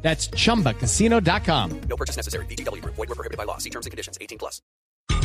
That's 0.00 0.30
chumbacasino.com. 0.30 1.80
No 1.88 1.96
purchase 1.96 2.16
necessary. 2.16 2.46
BGW. 2.46 2.82
Void 2.84 2.96
were 2.96 3.14
prohibited 3.14 3.36
by 3.36 3.44
law. 3.44 3.58
See 3.58 3.70
terms 3.70 3.84
and 3.84 3.90
conditions. 3.90 4.16
18 4.20 4.38
plus. 4.38 4.62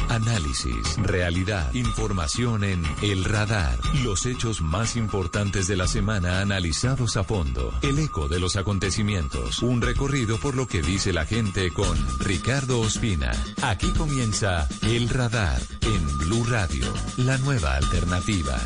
Análisis, 0.10 0.98
realidad, 0.98 1.74
información 1.74 2.64
en 2.64 2.84
El 3.02 3.24
Radar. 3.24 3.78
Los 4.04 4.26
hechos 4.26 4.62
más 4.62 4.96
importantes 4.96 5.68
de 5.68 5.76
la 5.76 5.88
semana 5.88 6.40
analizados 6.42 7.18
a 7.18 7.24
fondo. 7.24 7.74
El 7.82 7.98
eco 8.00 8.28
de 8.28 8.40
los 8.40 8.56
acontecimientos. 8.56 9.64
Un 9.64 9.82
recorrido 9.82 10.38
por 10.38 10.56
lo 10.56 10.68
que 10.68 10.82
dice 10.82 11.14
la 11.14 11.26
gente 11.26 11.72
con 11.72 11.98
Ricardo 12.20 12.80
Ospina. 12.82 13.32
Aquí 13.64 13.90
comienza 13.92 14.68
El 14.84 15.10
Radar 15.10 15.60
en 15.82 16.18
Blue 16.20 16.46
Radio, 16.46 16.86
la 17.18 17.38
nueva 17.40 17.76
alternativa. 17.76 18.60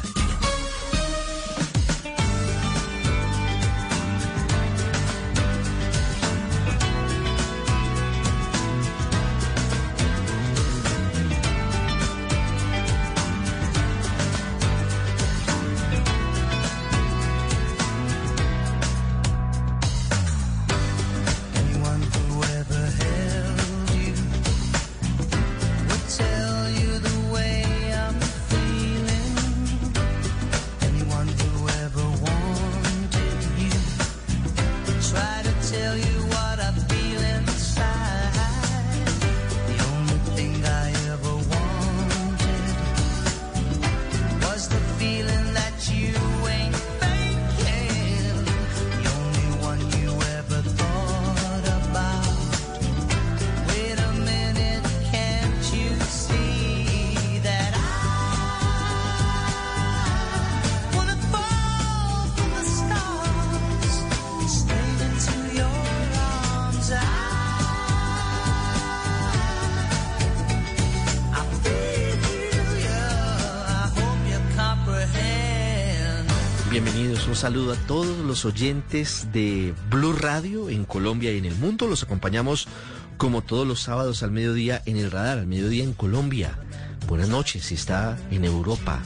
Saludo 77.47 77.71
a 77.71 77.87
todos 77.87 78.17
los 78.25 78.43
oyentes 78.43 79.29
de 79.31 79.73
Blue 79.89 80.11
Radio 80.11 80.69
en 80.69 80.83
Colombia 80.83 81.31
y 81.31 81.37
en 81.37 81.45
el 81.45 81.55
mundo. 81.55 81.87
Los 81.87 82.03
acompañamos 82.03 82.67
como 83.15 83.41
todos 83.41 83.65
los 83.65 83.79
sábados 83.79 84.21
al 84.21 84.31
mediodía 84.31 84.81
en 84.85 84.97
el 84.97 85.09
radar, 85.09 85.37
al 85.37 85.47
mediodía 85.47 85.85
en 85.85 85.93
Colombia. 85.93 86.59
Buenas 87.07 87.29
noches 87.29 87.63
si 87.63 87.75
está 87.75 88.17
en 88.31 88.43
Europa. 88.43 89.01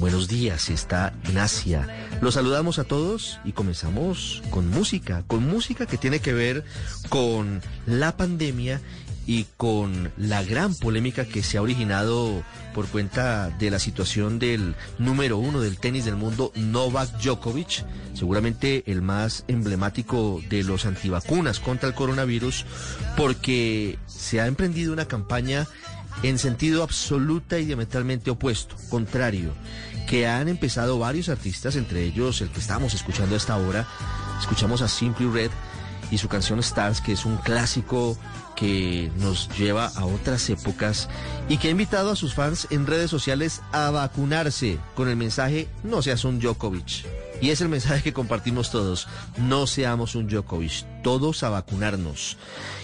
Buenos 0.00 0.26
días 0.26 0.62
si 0.62 0.72
está 0.72 1.14
en 1.22 1.38
Asia. 1.38 1.86
Los 2.20 2.34
saludamos 2.34 2.80
a 2.80 2.84
todos 2.84 3.38
y 3.44 3.52
comenzamos 3.52 4.42
con 4.50 4.68
música, 4.70 5.22
con 5.28 5.48
música 5.48 5.86
que 5.86 5.96
tiene 5.96 6.18
que 6.18 6.32
ver 6.32 6.64
con 7.10 7.62
la 7.86 8.16
pandemia 8.16 8.80
y 9.26 9.46
con 9.56 10.12
la 10.16 10.42
gran 10.42 10.74
polémica 10.74 11.24
que 11.24 11.42
se 11.42 11.58
ha 11.58 11.62
originado 11.62 12.42
por 12.74 12.86
cuenta 12.88 13.50
de 13.50 13.70
la 13.70 13.78
situación 13.78 14.38
del 14.38 14.74
número 14.98 15.38
uno 15.38 15.60
del 15.60 15.78
tenis 15.78 16.04
del 16.04 16.16
mundo, 16.16 16.52
Novak 16.56 17.20
Djokovic, 17.20 17.84
seguramente 18.14 18.84
el 18.86 19.00
más 19.02 19.44
emblemático 19.48 20.42
de 20.48 20.64
los 20.64 20.84
antivacunas 20.84 21.60
contra 21.60 21.88
el 21.88 21.94
coronavirus, 21.94 22.66
porque 23.16 23.98
se 24.06 24.40
ha 24.40 24.46
emprendido 24.46 24.92
una 24.92 25.06
campaña 25.06 25.66
en 26.22 26.38
sentido 26.38 26.82
absoluta 26.82 27.58
y 27.58 27.66
diametralmente 27.66 28.30
opuesto, 28.30 28.76
contrario, 28.88 29.52
que 30.08 30.26
han 30.26 30.48
empezado 30.48 30.98
varios 30.98 31.28
artistas, 31.28 31.76
entre 31.76 32.04
ellos 32.04 32.40
el 32.40 32.50
que 32.50 32.60
estamos 32.60 32.94
escuchando 32.94 33.34
a 33.34 33.38
esta 33.38 33.56
hora, 33.56 33.86
escuchamos 34.38 34.82
a 34.82 34.88
Simply 34.88 35.26
Red 35.26 35.50
y 36.10 36.18
su 36.18 36.28
canción 36.28 36.58
Stars, 36.60 37.00
que 37.00 37.12
es 37.12 37.24
un 37.24 37.36
clásico 37.38 38.16
que 38.56 39.10
nos 39.18 39.48
lleva 39.56 39.86
a 39.86 40.04
otras 40.04 40.48
épocas 40.50 41.08
y 41.48 41.58
que 41.58 41.68
ha 41.68 41.72
invitado 41.72 42.10
a 42.10 42.16
sus 42.16 42.34
fans 42.34 42.66
en 42.70 42.86
redes 42.86 43.10
sociales 43.10 43.62
a 43.72 43.90
vacunarse 43.90 44.78
con 44.94 45.08
el 45.08 45.16
mensaje 45.16 45.68
no 45.82 46.02
seas 46.02 46.24
un 46.24 46.38
Djokovic. 46.38 47.06
Y 47.40 47.50
es 47.50 47.60
el 47.60 47.68
mensaje 47.68 48.02
que 48.02 48.12
compartimos 48.12 48.70
todos, 48.70 49.08
no 49.36 49.66
seamos 49.66 50.14
un 50.14 50.28
Djokovic, 50.28 50.84
todos 51.02 51.42
a 51.42 51.50
vacunarnos. 51.50 52.36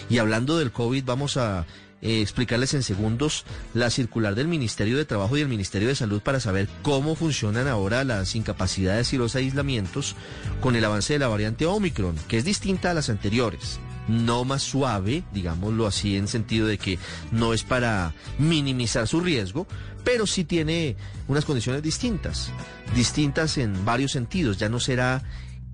Y 0.09 0.17
hablando 0.17 0.57
del 0.57 0.71
COVID, 0.71 1.03
vamos 1.05 1.37
a 1.37 1.65
eh, 2.01 2.21
explicarles 2.21 2.73
en 2.73 2.81
segundos 2.81 3.45
la 3.73 3.91
circular 3.91 4.33
del 4.33 4.47
Ministerio 4.47 4.97
de 4.97 5.05
Trabajo 5.05 5.37
y 5.37 5.41
el 5.41 5.47
Ministerio 5.47 5.87
de 5.87 5.95
Salud 5.95 6.21
para 6.21 6.39
saber 6.39 6.67
cómo 6.81 7.15
funcionan 7.15 7.67
ahora 7.67 8.03
las 8.03 8.35
incapacidades 8.35 9.13
y 9.13 9.17
los 9.17 9.35
aislamientos 9.35 10.15
con 10.61 10.75
el 10.75 10.83
avance 10.83 11.13
de 11.13 11.19
la 11.19 11.27
variante 11.27 11.67
Omicron, 11.67 12.15
que 12.27 12.37
es 12.37 12.43
distinta 12.43 12.91
a 12.91 12.93
las 12.95 13.09
anteriores. 13.09 13.79
No 14.11 14.43
más 14.43 14.61
suave, 14.61 15.23
digámoslo 15.33 15.87
así, 15.87 16.17
en 16.17 16.27
sentido 16.27 16.67
de 16.67 16.77
que 16.77 16.99
no 17.31 17.53
es 17.53 17.63
para 17.63 18.13
minimizar 18.37 19.07
su 19.07 19.21
riesgo, 19.21 19.67
pero 20.03 20.27
sí 20.27 20.43
tiene 20.43 20.97
unas 21.27 21.45
condiciones 21.45 21.81
distintas, 21.81 22.51
distintas 22.93 23.57
en 23.57 23.85
varios 23.85 24.11
sentidos. 24.11 24.57
Ya 24.57 24.67
no 24.67 24.79
será 24.79 25.23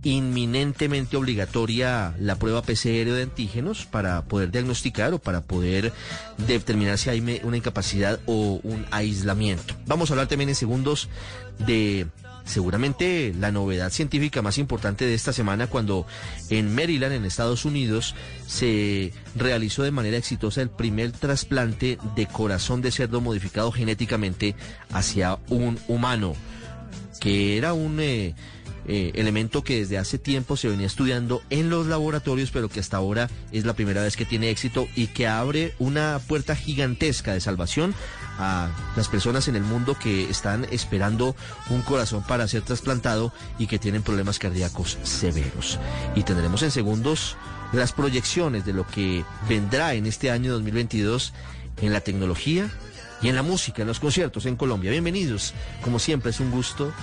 inminentemente 0.03 1.17
obligatoria 1.17 2.13
la 2.19 2.35
prueba 2.35 2.61
PCR 2.61 3.11
de 3.11 3.23
antígenos 3.23 3.85
para 3.85 4.23
poder 4.25 4.51
diagnosticar 4.51 5.13
o 5.13 5.19
para 5.19 5.41
poder 5.41 5.91
determinar 6.45 6.97
si 6.97 7.09
hay 7.09 7.41
una 7.43 7.57
incapacidad 7.57 8.19
o 8.25 8.59
un 8.63 8.85
aislamiento. 8.91 9.73
Vamos 9.87 10.09
a 10.09 10.13
hablar 10.13 10.27
también 10.27 10.49
en 10.49 10.55
segundos 10.55 11.09
de 11.65 12.07
seguramente 12.47 13.33
la 13.37 13.51
novedad 13.51 13.91
científica 13.91 14.41
más 14.41 14.57
importante 14.57 15.05
de 15.05 15.13
esta 15.13 15.33
semana 15.33 15.67
cuando 15.67 16.07
en 16.49 16.73
Maryland, 16.73 17.13
en 17.13 17.25
Estados 17.25 17.65
Unidos, 17.65 18.15
se 18.47 19.13
realizó 19.35 19.83
de 19.83 19.91
manera 19.91 20.17
exitosa 20.17 20.61
el 20.61 20.69
primer 20.69 21.11
trasplante 21.11 21.99
de 22.15 22.25
corazón 22.25 22.81
de 22.81 22.91
cerdo 22.91 23.21
modificado 23.21 23.71
genéticamente 23.71 24.55
hacia 24.91 25.37
un 25.49 25.77
humano 25.87 26.33
que 27.19 27.57
era 27.57 27.73
un 27.73 27.99
eh, 27.99 28.35
eh, 28.87 29.11
elemento 29.15 29.63
que 29.63 29.79
desde 29.79 29.97
hace 29.97 30.17
tiempo 30.17 30.55
se 30.55 30.69
venía 30.69 30.87
estudiando 30.87 31.41
en 31.49 31.69
los 31.69 31.87
laboratorios, 31.87 32.51
pero 32.51 32.69
que 32.69 32.79
hasta 32.79 32.97
ahora 32.97 33.29
es 33.51 33.65
la 33.65 33.73
primera 33.73 34.01
vez 34.01 34.15
que 34.15 34.25
tiene 34.25 34.49
éxito 34.49 34.87
y 34.95 35.07
que 35.07 35.27
abre 35.27 35.73
una 35.77 36.21
puerta 36.25 36.55
gigantesca 36.55 37.33
de 37.33 37.41
salvación 37.41 37.93
a 38.39 38.69
las 38.95 39.09
personas 39.09 39.47
en 39.47 39.55
el 39.55 39.63
mundo 39.63 39.97
que 40.01 40.29
están 40.29 40.65
esperando 40.71 41.35
un 41.69 41.81
corazón 41.81 42.23
para 42.23 42.47
ser 42.47 42.61
trasplantado 42.61 43.33
y 43.59 43.67
que 43.67 43.79
tienen 43.79 44.03
problemas 44.03 44.39
cardíacos 44.39 44.97
severos. 45.03 45.79
Y 46.15 46.23
tendremos 46.23 46.63
en 46.63 46.71
segundos 46.71 47.35
las 47.73 47.91
proyecciones 47.91 48.65
de 48.65 48.73
lo 48.73 48.87
que 48.87 49.25
vendrá 49.49 49.95
en 49.95 50.05
este 50.05 50.31
año 50.31 50.53
2022 50.53 51.33
en 51.81 51.93
la 51.93 52.01
tecnología 52.01 52.71
y 53.21 53.29
en 53.29 53.35
la 53.35 53.43
música, 53.43 53.81
en 53.81 53.87
los 53.87 53.99
conciertos 53.99 54.45
en 54.45 54.55
Colombia. 54.55 54.91
Bienvenidos. 54.91 55.53
Como 55.81 55.99
siempre 55.99 56.31
es 56.31 56.39
un 56.39 56.51
gusto 56.51 56.93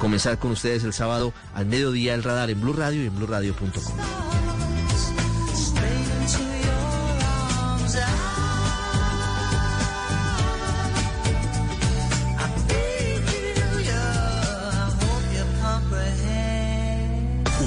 comenzar 0.00 0.38
con 0.38 0.50
ustedes 0.50 0.82
el 0.82 0.92
sábado 0.92 1.32
al 1.54 1.66
mediodía 1.66 2.14
el 2.14 2.24
radar 2.24 2.50
en 2.50 2.60
Blue 2.60 2.72
Radio 2.72 3.04
y 3.04 3.06
en 3.06 3.14
bluradio.com. 3.14 3.70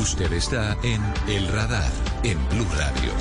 Usted 0.02 0.34
está 0.34 0.78
en 0.84 1.02
El 1.28 1.48
Radar 1.48 1.92
en 2.24 2.38
Blue 2.50 2.68
Radio. 2.76 3.12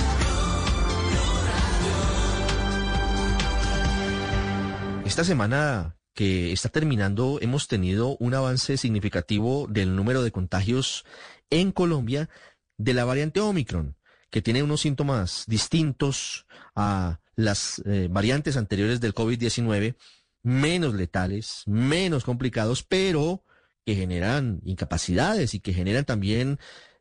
Esta 5.05 5.25
semana 5.25 5.97
que 6.15 6.53
está 6.53 6.69
terminando 6.69 7.39
hemos 7.41 7.69
tenido 7.69 8.17
un 8.19 8.35
avance 8.35 8.77
significativo 8.77 9.67
del 9.69 9.97
número 9.97 10.23
de 10.23 10.31
contagios 10.31 11.05
en 11.51 11.73
Colombia 11.73 12.29
de 12.77 12.95
la 12.95 13.05
variante 13.05 13.41
Omicron, 13.41 13.97
que 14.31 14.43
tiene 14.43 14.63
unos 14.63 14.81
síntomas 14.81 15.45
distintos 15.47 16.47
a 16.75 17.21
las 17.35 17.83
eh, 17.87 18.09
variantes 18.11 18.57
anteriores 18.57 19.01
del 19.01 19.15
COVID-19, 19.15 19.97
menos 20.43 20.95
letales, 20.95 21.63
menos 21.67 22.25
complicados, 22.25 22.83
pero 22.83 23.45
que 23.85 23.95
generan 23.95 24.61
incapacidades 24.65 25.55
y 25.55 25.61
que 25.61 25.73
generan 25.73 26.05
también 26.05 26.59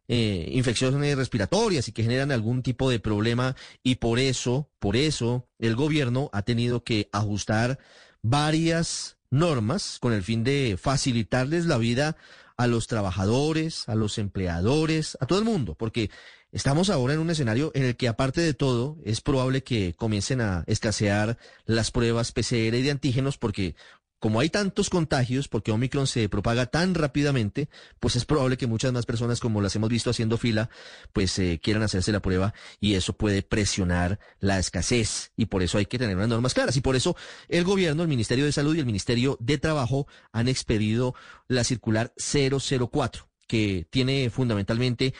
eh, 0.07 0.49
infecciones 0.51 1.15
respiratorias 1.15 1.87
y 1.87 1.91
que 1.91 2.03
generan 2.03 2.31
algún 2.31 2.63
tipo 2.63 2.89
de 2.89 2.99
problema. 2.99 3.55
Y 3.83 3.95
por 3.95 4.19
eso, 4.19 4.69
por 4.79 4.95
eso 4.95 5.47
el 5.59 5.75
gobierno 5.75 6.29
ha 6.33 6.41
tenido 6.41 6.83
que 6.83 7.09
ajustar 7.11 7.79
varias 8.21 9.17
normas 9.29 9.97
con 9.99 10.13
el 10.13 10.23
fin 10.23 10.43
de 10.43 10.77
facilitarles 10.79 11.65
la 11.65 11.77
vida 11.77 12.17
a 12.57 12.67
los 12.67 12.87
trabajadores, 12.87 13.87
a 13.89 13.95
los 13.95 14.17
empleadores, 14.17 15.17
a 15.19 15.25
todo 15.25 15.39
el 15.39 15.45
mundo, 15.45 15.75
porque 15.75 16.11
estamos 16.51 16.89
ahora 16.89 17.13
en 17.13 17.19
un 17.19 17.29
escenario 17.29 17.71
en 17.73 17.83
el 17.83 17.95
que 17.95 18.07
aparte 18.07 18.41
de 18.41 18.53
todo 18.53 18.97
es 19.03 19.21
probable 19.21 19.63
que 19.63 19.93
comiencen 19.93 20.41
a 20.41 20.63
escasear 20.67 21.37
las 21.65 21.91
pruebas 21.91 22.31
PCR 22.31 22.75
y 22.75 22.81
de 22.83 22.91
antígenos 22.91 23.37
porque 23.37 23.75
como 24.21 24.39
hay 24.39 24.51
tantos 24.51 24.91
contagios, 24.91 25.47
porque 25.47 25.71
Omicron 25.71 26.05
se 26.05 26.29
propaga 26.29 26.67
tan 26.67 26.93
rápidamente, 26.93 27.69
pues 27.99 28.15
es 28.15 28.23
probable 28.23 28.55
que 28.55 28.67
muchas 28.67 28.93
más 28.93 29.07
personas, 29.07 29.39
como 29.39 29.61
las 29.61 29.75
hemos 29.75 29.89
visto 29.89 30.11
haciendo 30.11 30.37
fila, 30.37 30.69
pues 31.11 31.39
eh, 31.39 31.59
quieran 31.61 31.81
hacerse 31.81 32.11
la 32.11 32.21
prueba 32.21 32.53
y 32.79 32.93
eso 32.93 33.13
puede 33.13 33.41
presionar 33.41 34.19
la 34.39 34.59
escasez. 34.59 35.31
Y 35.35 35.47
por 35.47 35.63
eso 35.63 35.79
hay 35.79 35.87
que 35.87 35.97
tener 35.97 36.15
unas 36.15 36.29
normas 36.29 36.53
claras. 36.53 36.77
Y 36.77 36.81
por 36.81 36.95
eso 36.95 37.15
el 37.49 37.63
gobierno, 37.63 38.03
el 38.03 38.09
Ministerio 38.09 38.45
de 38.45 38.51
Salud 38.51 38.75
y 38.75 38.79
el 38.79 38.85
Ministerio 38.85 39.37
de 39.39 39.57
Trabajo 39.57 40.05
han 40.31 40.47
expedido 40.47 41.15
la 41.47 41.63
circular 41.63 42.13
004 42.15 43.27
que 43.47 43.85
tiene 43.89 44.29
fundamentalmente 44.29 45.13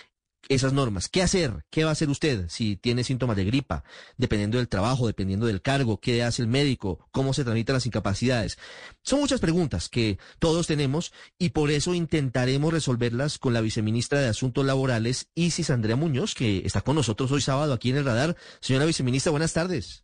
esas 0.49 0.73
normas. 0.73 1.07
¿Qué 1.07 1.21
hacer? 1.21 1.65
¿Qué 1.69 1.83
va 1.83 1.91
a 1.91 1.93
hacer 1.93 2.09
usted 2.09 2.45
si 2.49 2.75
tiene 2.75 3.03
síntomas 3.03 3.37
de 3.37 3.45
gripa? 3.45 3.83
Dependiendo 4.17 4.57
del 4.57 4.67
trabajo, 4.67 5.07
dependiendo 5.07 5.45
del 5.45 5.61
cargo, 5.61 5.99
¿qué 5.99 6.23
hace 6.23 6.41
el 6.41 6.47
médico? 6.47 7.07
¿Cómo 7.11 7.33
se 7.33 7.43
transmiten 7.43 7.73
las 7.73 7.85
incapacidades? 7.85 8.57
Son 9.03 9.19
muchas 9.19 9.39
preguntas 9.39 9.89
que 9.89 10.19
todos 10.39 10.67
tenemos 10.67 11.13
y 11.37 11.49
por 11.49 11.71
eso 11.71 11.93
intentaremos 11.93 12.73
resolverlas 12.73 13.37
con 13.37 13.53
la 13.53 13.61
viceministra 13.61 14.19
de 14.19 14.27
Asuntos 14.27 14.65
Laborales, 14.65 15.29
Isis 15.35 15.69
Andrea 15.69 15.95
Muñoz, 15.95 16.35
que 16.35 16.63
está 16.65 16.81
con 16.81 16.95
nosotros 16.95 17.31
hoy 17.31 17.41
sábado 17.41 17.73
aquí 17.73 17.89
en 17.89 17.97
el 17.97 18.05
radar. 18.05 18.35
Señora 18.59 18.85
viceministra, 18.85 19.31
buenas 19.31 19.53
tardes. 19.53 20.03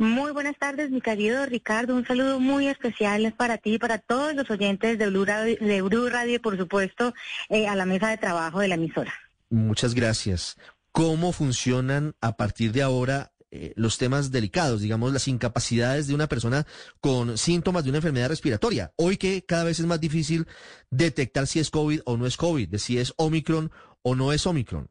Muy 0.00 0.32
buenas 0.32 0.56
tardes, 0.56 0.90
mi 0.90 1.02
querido 1.02 1.44
Ricardo. 1.44 1.94
Un 1.94 2.06
saludo 2.06 2.40
muy 2.40 2.68
especial 2.68 3.34
para 3.36 3.58
ti 3.58 3.74
y 3.74 3.78
para 3.78 3.98
todos 3.98 4.34
los 4.34 4.50
oyentes 4.50 4.96
de 4.98 5.06
Blue 5.10 5.26
Radio, 5.26 5.58
de 5.60 6.40
por 6.40 6.56
supuesto, 6.56 7.12
eh, 7.50 7.68
a 7.68 7.76
la 7.76 7.84
mesa 7.84 8.08
de 8.08 8.16
trabajo 8.16 8.60
de 8.60 8.68
la 8.68 8.76
emisora. 8.76 9.12
Muchas 9.50 9.94
gracias. 9.94 10.56
¿Cómo 10.92 11.32
funcionan 11.32 12.14
a 12.20 12.36
partir 12.36 12.72
de 12.72 12.82
ahora 12.82 13.32
eh, 13.50 13.72
los 13.74 13.98
temas 13.98 14.30
delicados, 14.30 14.80
digamos, 14.80 15.12
las 15.12 15.26
incapacidades 15.26 16.06
de 16.06 16.14
una 16.14 16.28
persona 16.28 16.66
con 17.00 17.36
síntomas 17.36 17.82
de 17.82 17.90
una 17.90 17.98
enfermedad 17.98 18.28
respiratoria? 18.28 18.92
Hoy 18.96 19.16
que 19.16 19.44
cada 19.44 19.64
vez 19.64 19.80
es 19.80 19.86
más 19.86 20.00
difícil 20.00 20.46
detectar 20.90 21.48
si 21.48 21.58
es 21.58 21.70
COVID 21.70 22.00
o 22.04 22.16
no 22.16 22.26
es 22.26 22.36
COVID, 22.36 22.68
de 22.68 22.78
si 22.78 22.98
es 22.98 23.12
Omicron 23.16 23.72
o 24.02 24.14
no 24.14 24.32
es 24.32 24.46
Omicron. 24.46 24.88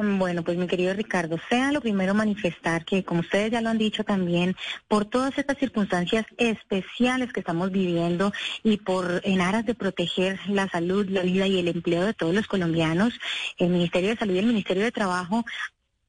Bueno, 0.00 0.44
pues 0.44 0.56
mi 0.56 0.68
querido 0.68 0.94
Ricardo, 0.94 1.38
sea 1.48 1.72
lo 1.72 1.80
primero 1.80 2.14
manifestar 2.14 2.84
que, 2.84 3.02
como 3.02 3.18
ustedes 3.18 3.50
ya 3.50 3.60
lo 3.60 3.68
han 3.68 3.78
dicho 3.78 4.04
también, 4.04 4.54
por 4.86 5.06
todas 5.06 5.36
estas 5.36 5.58
circunstancias 5.58 6.24
especiales 6.36 7.32
que 7.32 7.40
estamos 7.40 7.72
viviendo 7.72 8.32
y 8.62 8.76
por 8.76 9.20
en 9.24 9.40
aras 9.40 9.66
de 9.66 9.74
proteger 9.74 10.38
la 10.46 10.68
salud, 10.68 11.08
la 11.08 11.22
vida 11.22 11.48
y 11.48 11.58
el 11.58 11.66
empleo 11.66 12.04
de 12.04 12.14
todos 12.14 12.32
los 12.32 12.46
colombianos, 12.46 13.18
el 13.56 13.70
Ministerio 13.70 14.10
de 14.10 14.16
Salud 14.16 14.34
y 14.34 14.38
el 14.38 14.46
Ministerio 14.46 14.84
de 14.84 14.92
Trabajo 14.92 15.44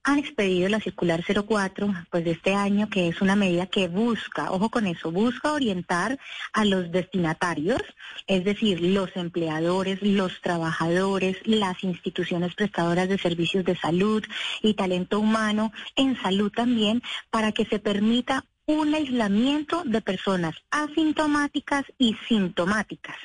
han 0.10 0.20
expedido 0.20 0.68
la 0.70 0.80
circular 0.80 1.24
04 1.24 1.94
pues 2.10 2.26
de 2.26 2.32
este 2.32 2.56
año 2.56 2.90
que 2.90 3.08
es 3.08 3.22
una 3.22 3.36
medida 3.36 3.68
que 3.68 3.88
busca, 3.88 4.52
ojo 4.52 4.70
con 4.70 4.88
eso, 4.88 5.12
busca 5.12 5.54
orientar 5.54 6.18
a 6.52 6.66
los 6.66 6.92
destinatarios, 6.92 7.82
es 8.26 8.44
decir, 8.44 8.82
los 8.82 9.16
empleadores, 9.16 10.02
los 10.02 10.42
trabajadores, 10.42 11.38
las 11.46 11.84
instituciones 11.84 12.56
prestadoras 12.56 13.08
de 13.08 13.18
servicios 13.18 13.64
de 13.66 13.76
salud 13.76 14.24
y 14.62 14.74
talento 14.74 15.20
humano 15.20 15.72
en 15.96 16.20
salud 16.22 16.52
también 16.52 17.04
para 17.30 17.52
que 17.52 17.66
se 17.66 17.80
permita 17.80 18.46
un 18.66 18.94
aislamiento 18.94 19.84
de 19.84 20.02
personas 20.02 20.56
asintomáticas 20.70 21.86
y 21.98 22.16
sintomáticas. 22.28 23.16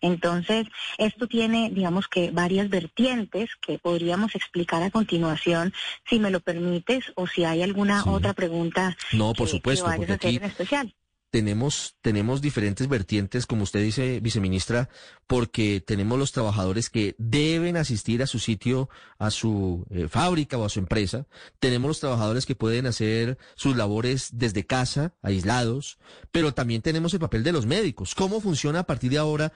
Entonces, 0.00 0.66
esto 0.98 1.26
tiene, 1.26 1.70
digamos 1.70 2.08
que, 2.08 2.30
varias 2.30 2.68
vertientes 2.68 3.50
que 3.60 3.78
podríamos 3.78 4.34
explicar 4.34 4.82
a 4.82 4.90
continuación, 4.90 5.72
si 6.08 6.18
me 6.18 6.30
lo 6.30 6.40
permites, 6.40 7.04
o 7.16 7.26
si 7.26 7.44
hay 7.44 7.62
alguna 7.62 8.02
Sí. 8.02 8.08
otra 8.10 8.32
pregunta 8.34 8.96
No, 9.12 9.32
por 9.32 9.46
que- 9.46 9.52
que 9.52 9.56
supuesto, 9.58 9.84
vayas 9.84 9.96
porque 9.98 10.12
a 10.12 10.16
hacer 10.16 10.28
aquí 10.30 10.36
en 10.36 10.44
especial. 10.44 10.94
Tenemos, 11.34 11.96
tenemos 12.00 12.40
diferentes 12.40 12.88
vertientes, 12.88 13.44
como 13.44 13.64
usted 13.64 13.82
dice, 13.82 14.20
viceministra, 14.20 14.88
porque 15.26 15.82
tenemos 15.84 16.16
los 16.16 16.30
trabajadores 16.30 16.90
que 16.90 17.16
deben 17.18 17.76
asistir 17.76 18.22
a 18.22 18.28
su 18.28 18.38
sitio, 18.38 18.88
a 19.18 19.32
su 19.32 19.84
eh, 19.90 20.06
fábrica 20.06 20.58
o 20.58 20.64
a 20.64 20.68
su 20.68 20.78
empresa. 20.78 21.26
Tenemos 21.58 21.88
los 21.88 21.98
trabajadores 21.98 22.46
que 22.46 22.54
pueden 22.54 22.86
hacer 22.86 23.36
sus 23.56 23.76
labores 23.76 24.28
desde 24.38 24.64
casa, 24.64 25.16
aislados, 25.22 25.98
pero 26.30 26.54
también 26.54 26.82
tenemos 26.82 27.12
el 27.14 27.18
papel 27.18 27.42
de 27.42 27.50
los 27.50 27.66
médicos. 27.66 28.14
¿Cómo 28.14 28.40
funciona 28.40 28.78
a 28.78 28.86
partir 28.86 29.10
de 29.10 29.18
ahora, 29.18 29.52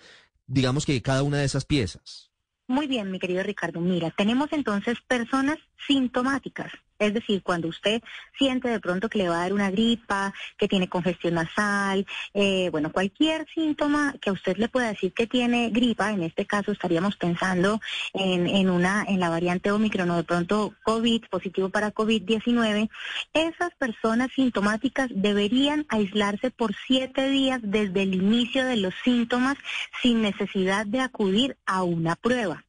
digamos 0.49 0.85
que 0.85 1.01
cada 1.01 1.23
una 1.23 1.37
de 1.39 1.45
esas 1.45 1.65
piezas? 1.65 2.33
Muy 2.67 2.89
bien, 2.89 3.13
mi 3.13 3.21
querido 3.21 3.45
Ricardo. 3.45 3.81
Mira, 3.81 4.11
tenemos 4.11 4.49
entonces 4.51 4.99
personas 5.07 5.59
sintomáticas. 5.87 6.73
Es 6.99 7.15
decir, 7.15 7.43
cuando 7.43 7.69
usted 7.69 8.03
siente 8.37 8.69
de 8.69 8.81
pronto 8.81 9.09
que 9.09 9.19
le 9.19 9.29
va 9.29 9.37
a 9.37 9.43
dar 9.43 9.53
una 9.53 9.71
gripa, 9.71 10.35
que 10.57 10.69
tiene 10.69 10.89
congestión 10.89 11.35
nasal, 11.35 12.07
eh, 12.35 12.69
bueno, 12.71 12.91
cualquier 12.93 13.47
síntoma 13.55 14.15
que 14.21 14.31
a 14.31 14.33
usted 14.33 14.57
le 14.57 14.69
pueda 14.69 14.89
decir 14.89 15.13
que 15.13 15.27
tiene 15.27 15.71
gripa, 15.71 16.11
en 16.11 16.23
este 16.23 16.47
caso 16.47 16.73
estaríamos 16.73 17.17
pensando 17.17 17.81
en, 18.15 18.47
en 18.47 18.71
una, 18.71 19.05
en 19.07 19.21
la 19.21 19.29
variante 19.29 19.71
Omicron 19.71 20.11
o 20.11 20.17
de 20.17 20.25
pronto 20.25 20.75
COVID, 20.85 21.27
positivo 21.31 21.69
para 21.69 21.95
COVID-19, 21.95 22.91
esas 23.33 23.75
personas 23.79 24.31
sintomáticas 24.35 25.09
deberían 25.15 25.87
aislarse 25.89 26.51
por 26.51 26.75
siete 26.87 27.29
días 27.29 27.61
desde 27.63 28.03
el 28.03 28.15
inicio 28.15 28.65
de 28.65 28.77
los 28.77 28.95
síntomas 29.05 29.57
sin 30.03 30.23
necesidad 30.23 30.87
de 30.87 31.01
acudir 31.01 31.57
a 31.67 31.83
una 31.83 32.17
prueba. 32.17 32.65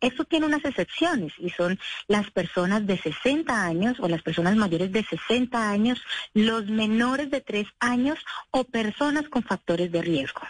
Esto 0.00 0.24
tiene 0.24 0.46
unas 0.46 0.64
excepciones 0.64 1.32
y 1.38 1.50
son 1.50 1.78
las 2.08 2.30
personas 2.30 2.86
de 2.86 2.98
60 2.98 3.64
años 3.64 3.96
o 4.00 4.08
las 4.08 4.22
personas 4.22 4.56
mayores 4.56 4.92
de 4.92 5.04
60 5.04 5.70
años, 5.70 6.02
los 6.32 6.66
menores 6.66 7.30
de 7.30 7.40
3 7.40 7.66
años 7.80 8.18
o 8.50 8.64
personas 8.64 9.28
con 9.28 9.42
factores 9.42 9.90
de 9.92 10.02
riesgo. 10.02 10.42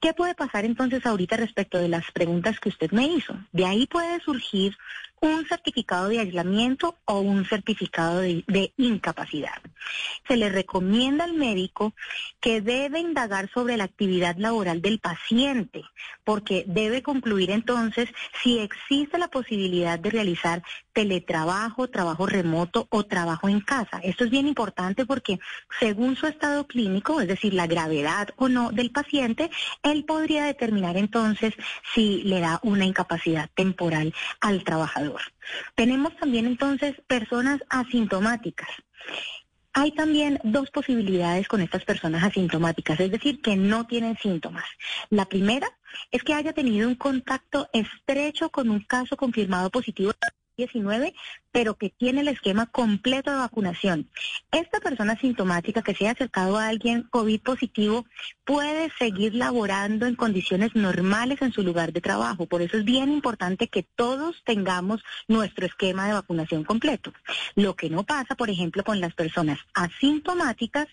¿Qué 0.00 0.12
puede 0.14 0.34
pasar 0.34 0.64
entonces 0.64 1.04
ahorita 1.06 1.36
respecto 1.36 1.78
de 1.78 1.88
las 1.88 2.10
preguntas 2.12 2.60
que 2.60 2.68
usted 2.68 2.90
me 2.92 3.06
hizo? 3.06 3.36
De 3.52 3.66
ahí 3.66 3.86
puede 3.86 4.20
surgir 4.20 4.76
un 5.20 5.46
certificado 5.46 6.08
de 6.08 6.20
aislamiento 6.20 6.96
o 7.04 7.20
un 7.20 7.44
certificado 7.46 8.20
de, 8.20 8.72
incapacidad. 8.76 9.60
Se 10.28 10.36
le 10.36 10.48
recomienda 10.48 11.24
al 11.24 11.34
médico 11.34 11.94
que 12.40 12.60
debe 12.60 13.00
indagar 13.00 13.50
sobre 13.52 13.76
la 13.76 13.84
actividad 13.84 14.36
laboral 14.36 14.82
del 14.82 14.98
paciente, 14.98 15.82
porque 16.24 16.64
debe 16.66 17.02
concluir 17.02 17.50
entonces 17.50 18.08
si 18.42 18.58
existe 18.58 19.18
la 19.18 19.28
posibilidad 19.28 19.98
de 19.98 20.10
realizar 20.10 20.62
teletrabajo, 20.96 21.88
trabajo 21.88 22.24
remoto 22.24 22.86
o 22.88 23.04
trabajo 23.04 23.50
en 23.50 23.60
casa. 23.60 24.00
Esto 24.02 24.24
es 24.24 24.30
bien 24.30 24.46
importante 24.46 25.04
porque 25.04 25.38
según 25.78 26.16
su 26.16 26.26
estado 26.26 26.66
clínico, 26.66 27.20
es 27.20 27.28
decir, 27.28 27.52
la 27.52 27.66
gravedad 27.66 28.30
o 28.36 28.48
no 28.48 28.72
del 28.72 28.90
paciente, 28.92 29.50
él 29.82 30.06
podría 30.06 30.46
determinar 30.46 30.96
entonces 30.96 31.52
si 31.94 32.22
le 32.22 32.40
da 32.40 32.60
una 32.62 32.86
incapacidad 32.86 33.50
temporal 33.54 34.14
al 34.40 34.64
trabajador. 34.64 35.20
Tenemos 35.74 36.16
también 36.16 36.46
entonces 36.46 36.94
personas 37.06 37.60
asintomáticas. 37.68 38.70
Hay 39.74 39.92
también 39.92 40.40
dos 40.44 40.70
posibilidades 40.70 41.46
con 41.46 41.60
estas 41.60 41.84
personas 41.84 42.24
asintomáticas, 42.24 42.98
es 43.00 43.10
decir, 43.10 43.42
que 43.42 43.54
no 43.56 43.86
tienen 43.86 44.16
síntomas. 44.16 44.64
La 45.10 45.26
primera 45.26 45.68
es 46.10 46.22
que 46.22 46.32
haya 46.32 46.54
tenido 46.54 46.88
un 46.88 46.94
contacto 46.94 47.68
estrecho 47.74 48.48
con 48.48 48.70
un 48.70 48.80
caso 48.80 49.18
confirmado 49.18 49.68
positivo 49.68 50.12
19, 50.58 51.12
pero 51.56 51.78
que 51.78 51.88
tiene 51.88 52.20
el 52.20 52.28
esquema 52.28 52.66
completo 52.66 53.30
de 53.30 53.38
vacunación. 53.38 54.10
Esta 54.52 54.78
persona 54.78 55.16
sintomática 55.18 55.80
que 55.80 55.94
se 55.94 56.04
haya 56.04 56.12
acercado 56.12 56.58
a 56.58 56.68
alguien 56.68 57.04
COVID 57.04 57.40
positivo 57.40 58.04
puede 58.44 58.92
seguir 58.98 59.34
laborando 59.34 60.04
en 60.04 60.16
condiciones 60.16 60.74
normales 60.74 61.40
en 61.40 61.54
su 61.54 61.62
lugar 61.62 61.94
de 61.94 62.02
trabajo. 62.02 62.44
Por 62.44 62.60
eso 62.60 62.76
es 62.76 62.84
bien 62.84 63.10
importante 63.10 63.68
que 63.68 63.82
todos 63.82 64.42
tengamos 64.44 65.02
nuestro 65.28 65.64
esquema 65.64 66.06
de 66.06 66.12
vacunación 66.12 66.62
completo. 66.62 67.14
Lo 67.54 67.74
que 67.74 67.88
no 67.88 68.04
pasa, 68.04 68.34
por 68.34 68.50
ejemplo, 68.50 68.84
con 68.84 69.00
las 69.00 69.14
personas 69.14 69.58
asintomáticas 69.72 70.88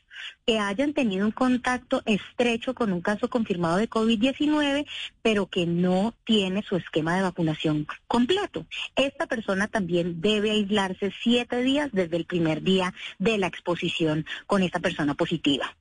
que 0.46 0.60
hayan 0.60 0.94
tenido 0.94 1.26
un 1.26 1.34
contacto 1.34 2.04
estrecho 2.06 2.74
con 2.74 2.94
un 2.94 3.02
caso 3.02 3.30
confirmado 3.30 3.76
de 3.76 3.90
COVID-19, 3.90 4.86
pero 5.22 5.48
que 5.48 5.66
no 5.66 6.14
tiene 6.24 6.64
su 6.64 6.78
esquema 6.78 7.18
de 7.18 7.24
vacunación 7.24 7.86
completo. 8.08 8.66
Esta 8.96 9.28
persona 9.28 9.68
también 9.68 10.22
debe 10.22 10.53
aislarse 10.54 11.12
siete 11.22 11.62
días 11.62 11.90
desde 11.92 12.18
el 12.18 12.26
primer 12.26 12.62
día 12.62 12.94
de 13.20 13.38
la 13.38 13.48
exposición 13.48 14.26
con 14.48 14.64
esta 14.64 14.80
persona 14.80 15.14
positiva. 15.14 15.76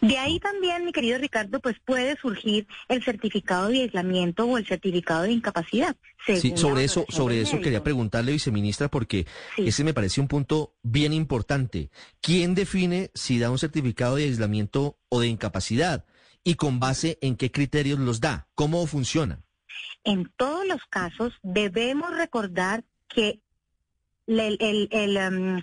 De 0.00 0.18
ahí 0.18 0.40
también, 0.40 0.84
mi 0.84 0.92
querido 0.92 1.18
Ricardo, 1.18 1.60
pues 1.60 1.76
puede 1.84 2.16
surgir 2.16 2.66
el 2.88 3.04
certificado 3.04 3.68
de 3.68 3.82
aislamiento 3.82 4.46
o 4.46 4.58
el 4.58 4.66
certificado 4.66 5.22
de 5.22 5.32
incapacidad. 5.32 5.96
Sí, 6.26 6.56
sobre 6.56 6.84
eso, 6.84 7.06
sobre 7.08 7.40
eso 7.40 7.60
quería 7.60 7.82
preguntarle, 7.82 8.32
viceministra, 8.32 8.88
porque 8.88 9.26
Sí. 9.56 9.68
ese 9.68 9.84
me 9.84 9.94
parece 9.94 10.20
un 10.20 10.28
punto 10.28 10.74
bien 10.82 11.12
importante. 11.12 11.90
¿Quién 12.20 12.54
define 12.54 13.10
si 13.14 13.38
da 13.38 13.50
un 13.50 13.58
certificado 13.58 14.16
de 14.16 14.24
aislamiento 14.24 14.98
o 15.08 15.20
de 15.20 15.28
incapacidad? 15.28 16.04
¿Y 16.42 16.56
con 16.56 16.80
base 16.80 17.18
en 17.22 17.36
qué 17.36 17.50
criterios 17.50 17.98
los 17.98 18.20
da? 18.20 18.48
¿Cómo 18.54 18.86
funciona? 18.86 19.44
En 20.02 20.30
todos 20.36 20.66
los 20.66 20.80
casos 20.90 21.32
debemos 21.42 22.14
recordar 22.14 22.84
que 23.08 23.40
el, 24.26 24.56
el- 24.60 24.88
el, 24.90 25.16
em, 25.16 25.62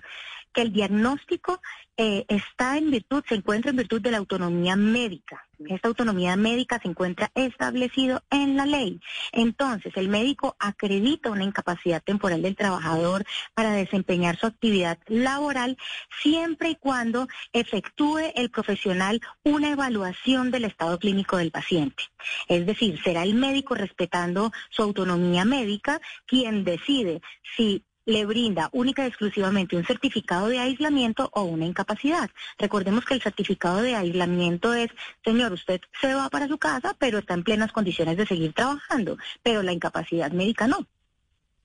que 0.52 0.62
el 0.62 0.72
diagnóstico 0.72 1.60
eh, 1.96 2.24
está 2.28 2.76
en 2.78 2.90
virtud, 2.90 3.22
se 3.28 3.36
encuentra 3.36 3.70
en 3.70 3.76
virtud 3.76 4.00
de 4.00 4.10
la 4.10 4.18
autonomía 4.18 4.76
médica. 4.76 5.46
Esta 5.68 5.88
autonomía 5.88 6.36
médica 6.36 6.78
se 6.82 6.88
encuentra 6.88 7.30
establecido 7.34 8.22
en 8.30 8.56
la 8.56 8.66
ley. 8.66 9.00
Entonces, 9.32 9.92
el 9.96 10.08
médico 10.08 10.56
acredita 10.58 11.30
una 11.30 11.44
incapacidad 11.44 12.02
temporal 12.02 12.42
del 12.42 12.56
trabajador 12.56 13.24
para 13.54 13.72
desempeñar 13.72 14.38
su 14.38 14.46
actividad 14.46 14.98
laboral 15.06 15.76
siempre 16.22 16.70
y 16.70 16.76
cuando 16.76 17.28
efectúe 17.52 18.32
el 18.34 18.50
profesional 18.50 19.20
una 19.44 19.70
evaluación 19.70 20.50
del 20.50 20.64
estado 20.64 20.98
clínico 20.98 21.36
del 21.36 21.50
paciente. 21.50 22.02
Es 22.48 22.66
decir, 22.66 23.00
será 23.02 23.22
el 23.22 23.34
médico 23.34 23.74
respetando 23.74 24.50
su 24.70 24.82
autonomía 24.82 25.44
médica 25.44 26.00
quien 26.26 26.64
decide 26.64 27.20
si 27.56 27.84
le 28.04 28.24
brinda 28.24 28.68
única 28.72 29.04
y 29.04 29.08
exclusivamente 29.08 29.76
un 29.76 29.84
certificado 29.84 30.48
de 30.48 30.58
aislamiento 30.58 31.30
o 31.32 31.42
una 31.42 31.66
incapacidad. 31.66 32.30
Recordemos 32.58 33.04
que 33.04 33.14
el 33.14 33.22
certificado 33.22 33.82
de 33.82 33.94
aislamiento 33.94 34.74
es, 34.74 34.90
señor, 35.24 35.52
usted 35.52 35.80
se 36.00 36.14
va 36.14 36.28
para 36.28 36.48
su 36.48 36.58
casa, 36.58 36.94
pero 36.98 37.18
está 37.18 37.34
en 37.34 37.44
plenas 37.44 37.72
condiciones 37.72 38.16
de 38.16 38.26
seguir 38.26 38.52
trabajando, 38.52 39.16
pero 39.42 39.62
la 39.62 39.72
incapacidad 39.72 40.32
médica 40.32 40.66
no. 40.66 40.86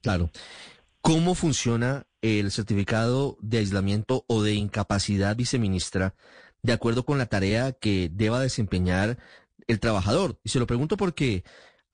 Claro. 0.01 0.29
¿Cómo 1.01 1.36
funciona 1.36 2.06
el 2.22 2.51
certificado 2.51 3.38
de 3.41 3.60
aislamiento 3.60 4.25
o 4.27 4.44
de 4.44 4.53
incapacidad, 4.53 5.36
viceministra, 5.36 6.15
de 6.62 6.74
acuerdo 6.74 7.06
con 7.06 7.17
la 7.17 7.27
tarea 7.27 7.72
que 7.72 8.10
deba 8.12 8.41
desempeñar 8.41 9.17
el 9.67 9.79
trabajador? 9.79 10.39
Y 10.44 10.50
se 10.50 10.60
lo 10.60 10.67
pregunto 10.67 10.98
porque 10.98 11.44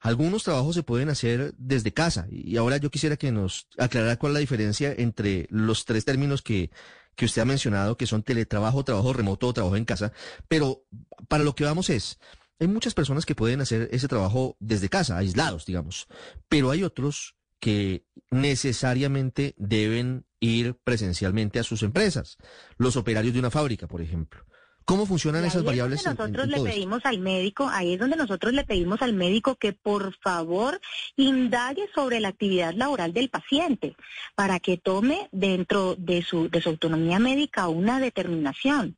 algunos 0.03 0.43
trabajos 0.43 0.75
se 0.75 0.83
pueden 0.83 1.10
hacer 1.10 1.55
desde 1.57 1.93
casa. 1.93 2.27
Y 2.29 2.57
ahora 2.57 2.75
yo 2.75 2.91
quisiera 2.91 3.15
que 3.15 3.31
nos 3.31 3.67
aclarara 3.77 4.17
cuál 4.17 4.31
es 4.31 4.33
la 4.33 4.39
diferencia 4.41 4.93
entre 4.98 5.48
los 5.50 5.86
tres 5.86 6.03
términos 6.03 6.41
que, 6.41 6.72
que 7.15 7.24
usted 7.24 7.41
ha 7.41 7.45
mencionado, 7.45 7.95
que 7.95 8.05
son 8.05 8.22
teletrabajo, 8.22 8.83
trabajo 8.83 9.13
remoto 9.13 9.53
trabajo 9.53 9.77
en 9.77 9.86
casa. 9.86 10.12
Pero 10.50 10.83
para 11.29 11.45
lo 11.45 11.55
que 11.55 11.63
vamos 11.63 11.89
es, 11.89 12.19
hay 12.60 12.67
muchas 12.67 12.93
personas 12.93 13.25
que 13.25 13.33
pueden 13.33 13.62
hacer 13.62 13.88
ese 13.93 14.10
trabajo 14.10 14.57
desde 14.60 14.89
casa, 14.89 15.17
aislados, 15.17 15.65
digamos. 15.65 16.07
Pero 16.50 16.69
hay 16.69 16.83
otros 16.83 17.38
que 17.62 18.05
necesariamente 18.29 19.55
deben 19.57 20.25
ir 20.41 20.75
presencialmente 20.83 21.60
a 21.60 21.63
sus 21.63 21.81
empresas. 21.81 22.38
Los 22.75 22.98
operarios 22.98 23.33
de 23.33 23.39
una 23.39 23.51
fábrica, 23.51 23.88
por 23.88 24.01
ejemplo. 24.01 24.45
¿Cómo 24.85 25.05
funcionan 25.05 25.45
esas 25.45 25.63
variables? 25.63 25.99
Es 25.99 26.05
donde 26.05 26.21
en- 26.23 26.27
en- 26.27 26.31
nosotros 26.31 26.45
en 26.45 26.51
le 26.51 26.57
todo 26.57 26.67
esto? 26.67 26.75
pedimos 26.75 27.05
al 27.05 27.19
médico, 27.19 27.69
ahí 27.71 27.93
es 27.93 27.99
donde 27.99 28.17
nosotros 28.17 28.53
le 28.53 28.63
pedimos 28.63 29.01
al 29.01 29.13
médico 29.13 29.55
que 29.55 29.73
por 29.73 30.13
favor 30.19 30.79
indague 31.15 31.87
sobre 31.95 32.19
la 32.19 32.29
actividad 32.29 32.73
laboral 32.73 33.13
del 33.13 33.29
paciente 33.29 33.95
para 34.35 34.59
que 34.59 34.77
tome 34.77 35.29
dentro 35.31 35.95
de 35.97 36.21
su, 36.21 36.49
de 36.49 36.61
su 36.61 36.69
autonomía 36.69 37.19
médica 37.19 37.67
una 37.67 37.99
determinación. 37.99 38.97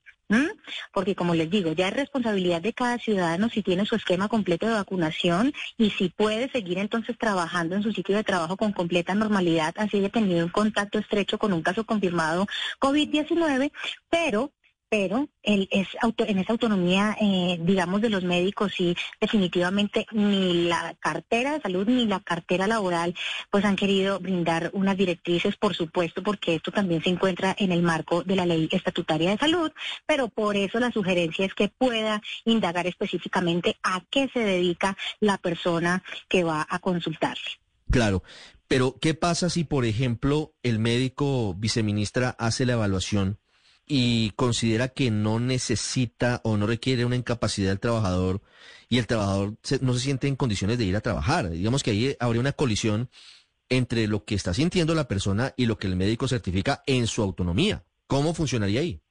Porque 0.91 1.13
como 1.13 1.35
les 1.35 1.51
digo, 1.51 1.73
ya 1.73 1.89
es 1.89 1.93
responsabilidad 1.93 2.59
de 2.59 2.73
cada 2.73 2.97
ciudadano 2.97 3.47
si 3.49 3.61
tiene 3.61 3.85
su 3.85 3.95
esquema 3.95 4.27
completo 4.27 4.65
de 4.65 4.73
vacunación 4.73 5.53
y 5.77 5.91
si 5.91 6.09
puede 6.09 6.49
seguir 6.49 6.79
entonces 6.79 7.15
trabajando 7.19 7.75
en 7.75 7.83
su 7.83 7.91
sitio 7.93 8.15
de 8.15 8.23
trabajo 8.23 8.57
con 8.57 8.73
completa 8.73 9.13
normalidad, 9.13 9.75
así 9.77 9.97
haya 9.97 10.09
tenido 10.09 10.43
un 10.43 10.51
contacto 10.51 10.97
estrecho 10.97 11.37
con 11.37 11.53
un 11.53 11.61
caso 11.61 11.85
confirmado 11.85 12.47
COVID-19, 12.79 13.71
pero 14.09 14.51
pero 14.89 15.27
es 15.43 15.87
auto- 16.01 16.25
en 16.25 16.39
esa 16.39 16.53
autonomía, 16.53 17.15
eh, 17.19 17.57
digamos, 17.61 18.01
de 18.01 18.09
los 18.09 18.23
médicos, 18.23 18.73
sí, 18.75 18.95
definitivamente 19.19 20.05
ni 20.11 20.65
la 20.65 20.95
cartera 20.99 21.53
de 21.53 21.61
salud 21.61 21.87
ni 21.87 22.05
la 22.05 22.19
cartera 22.19 22.67
laboral, 22.67 23.15
pues 23.49 23.65
han 23.65 23.75
querido 23.75 24.19
brindar 24.19 24.69
unas 24.73 24.97
directrices, 24.97 25.55
por 25.55 25.75
supuesto, 25.75 26.23
porque 26.23 26.55
esto 26.55 26.71
también 26.71 27.03
se 27.03 27.09
encuentra 27.09 27.55
en 27.57 27.71
el 27.71 27.81
marco 27.81 28.23
de 28.23 28.35
la 28.35 28.45
ley 28.45 28.69
estatutaria 28.71 29.31
de 29.31 29.37
salud, 29.37 29.71
pero 30.05 30.29
por 30.29 30.55
eso 30.55 30.79
la 30.79 30.91
sugerencia 30.91 31.45
es 31.45 31.53
que 31.53 31.69
pueda 31.69 32.21
indagar 32.45 32.87
específicamente 32.87 33.77
a 33.83 34.03
qué 34.09 34.29
se 34.33 34.39
dedica 34.39 34.97
la 35.19 35.37
persona 35.37 36.03
que 36.29 36.43
va 36.43 36.65
a 36.69 36.79
consultarle. 36.79 37.41
Claro, 37.91 38.23
pero 38.67 38.97
¿qué 38.99 39.13
pasa 39.13 39.49
si, 39.49 39.63
por 39.63 39.85
ejemplo, 39.85 40.53
el 40.63 40.79
médico 40.79 41.53
viceministra 41.53 42.35
hace 42.39 42.65
la 42.65 42.73
evaluación 42.73 43.39
y 43.87 44.31
considera 44.31 44.87
que 44.89 45.11
no 45.11 45.39
necesita 45.39 46.41
o 46.43 46.57
no 46.57 46.65
requiere 46.67 47.05
una 47.05 47.15
incapacidad 47.15 47.69
del 47.69 47.79
trabajador 47.79 48.41
y 48.89 48.97
el 48.97 49.07
trabajador 49.07 49.55
se- 49.63 49.79
no 49.79 49.93
se 49.93 49.99
siente 49.99 50.27
en 50.27 50.35
condiciones 50.35 50.77
de 50.77 50.85
ir 50.85 50.95
a 50.95 51.01
trabajar? 51.01 51.49
Digamos 51.49 51.83
que 51.83 51.91
ahí 51.91 52.15
habría 52.19 52.41
una 52.41 52.51
colisión 52.53 53.09
entre 53.69 54.07
lo 54.07 54.25
que 54.25 54.35
está 54.35 54.53
sintiendo 54.53 54.93
la 54.95 55.07
persona 55.07 55.53
y 55.57 55.65
lo 55.65 55.77
que 55.77 55.87
el 55.87 55.95
médico 55.95 56.27
certifica 56.27 56.83
en 56.85 57.07
su 57.07 57.21
autonomía. 57.23 57.83
¿Cómo 58.07 58.33
funcionaría 58.33 58.81
ahí? 58.81 59.01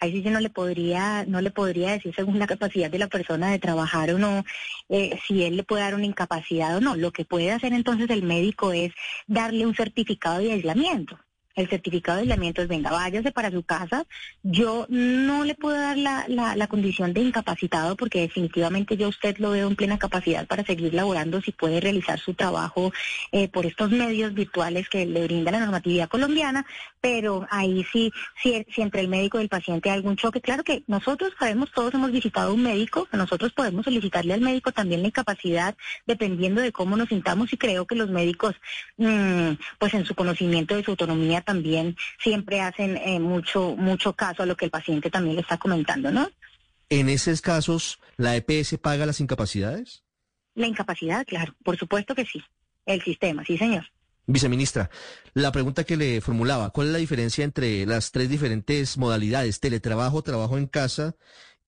ahí 0.00 0.12
sí 0.12 0.22
yo 0.22 0.30
no 0.30 0.40
le 0.40 0.50
podría 0.50 1.24
no 1.26 1.40
le 1.40 1.50
podría 1.50 1.92
decir 1.92 2.14
según 2.14 2.38
la 2.38 2.46
capacidad 2.46 2.90
de 2.90 2.98
la 2.98 3.08
persona 3.08 3.50
de 3.50 3.58
trabajar 3.58 4.10
o 4.12 4.18
no 4.18 4.44
eh, 4.88 5.18
si 5.26 5.42
él 5.42 5.56
le 5.56 5.64
puede 5.64 5.82
dar 5.82 5.94
una 5.94 6.04
incapacidad 6.04 6.76
o 6.76 6.80
no 6.80 6.96
lo 6.96 7.12
que 7.12 7.24
puede 7.24 7.50
hacer 7.50 7.72
entonces 7.72 8.08
el 8.10 8.22
médico 8.22 8.72
es 8.72 8.92
darle 9.26 9.66
un 9.66 9.74
certificado 9.74 10.38
de 10.38 10.52
aislamiento 10.52 11.18
el 11.56 11.68
certificado 11.68 12.16
de 12.16 12.22
aislamiento 12.22 12.62
es, 12.62 12.68
venga, 12.68 12.90
váyase 12.90 13.32
para 13.32 13.50
su 13.50 13.62
casa. 13.62 14.06
Yo 14.42 14.86
no 14.88 15.44
le 15.44 15.54
puedo 15.54 15.76
dar 15.76 15.96
la, 15.96 16.24
la, 16.28 16.54
la 16.54 16.66
condición 16.66 17.12
de 17.14 17.22
incapacitado 17.22 17.96
porque 17.96 18.20
definitivamente 18.20 18.96
yo 18.96 19.06
a 19.06 19.10
usted 19.10 19.38
lo 19.38 19.50
veo 19.50 19.66
en 19.66 19.74
plena 19.74 19.98
capacidad 19.98 20.46
para 20.46 20.64
seguir 20.64 20.92
laborando 20.94 21.40
si 21.40 21.52
puede 21.52 21.80
realizar 21.80 22.20
su 22.20 22.34
trabajo 22.34 22.92
eh, 23.32 23.48
por 23.48 23.64
estos 23.66 23.90
medios 23.90 24.34
virtuales 24.34 24.88
que 24.88 25.06
le 25.06 25.24
brinda 25.24 25.50
la 25.50 25.60
normatividad 25.60 26.08
colombiana, 26.08 26.66
pero 27.08 27.46
ahí 27.50 27.86
sí, 27.92 28.12
si, 28.42 28.66
si 28.74 28.82
entre 28.82 29.00
el 29.00 29.06
médico 29.06 29.38
y 29.38 29.42
el 29.42 29.48
paciente 29.48 29.88
hay 29.88 29.94
algún 29.94 30.16
choque, 30.16 30.40
claro 30.40 30.64
que 30.64 30.82
nosotros 30.88 31.32
sabemos, 31.38 31.70
todos 31.70 31.94
hemos 31.94 32.10
visitado 32.10 32.50
a 32.50 32.52
un 32.52 32.64
médico, 32.64 33.06
nosotros 33.12 33.52
podemos 33.52 33.84
solicitarle 33.84 34.34
al 34.34 34.40
médico 34.40 34.72
también 34.72 35.02
la 35.02 35.08
incapacidad 35.08 35.76
dependiendo 36.04 36.60
de 36.60 36.72
cómo 36.72 36.96
nos 36.96 37.08
sintamos 37.08 37.52
y 37.52 37.58
creo 37.58 37.86
que 37.86 37.94
los 37.94 38.10
médicos, 38.10 38.56
mm, 38.96 39.52
pues 39.78 39.94
en 39.94 40.04
su 40.04 40.16
conocimiento 40.16 40.74
de 40.74 40.82
su 40.82 40.90
autonomía 40.90 41.42
también 41.42 41.96
siempre 42.20 42.60
hacen 42.60 42.96
eh, 42.96 43.20
mucho, 43.20 43.76
mucho 43.76 44.12
caso 44.12 44.42
a 44.42 44.46
lo 44.46 44.56
que 44.56 44.64
el 44.64 44.72
paciente 44.72 45.08
también 45.08 45.36
le 45.36 45.42
está 45.42 45.58
comentando, 45.58 46.10
¿no? 46.10 46.28
En 46.90 47.08
esos 47.08 47.40
casos, 47.40 48.00
¿la 48.16 48.34
EPS 48.34 48.78
paga 48.78 49.06
las 49.06 49.20
incapacidades? 49.20 50.02
La 50.56 50.66
incapacidad, 50.66 51.24
claro, 51.24 51.54
por 51.62 51.76
supuesto 51.76 52.16
que 52.16 52.26
sí. 52.26 52.42
El 52.84 53.00
sistema, 53.00 53.44
sí, 53.44 53.56
señor. 53.56 53.86
Viceministra, 54.26 54.90
la 55.34 55.52
pregunta 55.52 55.84
que 55.84 55.96
le 55.96 56.20
formulaba, 56.20 56.70
¿cuál 56.70 56.88
es 56.88 56.92
la 56.92 56.98
diferencia 56.98 57.44
entre 57.44 57.86
las 57.86 58.10
tres 58.10 58.28
diferentes 58.28 58.98
modalidades, 58.98 59.60
teletrabajo, 59.60 60.22
trabajo 60.22 60.58
en 60.58 60.66
casa 60.66 61.14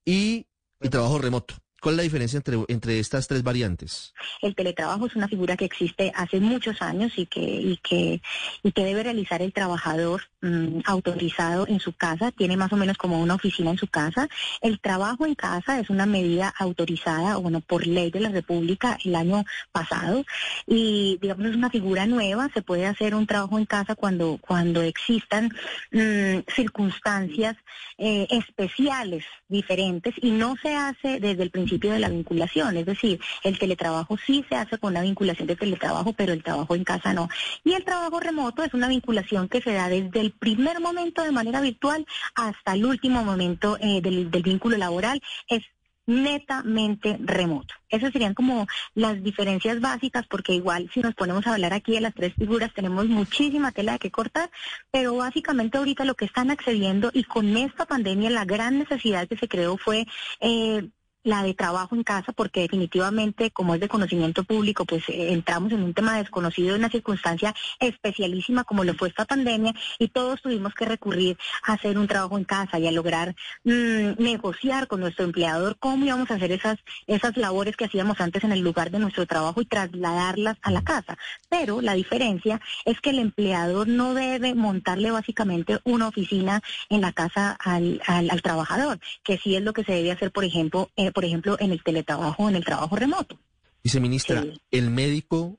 y, 0.04 0.48
y 0.80 0.88
trabajo 0.88 1.18
remoto? 1.18 1.54
¿Cuál 1.80 1.94
es 1.94 1.97
la 1.99 2.02
diferencia 2.02 2.37
entre, 2.38 2.58
entre 2.68 2.99
estas 2.99 3.28
tres 3.28 3.42
variantes? 3.42 4.12
El 4.42 4.56
teletrabajo 4.56 5.06
es 5.06 5.14
una 5.14 5.28
figura 5.28 5.56
que 5.56 5.64
existe 5.64 6.12
hace 6.14 6.40
muchos 6.40 6.82
años 6.82 7.12
y 7.16 7.26
que, 7.26 7.40
y 7.40 7.76
que, 7.76 8.20
y 8.64 8.73
que 8.73 8.85
debe 8.85 9.04
realizar 9.04 9.42
el 9.42 9.52
trabajador 9.52 10.23
mm, 10.40 10.80
autorizado 10.85 11.68
en 11.68 11.78
su 11.78 11.92
casa, 11.92 12.32
tiene 12.32 12.56
más 12.56 12.73
o 12.73 12.76
menos 12.76 12.97
como 12.97 13.20
una 13.20 13.35
oficina 13.35 13.70
en 13.70 13.78
su 13.78 13.87
casa. 13.87 14.28
El 14.61 14.80
trabajo 14.80 15.25
en 15.25 15.37
casa 15.37 15.78
es 15.78 15.88
una 15.88 16.04
medida 16.04 16.52
autorizada, 16.58 17.37
bueno, 17.37 17.61
por 17.61 17.87
ley 17.87 18.11
de 18.11 18.20
la 18.20 18.30
República 18.30 18.99
el 19.04 19.14
año 19.14 19.44
pasado 19.70 20.25
y 20.66 21.18
digamos 21.20 21.47
es 21.47 21.56
una 21.56 21.70
figura 21.70 22.06
nueva, 22.06 22.50
se 22.52 22.62
puede 22.62 22.87
hacer 22.87 23.14
un 23.14 23.26
trabajo 23.26 23.56
en 23.58 23.66
casa 23.66 23.94
cuando, 23.94 24.38
cuando 24.40 24.82
existan 24.82 25.50
mm, 25.92 26.40
circunstancias 26.54 27.56
eh, 27.99 28.26
especiales 28.30 29.25
diferentes 29.49 30.14
y 30.21 30.31
no 30.31 30.57
se 30.57 30.75
hace 30.75 31.21
desde 31.21 31.43
el 31.43 31.50
principio 31.50 31.93
de 31.93 31.99
la 31.99 32.09
vinculación, 32.09 32.76
es 32.76 32.87
decir, 32.87 33.21
el 33.45 33.59
teletrabajo 33.59 34.17
sí 34.19 34.45
se 34.49 34.57
hace 34.57 34.78
con 34.78 34.93
una 34.93 35.02
vinculación 35.02 35.47
de 35.49 35.57
teletrabajo, 35.57 36.12
pero 36.12 36.33
el 36.33 36.43
trabajo 36.43 36.75
en 36.75 36.85
casa 36.85 37.12
no. 37.12 37.28
Y 37.64 37.73
el 37.73 37.85
trabajo 37.85 38.21
remoto 38.21 38.62
es 38.62 38.75
una 38.75 38.88
vinculación 38.88 39.49
que 39.49 39.61
se 39.61 39.73
da 39.73 39.88
desde 39.88 40.21
el 40.21 40.33
primer 40.33 40.81
momento 40.81 41.23
de 41.23 41.33
manera 41.33 41.61
virtual 41.61 42.07
hasta 42.35 42.75
el 42.75 42.85
último 42.85 43.25
momento 43.25 43.78
eh, 43.81 44.00
del, 44.00 44.31
del 44.31 44.43
vínculo 44.43 44.76
laboral. 44.76 45.21
Es 45.49 45.62
netamente 46.08 47.18
remoto. 47.20 47.74
Esas 47.90 48.12
serían 48.12 48.32
como 48.32 48.66
las 48.94 49.22
diferencias 49.22 49.78
básicas, 49.80 50.26
porque 50.26 50.54
igual 50.54 50.90
si 50.92 51.00
nos 51.00 51.14
ponemos 51.14 51.46
a 51.46 51.52
hablar 51.52 51.74
aquí 51.74 51.92
de 51.92 52.00
las 52.00 52.14
tres 52.14 52.34
figuras, 52.34 52.72
tenemos 52.72 53.06
muchísima 53.06 53.72
tela 53.72 53.92
de 53.92 53.98
que 53.98 54.10
cortar, 54.10 54.50
pero 54.90 55.14
básicamente 55.16 55.76
ahorita 55.76 56.06
lo 56.06 56.14
que 56.14 56.24
están 56.24 56.50
accediendo 56.50 57.10
y 57.12 57.24
con 57.24 57.56
esta 57.58 57.84
pandemia 57.84 58.30
la 58.30 58.46
gran 58.46 58.78
necesidad 58.78 59.28
que 59.28 59.36
se 59.36 59.48
creó 59.48 59.76
fue... 59.76 60.06
Eh, 60.40 60.88
la 61.28 61.42
de 61.42 61.54
trabajo 61.54 61.94
en 61.94 62.02
casa, 62.02 62.32
porque 62.32 62.62
definitivamente, 62.62 63.50
como 63.50 63.75
es 63.75 63.80
de 63.80 63.88
conocimiento 63.88 64.44
público, 64.44 64.85
pues 64.87 65.06
eh, 65.08 65.32
entramos 65.32 65.73
en 65.73 65.82
un 65.82 65.92
tema 65.92 66.16
desconocido, 66.16 66.75
en 66.75 66.80
una 66.80 66.90
circunstancia 66.90 67.54
especialísima 67.78 68.64
como 68.64 68.82
lo 68.82 68.94
fue 68.94 69.08
esta 69.08 69.26
pandemia, 69.26 69.75
y 69.99 70.08
todos 70.08 70.40
tuvimos 70.40 70.75
que 70.75 70.87
recurrir 70.87 71.37
a 71.64 71.75
hacer 71.75 71.99
un 71.99 72.08
trabajo 72.08 72.38
en 72.38 72.44
casa 72.44 72.78
y 72.78 72.87
a 72.87 72.92
lograr 72.92 73.37
mm, 73.64 74.23
negociar 74.23 74.88
con 74.88 75.00
nuestro 75.00 75.26
empleador 75.26 75.76
cómo 75.78 76.06
íbamos 76.06 76.30
a 76.30 76.35
hacer 76.35 76.50
esas, 76.50 76.78
esas 77.06 77.37
labores 77.37 77.76
que 77.76 77.85
hacíamos 77.85 78.20
antes 78.20 78.42
en 78.44 78.52
el 78.52 78.61
lugar 78.61 78.90
de 78.90 78.99
nuestro 78.99 79.26
trabajo 79.26 79.61
y 79.61 79.66
trasladarlas 79.66 80.56
a 80.62 80.70
la 80.70 80.82
casa. 80.82 81.18
Pero 81.50 81.82
la 81.82 81.92
diferencia 81.92 82.61
es 82.87 83.00
que 83.00 83.11
el 83.11 83.18
empleador 83.18 83.87
no 83.87 84.14
debe 84.14 84.54
montarle 84.54 85.11
básicamente 85.11 85.78
una 85.85 86.08
oficina 86.08 86.62
en 86.88 87.02
la 87.02 87.12
casa 87.12 87.52
al, 87.61 88.00
al, 88.06 88.30
al 88.30 88.40
trabajador, 88.40 88.99
que 89.23 89.37
sí 89.37 89.56
es 89.56 89.62
lo 89.62 89.75
que 89.75 89.85
se 89.85 89.92
debe 89.92 90.12
hacer, 90.12 90.30
por 90.30 90.44
ejemplo, 90.44 90.90
eh, 90.97 91.12
por 91.18 91.25
ejemplo, 91.25 91.56
en 91.58 91.72
el 91.72 91.82
teletrabajo 91.82 92.44
o 92.44 92.48
en 92.48 92.54
el 92.54 92.64
trabajo 92.64 92.94
remoto. 92.94 93.40
Viceministra, 93.82 94.40
Sí. 94.42 94.60
¿el 94.70 94.88
médico 94.88 95.58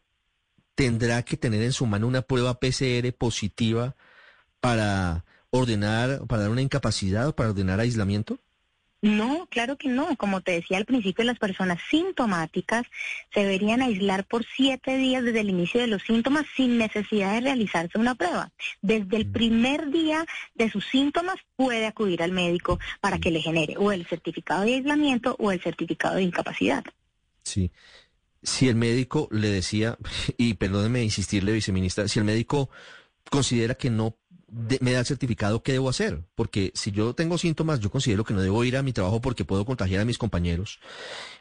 tendrá 0.74 1.22
que 1.24 1.36
tener 1.36 1.62
en 1.64 1.74
su 1.74 1.86
mano 1.86 2.08
una 2.08 2.22
prueba 2.22 2.62
PCR 2.62 3.12
positiva 3.12 3.98
para 4.62 5.26
ordenar, 5.50 6.26
para 6.28 6.44
dar 6.44 6.52
una 6.52 6.62
incapacidad 6.62 7.28
o 7.28 7.36
para 7.36 7.50
ordenar 7.50 7.82
aislamiento? 7.82 8.40
No, 9.02 9.48
claro 9.50 9.78
que 9.78 9.88
no. 9.88 10.16
Como 10.18 10.42
te 10.42 10.52
decía 10.52 10.78
al 10.78 10.86
principio, 10.86 11.24
las 11.24 11.40
personas 11.40 11.80
sintomáticas 11.90 12.86
se 13.34 13.42
deberían 13.42 13.82
aislar 13.82 14.26
por 14.26 14.46
siete 14.56 14.98
días 14.98 15.24
desde 15.24 15.40
el 15.40 15.50
inicio 15.50 15.80
de 15.80 15.88
los 15.88 16.04
síntomas 16.04 16.46
sin 16.58 16.78
necesidad 16.78 17.34
de 17.34 17.42
realizarse 17.42 17.98
una 17.98 18.16
prueba. 18.16 18.52
Desde 18.82 19.16
el 19.16 19.32
primer 19.32 19.90
día 19.90 20.26
de 20.54 20.70
sus 20.70 20.86
síntomas 20.86 21.38
puede 21.56 21.86
acudir 21.86 22.22
al 22.22 22.34
médico 22.34 22.80
para 23.00 23.20
que 23.20 23.32
le 23.32 23.42
genere 23.42 23.76
o 23.78 23.92
el 23.92 24.06
certificado 24.06 24.64
de 24.64 24.76
aislamiento 24.76 25.36
o 25.40 25.52
el 25.52 25.62
certificado 25.62 26.16
de 26.16 26.24
incapacidad. 26.24 26.84
Sí. 27.44 27.72
Si 28.44 28.68
el 28.68 28.76
médico 28.76 29.30
le 29.32 29.50
decía, 29.50 29.98
y 30.38 30.56
perdóneme 30.56 31.04
insistirle, 31.04 31.54
viceministra, 31.54 32.08
si 32.10 32.20
el 32.20 32.26
médico 32.26 32.70
considera 33.30 33.76
que 33.76 33.90
no 33.90 34.18
de- 34.52 34.78
me 34.82 34.92
da 34.92 35.00
el 35.00 35.06
certificado, 35.06 35.62
¿qué 35.64 35.72
debo 35.74 35.90
hacer? 35.90 36.22
Porque 36.36 36.72
si 36.76 36.92
yo 36.92 37.14
tengo 37.14 37.38
síntomas, 37.38 37.80
yo 37.80 37.90
considero 37.92 38.24
que 38.24 38.34
no 38.34 38.42
debo 38.42 38.64
ir 38.64 38.78
a 38.78 38.84
mi 38.84 38.94
trabajo 38.94 39.22
porque 39.22 39.46
puedo 39.46 39.66
contagiar 39.66 40.02
a 40.02 40.06
mis 40.06 40.18
compañeros, 40.18 40.80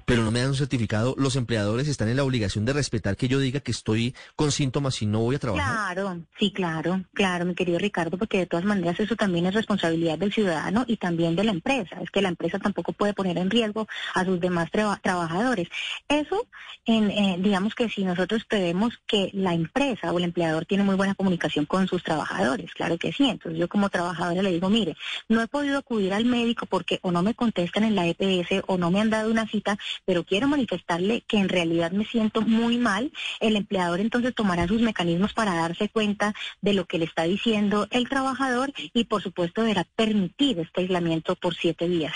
pero 0.04 0.22
no 0.22 0.30
me 0.30 0.40
dan 0.40 0.48
un 0.50 0.54
certificado, 0.56 1.14
los 1.18 1.36
empleadores 1.36 1.88
están 1.88 2.08
en 2.08 2.16
la 2.16 2.24
obligación 2.24 2.64
de 2.64 2.72
respetar 2.72 3.16
que 3.16 3.28
yo 3.28 3.38
diga 3.38 3.60
que 3.60 3.70
estoy 3.72 4.14
con 4.36 4.52
síntomas 4.52 5.00
y 5.02 5.06
no 5.06 5.20
voy 5.20 5.36
a 5.36 5.38
trabajar. 5.38 5.94
Claro, 5.94 6.20
sí, 6.38 6.50
claro, 6.52 7.02
claro, 7.14 7.44
mi 7.44 7.54
querido 7.54 7.78
Ricardo, 7.78 8.16
porque 8.18 8.38
de 8.38 8.46
todas 8.46 8.64
maneras 8.64 8.98
eso 9.00 9.16
también 9.16 9.46
es 9.46 9.54
responsabilidad 9.54 10.18
del 10.18 10.32
ciudadano 10.32 10.84
y 10.86 10.96
también 10.96 11.36
de 11.36 11.44
la 11.44 11.52
empresa. 11.52 12.00
Es 12.02 12.10
que 12.10 12.22
la 12.22 12.28
empresa 12.28 12.58
tampoco 12.58 12.92
puede 12.92 13.14
poner 13.14 13.38
en 13.38 13.50
riesgo 13.50 13.86
a 14.14 14.24
sus 14.24 14.40
demás 14.40 14.70
traba- 14.70 15.00
trabajadores. 15.02 15.68
Eso, 16.08 16.46
en, 16.84 17.10
eh, 17.10 17.36
digamos 17.40 17.74
que 17.74 17.88
si 17.88 18.04
nosotros 18.04 18.44
prevemos 18.44 18.94
que 19.06 19.30
la 19.32 19.54
empresa 19.54 20.12
o 20.12 20.18
el 20.18 20.24
empleador 20.24 20.66
tiene 20.66 20.84
muy 20.84 20.94
buena 20.96 21.14
comunicación 21.14 21.66
con 21.66 21.86
sus 21.88 22.02
trabajadores, 22.02 22.72
claro 22.72 22.97
que 22.98 23.12
sí. 23.12 23.28
Entonces 23.28 23.58
yo 23.58 23.68
como 23.68 23.88
trabajadora 23.88 24.42
le 24.42 24.52
digo, 24.52 24.68
mire, 24.68 24.96
no 25.28 25.42
he 25.42 25.48
podido 25.48 25.78
acudir 25.78 26.12
al 26.12 26.24
médico 26.24 26.66
porque 26.66 26.98
o 27.02 27.10
no 27.10 27.22
me 27.22 27.34
contestan 27.34 27.84
en 27.84 27.94
la 27.94 28.06
EPS 28.06 28.64
o 28.66 28.78
no 28.78 28.90
me 28.90 29.00
han 29.00 29.10
dado 29.10 29.30
una 29.30 29.46
cita, 29.46 29.78
pero 30.04 30.24
quiero 30.24 30.48
manifestarle 30.48 31.22
que 31.26 31.38
en 31.38 31.48
realidad 31.48 31.92
me 31.92 32.04
siento 32.04 32.42
muy 32.42 32.78
mal. 32.78 33.12
El 33.40 33.56
empleador 33.56 34.00
entonces 34.00 34.34
tomará 34.34 34.66
sus 34.66 34.80
mecanismos 34.80 35.32
para 35.32 35.54
darse 35.54 35.88
cuenta 35.88 36.34
de 36.60 36.74
lo 36.74 36.86
que 36.86 36.98
le 36.98 37.04
está 37.04 37.24
diciendo 37.24 37.86
el 37.90 38.08
trabajador 38.08 38.72
y 38.92 39.04
por 39.04 39.22
supuesto 39.22 39.62
deberá 39.62 39.84
permitir 39.96 40.58
este 40.58 40.82
aislamiento 40.82 41.36
por 41.36 41.54
siete 41.54 41.88
días. 41.88 42.14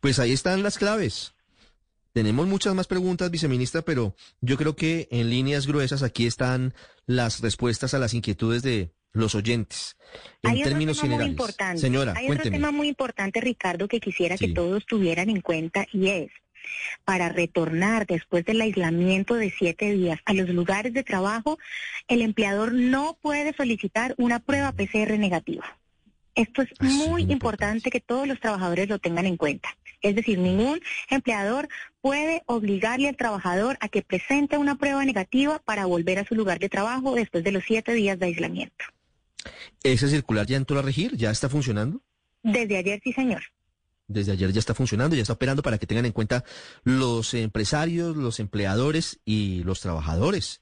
Pues 0.00 0.18
ahí 0.18 0.32
están 0.32 0.62
las 0.62 0.78
claves. 0.78 1.34
Tenemos 2.12 2.46
muchas 2.46 2.74
más 2.74 2.86
preguntas, 2.86 3.30
viceministra, 3.30 3.82
pero 3.82 4.14
yo 4.40 4.56
creo 4.56 4.76
que 4.76 5.08
en 5.10 5.30
líneas 5.30 5.66
gruesas 5.66 6.04
aquí 6.04 6.26
están 6.26 6.72
las 7.06 7.40
respuestas 7.40 7.92
a 7.92 7.98
las 7.98 8.14
inquietudes 8.14 8.62
de 8.62 8.92
los 9.14 9.34
oyentes. 9.34 9.96
En 10.42 10.50
Hay 10.50 10.62
otro 10.62 10.78
tema 10.78 11.16
muy 11.16 11.24
importante. 11.24 11.80
Señora, 11.80 12.12
Hay 12.16 12.30
otro 12.30 12.50
tema 12.50 12.70
muy 12.70 12.88
importante, 12.88 13.40
Ricardo, 13.40 13.88
que 13.88 14.00
quisiera 14.00 14.36
Sí. 14.36 14.48
que 14.48 14.52
todos 14.52 14.84
tuvieran 14.84 15.30
en 15.30 15.40
cuenta 15.40 15.86
y 15.92 16.08
es 16.08 16.30
para 17.04 17.28
retornar 17.28 18.06
después 18.06 18.44
del 18.44 18.60
aislamiento 18.60 19.34
de 19.34 19.50
siete 19.50 19.92
días 19.92 20.18
a 20.24 20.32
los 20.34 20.48
lugares 20.48 20.92
de 20.92 21.02
trabajo, 21.04 21.58
el 22.08 22.22
empleador 22.22 22.72
no 22.72 23.18
puede 23.20 23.54
solicitar 23.54 24.14
una 24.18 24.40
prueba 24.40 24.72
PCR 24.72 25.18
negativa. 25.18 25.78
Esto 26.34 26.62
es 26.62 26.70
muy 26.80 26.90
muy 26.90 27.22
importante 27.22 27.32
importante. 27.32 27.90
que 27.90 28.00
todos 28.00 28.26
los 28.26 28.40
trabajadores 28.40 28.88
lo 28.88 28.98
tengan 28.98 29.26
en 29.26 29.36
cuenta. 29.36 29.68
Es 30.02 30.16
decir, 30.16 30.38
ningún 30.38 30.80
empleador 31.08 31.68
puede 32.00 32.42
obligarle 32.46 33.08
al 33.08 33.16
trabajador 33.16 33.78
a 33.80 33.88
que 33.88 34.02
presente 34.02 34.58
una 34.58 34.74
prueba 34.76 35.04
negativa 35.04 35.60
para 35.60 35.86
volver 35.86 36.18
a 36.18 36.24
su 36.26 36.34
lugar 36.34 36.58
de 36.58 36.68
trabajo 36.68 37.14
después 37.14 37.44
de 37.44 37.52
los 37.52 37.64
siete 37.64 37.92
días 37.94 38.18
de 38.18 38.26
aislamiento. 38.26 38.84
¿Ese 39.82 40.08
circular 40.08 40.46
ya 40.46 40.56
entró 40.56 40.78
a 40.78 40.82
regir? 40.82 41.16
¿Ya 41.16 41.30
está 41.30 41.48
funcionando? 41.48 42.02
Desde 42.42 42.76
ayer, 42.76 43.00
sí, 43.02 43.12
señor. 43.12 43.42
Desde 44.06 44.32
ayer 44.32 44.52
ya 44.52 44.58
está 44.58 44.74
funcionando, 44.74 45.16
ya 45.16 45.22
está 45.22 45.32
operando 45.32 45.62
para 45.62 45.78
que 45.78 45.86
tengan 45.86 46.04
en 46.04 46.12
cuenta 46.12 46.44
los 46.82 47.32
empresarios, 47.34 48.16
los 48.16 48.38
empleadores 48.40 49.20
y 49.24 49.62
los 49.64 49.80
trabajadores. 49.80 50.60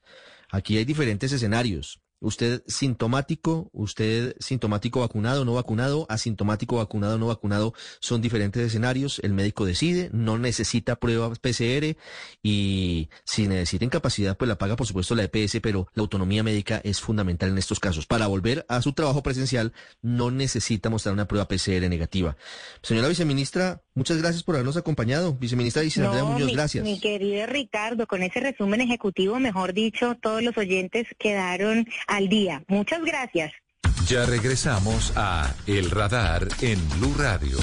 Aquí 0.50 0.76
hay 0.76 0.84
diferentes 0.84 1.32
escenarios. 1.32 2.01
Usted 2.22 2.62
sintomático, 2.66 3.68
usted 3.72 4.36
sintomático 4.38 5.00
vacunado, 5.00 5.44
no 5.44 5.54
vacunado, 5.54 6.06
asintomático 6.08 6.76
vacunado, 6.76 7.18
no 7.18 7.26
vacunado, 7.26 7.74
son 8.00 8.22
diferentes 8.22 8.64
escenarios. 8.64 9.20
El 9.24 9.34
médico 9.34 9.66
decide, 9.66 10.08
no 10.12 10.38
necesita 10.38 10.96
pruebas 10.96 11.40
PCR 11.40 11.96
y 12.42 13.08
si 13.24 13.48
necesita 13.48 13.84
incapacidad, 13.84 14.36
pues 14.36 14.48
la 14.48 14.56
paga 14.56 14.76
por 14.76 14.86
supuesto 14.86 15.14
la 15.14 15.24
EPS, 15.24 15.58
pero 15.60 15.88
la 15.94 16.02
autonomía 16.02 16.42
médica 16.42 16.80
es 16.84 17.00
fundamental 17.00 17.50
en 17.50 17.58
estos 17.58 17.80
casos. 17.80 18.06
Para 18.06 18.28
volver 18.28 18.64
a 18.68 18.80
su 18.82 18.92
trabajo 18.92 19.22
presencial, 19.22 19.72
no 20.00 20.30
necesita 20.30 20.90
mostrar 20.90 21.12
una 21.12 21.26
prueba 21.26 21.48
PCR 21.48 21.88
negativa. 21.88 22.36
Señora 22.82 23.08
viceministra, 23.08 23.82
muchas 23.94 24.18
gracias 24.18 24.42
por 24.42 24.54
habernos 24.54 24.76
acompañado. 24.76 25.34
Viceministra 25.34 25.82
Muñoz, 26.24 26.46
mi, 26.46 26.54
gracias. 26.54 26.84
mi 26.84 27.00
querido 27.00 27.46
Ricardo, 27.46 28.06
con 28.06 28.22
ese 28.22 28.40
resumen 28.40 28.80
ejecutivo, 28.80 29.38
mejor 29.38 29.72
dicho, 29.72 30.16
todos 30.20 30.42
los 30.42 30.56
oyentes 30.56 31.06
quedaron 31.18 31.86
al 32.06 32.28
día. 32.28 32.62
Muchas 32.68 33.02
gracias. 33.04 33.52
Ya 34.06 34.26
regresamos 34.26 35.12
a 35.16 35.54
El 35.66 35.90
Radar 35.90 36.48
en 36.60 36.78
Blue 36.90 37.14
Radio. 37.16 37.58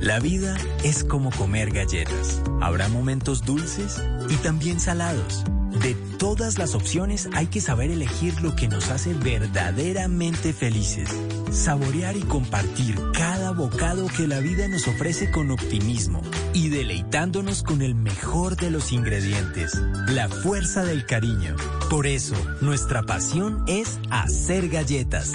La 0.00 0.20
vida 0.20 0.56
es 0.84 1.02
como 1.02 1.32
comer 1.32 1.70
galletas. 1.72 2.40
Habrá 2.60 2.88
momentos 2.88 3.44
dulces 3.44 4.00
y 4.28 4.36
también 4.36 4.78
salados. 4.78 5.44
De 5.82 5.94
todas 6.18 6.58
las 6.58 6.74
opciones 6.74 7.28
hay 7.32 7.46
que 7.46 7.60
saber 7.60 7.90
elegir 7.90 8.40
lo 8.40 8.56
que 8.56 8.68
nos 8.68 8.90
hace 8.90 9.14
verdaderamente 9.14 10.52
felices. 10.52 11.10
Saborear 11.50 12.16
y 12.16 12.22
compartir 12.22 12.96
cada 13.12 13.52
bocado 13.52 14.06
que 14.08 14.26
la 14.26 14.40
vida 14.40 14.68
nos 14.68 14.86
ofrece 14.88 15.30
con 15.30 15.50
optimismo 15.50 16.22
y 16.52 16.68
deleitándonos 16.68 17.62
con 17.62 17.82
el 17.82 17.94
mejor 17.94 18.56
de 18.56 18.70
los 18.70 18.92
ingredientes, 18.92 19.80
la 20.08 20.28
fuerza 20.28 20.84
del 20.84 21.06
cariño. 21.06 21.56
Por 21.90 22.06
eso, 22.06 22.36
nuestra 22.60 23.02
pasión 23.02 23.64
es 23.66 23.98
hacer 24.10 24.68
galletas. 24.68 25.32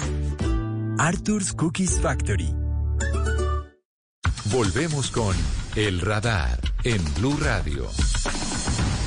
Arthur's 0.98 1.52
Cookies 1.52 2.00
Factory 2.00 2.54
Volvemos 4.52 5.10
con 5.10 5.34
El 5.76 6.02
Radar 6.02 6.60
en 6.84 7.02
Blue 7.14 7.38
Radio. 7.40 7.88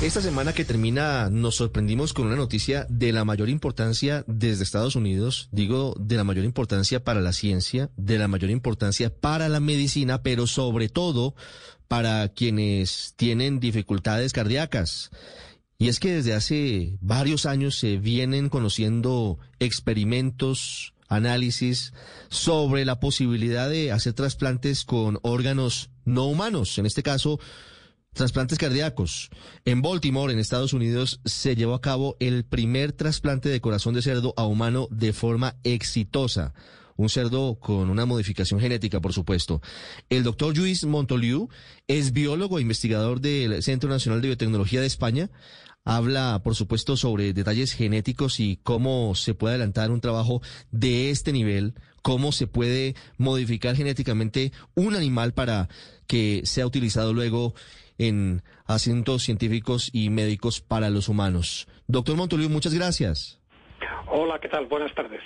Esta 0.02 0.20
semana 0.20 0.52
que 0.52 0.66
termina 0.66 1.30
nos 1.30 1.56
sorprendimos 1.56 2.12
con 2.12 2.26
una 2.26 2.36
noticia 2.36 2.86
de 2.90 3.12
la 3.12 3.24
mayor 3.24 3.48
importancia 3.48 4.24
desde 4.26 4.62
Estados 4.62 4.94
Unidos, 4.94 5.48
digo 5.52 5.94
de 5.98 6.16
la 6.16 6.22
mayor 6.22 6.44
importancia 6.44 7.02
para 7.02 7.22
la 7.22 7.32
ciencia, 7.32 7.90
de 7.96 8.18
la 8.18 8.28
mayor 8.28 8.50
importancia 8.50 9.08
para 9.08 9.48
la 9.48 9.58
medicina, 9.58 10.22
pero 10.22 10.46
sobre 10.46 10.90
todo 10.90 11.34
para 11.88 12.28
quienes 12.28 13.14
tienen 13.16 13.58
dificultades 13.58 14.34
cardíacas. 14.34 15.10
Y 15.78 15.88
es 15.88 15.98
que 15.98 16.12
desde 16.12 16.34
hace 16.34 16.98
varios 17.00 17.46
años 17.46 17.78
se 17.78 17.96
vienen 17.96 18.50
conociendo 18.50 19.38
experimentos, 19.60 20.92
análisis 21.08 21.94
sobre 22.28 22.84
la 22.84 23.00
posibilidad 23.00 23.70
de 23.70 23.92
hacer 23.92 24.12
trasplantes 24.12 24.84
con 24.84 25.18
órganos 25.22 25.88
no 26.04 26.26
humanos, 26.26 26.76
en 26.76 26.84
este 26.84 27.02
caso 27.02 27.40
trasplantes 28.16 28.58
cardíacos. 28.58 29.30
En 29.64 29.82
Baltimore, 29.82 30.32
en 30.32 30.38
Estados 30.38 30.72
Unidos, 30.72 31.20
se 31.24 31.54
llevó 31.54 31.74
a 31.74 31.80
cabo 31.80 32.16
el 32.18 32.44
primer 32.44 32.92
trasplante 32.92 33.48
de 33.48 33.60
corazón 33.60 33.94
de 33.94 34.02
cerdo 34.02 34.34
a 34.36 34.46
humano 34.46 34.88
de 34.90 35.12
forma 35.12 35.56
exitosa. 35.62 36.54
Un 36.96 37.10
cerdo 37.10 37.58
con 37.60 37.90
una 37.90 38.06
modificación 38.06 38.58
genética, 38.58 39.00
por 39.00 39.12
supuesto. 39.12 39.60
El 40.08 40.22
doctor 40.24 40.56
Luis 40.56 40.84
Montoliu 40.84 41.50
es 41.86 42.12
biólogo 42.12 42.58
e 42.58 42.62
investigador 42.62 43.20
del 43.20 43.62
Centro 43.62 43.90
Nacional 43.90 44.22
de 44.22 44.28
Biotecnología 44.28 44.80
de 44.80 44.86
España. 44.86 45.30
Habla, 45.84 46.40
por 46.42 46.56
supuesto, 46.56 46.96
sobre 46.96 47.34
detalles 47.34 47.72
genéticos 47.72 48.40
y 48.40 48.58
cómo 48.62 49.14
se 49.14 49.34
puede 49.34 49.54
adelantar 49.54 49.90
un 49.90 50.00
trabajo 50.00 50.40
de 50.72 51.10
este 51.10 51.32
nivel, 51.32 51.74
cómo 52.02 52.32
se 52.32 52.46
puede 52.46 52.96
modificar 53.18 53.76
genéticamente 53.76 54.52
un 54.74 54.96
animal 54.96 55.34
para 55.34 55.68
que 56.06 56.42
sea 56.44 56.66
utilizado 56.66 57.12
luego 57.12 57.54
en 57.98 58.42
asuntos 58.66 59.22
científicos 59.22 59.90
y 59.92 60.10
médicos 60.10 60.60
para 60.60 60.90
los 60.90 61.08
humanos. 61.08 61.68
Doctor 61.86 62.16
Montoliu, 62.16 62.48
muchas 62.48 62.74
gracias. 62.74 63.40
Hola, 64.08 64.38
¿qué 64.40 64.48
tal? 64.48 64.66
Buenas 64.66 64.94
tardes. 64.94 65.20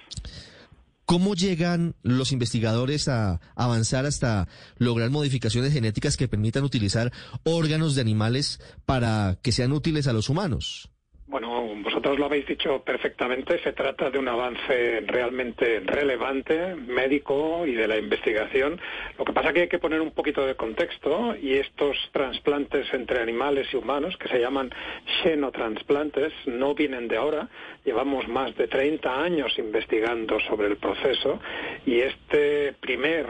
¿Cómo 1.05 1.35
llegan 1.35 1.97
los 2.03 2.31
investigadores 2.31 3.09
a 3.09 3.41
avanzar 3.57 4.07
hasta 4.07 4.47
lograr 4.77 5.11
modificaciones 5.11 5.73
genéticas 5.73 6.17
que 6.17 6.29
permitan 6.29 6.63
utilizar 6.63 7.11
órganos 7.43 7.97
de 7.97 8.01
animales 8.03 8.61
para 8.87 9.37
que 9.43 9.51
sean 9.51 9.73
útiles 9.73 10.07
a 10.07 10.13
los 10.13 10.29
humanos? 10.29 10.93
Bueno, 11.31 11.63
vosotros 11.85 12.19
lo 12.19 12.25
habéis 12.25 12.45
dicho 12.45 12.83
perfectamente. 12.83 13.63
Se 13.63 13.73
trata 13.73 14.11
de 14.11 14.19
un 14.19 14.27
avance 14.27 15.01
realmente 15.07 15.79
relevante, 15.79 16.75
médico 16.75 17.65
y 17.65 17.75
de 17.75 17.87
la 17.87 17.99
investigación. 17.99 18.81
Lo 19.17 19.25
que 19.25 19.33
pasa 19.33 19.51
es 19.51 19.55
que 19.55 19.61
hay 19.61 19.69
que 19.69 19.79
poner 19.79 20.01
un 20.01 20.11
poquito 20.11 20.45
de 20.45 20.57
contexto 20.57 21.37
y 21.37 21.55
estos 21.55 21.97
trasplantes 22.11 22.93
entre 22.93 23.21
animales 23.21 23.69
y 23.73 23.77
humanos, 23.77 24.17
que 24.17 24.27
se 24.27 24.41
llaman 24.41 24.75
xenotransplantes, 25.23 26.33
no 26.47 26.75
vienen 26.75 27.07
de 27.07 27.19
ahora. 27.19 27.49
Llevamos 27.85 28.27
más 28.27 28.57
de 28.57 28.67
30 28.67 29.23
años 29.23 29.57
investigando 29.57 30.41
sobre 30.41 30.67
el 30.67 30.79
proceso 30.79 31.39
y 31.87 32.01
este 32.01 32.73
primer 32.81 33.27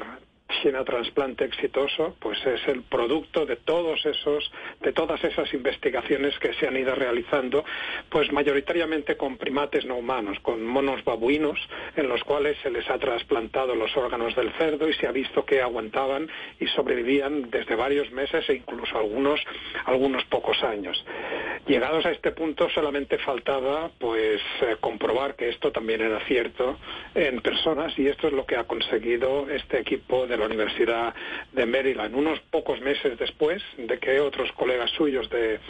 xenotrasplante 0.62 1.44
exitoso, 1.44 2.16
pues 2.18 2.44
es 2.46 2.66
el 2.68 2.82
producto 2.82 3.46
de 3.46 3.56
todos 3.56 4.04
esos, 4.06 4.50
de 4.80 4.92
todas 4.92 5.22
esas 5.24 5.52
investigaciones 5.54 6.38
que 6.38 6.52
se 6.54 6.66
han 6.66 6.76
ido 6.76 6.94
realizando, 6.94 7.64
pues 8.08 8.32
mayoritariamente 8.32 9.16
con 9.16 9.36
primates 9.36 9.84
no 9.84 9.96
humanos, 9.96 10.38
con 10.40 10.64
monos 10.64 11.04
babuinos, 11.04 11.58
en 11.96 12.08
los 12.08 12.22
cuales 12.24 12.56
se 12.62 12.70
les 12.70 12.88
ha 12.90 12.98
trasplantado 12.98 13.74
los 13.74 13.96
órganos 13.96 14.34
del 14.34 14.52
cerdo 14.52 14.88
y 14.88 14.94
se 14.94 15.06
ha 15.06 15.12
visto 15.12 15.44
que 15.44 15.60
aguantaban 15.60 16.28
y 16.58 16.66
sobrevivían 16.68 17.50
desde 17.50 17.74
varios 17.74 18.10
meses 18.10 18.48
e 18.48 18.54
incluso 18.54 18.98
algunos, 18.98 19.40
algunos 19.84 20.24
pocos 20.24 20.62
años. 20.62 21.04
Llegados 21.66 22.04
a 22.06 22.10
este 22.10 22.32
punto 22.32 22.68
solamente 22.70 23.18
faltaba 23.18 23.90
pues 23.98 24.40
eh, 24.62 24.76
comprobar 24.80 25.36
que 25.36 25.48
esto 25.48 25.70
también 25.70 26.00
era 26.00 26.18
cierto 26.26 26.78
en 27.14 27.40
personas 27.40 27.96
y 27.98 28.08
esto 28.08 28.28
es 28.28 28.32
lo 28.32 28.46
que 28.46 28.56
ha 28.56 28.64
conseguido 28.64 29.48
este 29.50 29.78
equipo 29.78 30.26
de 30.26 30.36
la 30.40 30.46
Universidad 30.46 31.14
de 31.52 31.66
Maryland, 31.66 32.14
unos 32.14 32.40
pocos 32.50 32.80
meses 32.80 33.18
después 33.18 33.62
de 33.76 33.98
que 33.98 34.20
otros 34.20 34.50
colegas 34.52 34.90
suyos 34.90 35.28
de, 35.30 35.60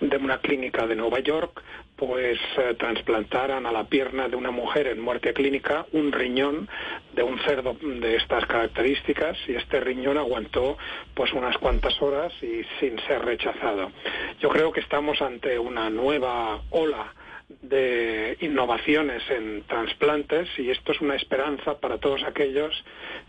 de 0.00 0.16
una 0.16 0.38
clínica 0.38 0.86
de 0.86 0.96
Nueva 0.96 1.20
York 1.20 1.62
pues 1.96 2.38
eh, 2.56 2.74
trasplantaran 2.78 3.66
a 3.66 3.72
la 3.72 3.84
pierna 3.84 4.26
de 4.26 4.36
una 4.36 4.50
mujer 4.50 4.86
en 4.86 5.00
muerte 5.00 5.34
clínica 5.34 5.84
un 5.92 6.12
riñón 6.12 6.66
de 7.14 7.22
un 7.22 7.38
cerdo 7.40 7.76
de 7.82 8.16
estas 8.16 8.46
características 8.46 9.36
y 9.46 9.54
este 9.54 9.80
riñón 9.80 10.16
aguantó 10.16 10.78
pues 11.14 11.32
unas 11.34 11.58
cuantas 11.58 12.00
horas 12.00 12.32
y 12.40 12.62
sin 12.78 12.98
ser 13.06 13.22
rechazado. 13.22 13.92
Yo 14.40 14.48
creo 14.48 14.72
que 14.72 14.80
estamos 14.80 15.20
ante 15.20 15.58
una 15.58 15.90
nueva 15.90 16.62
ola 16.70 17.12
de 17.62 18.36
innovaciones 18.40 19.22
en 19.28 19.64
trasplantes 19.66 20.48
y 20.56 20.70
esto 20.70 20.92
es 20.92 21.00
una 21.00 21.16
esperanza 21.16 21.78
para 21.78 21.98
todos 21.98 22.22
aquellos 22.22 22.72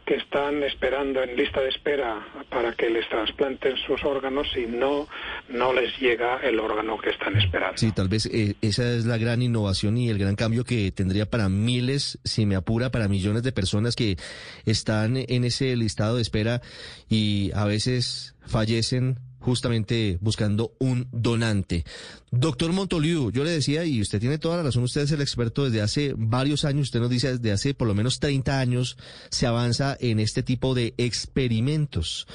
que 0.06 0.16
están 0.16 0.62
esperando 0.64 1.24
en 1.24 1.36
lista 1.36 1.60
de 1.62 1.70
espera 1.70 2.26
para 2.50 2.74
que 2.74 2.90
les 2.90 3.08
trasplanten 3.10 3.76
sus 3.88 4.04
órganos 4.04 4.48
y 4.56 4.68
no 4.68 5.08
no 5.50 5.74
les 5.74 5.98
llega 6.00 6.38
el 6.38 6.60
órgano 6.60 6.98
que 7.00 7.10
están 7.10 7.36
esperando. 7.36 7.78
Sí, 7.78 7.92
tal 7.92 8.10
vez 8.10 8.28
eh, 8.28 8.56
esa 8.62 8.94
es 8.94 9.06
la 9.06 9.18
gran 9.18 9.42
innovación 9.42 9.98
y 9.98 10.10
el 10.10 10.20
gran 10.20 10.36
cambio 10.36 10.64
que 10.64 10.92
tendría 10.92 11.26
para 11.26 11.50
miles, 11.50 12.20
si 12.24 12.46
me 12.46 12.56
apura, 12.56 12.92
para 12.92 13.08
millones 13.08 13.44
de 13.44 13.52
personas 13.52 13.96
que 13.96 14.18
están 14.66 15.18
en 15.18 15.44
ese 15.44 15.76
listado 15.76 16.18
de 16.18 16.22
espera 16.22 16.62
y 17.10 17.52
a 17.56 17.66
veces 17.66 18.36
fallecen 18.46 19.18
justamente 19.42 20.18
buscando 20.22 20.74
un 20.80 21.08
donante. 21.12 21.84
Doctor 22.32 22.72
Montoliu, 22.72 23.32
yo 23.32 23.44
le 23.44 23.52
decía, 23.52 23.84
y 23.84 24.00
usted 24.00 24.20
tiene 24.20 24.38
toda 24.38 24.58
la 24.58 24.64
razón, 24.64 24.84
usted 24.84 25.02
es 25.02 25.12
el 25.12 25.22
experto 25.22 25.66
desde 25.66 25.82
hace 25.82 26.14
varios 26.16 26.64
años, 26.64 26.84
usted 26.84 27.02
nos 27.02 27.10
dice 27.10 27.38
desde 27.38 27.52
hace 27.52 27.74
por 27.74 27.88
lo 27.88 27.96
menos 27.96 28.20
30 28.20 28.60
años 28.60 28.98
se 29.30 29.48
avanza 29.48 29.98
en 30.00 30.20
este 30.20 30.44
tipo 30.44 30.74
de 30.74 30.94
experimentos. 30.98 32.28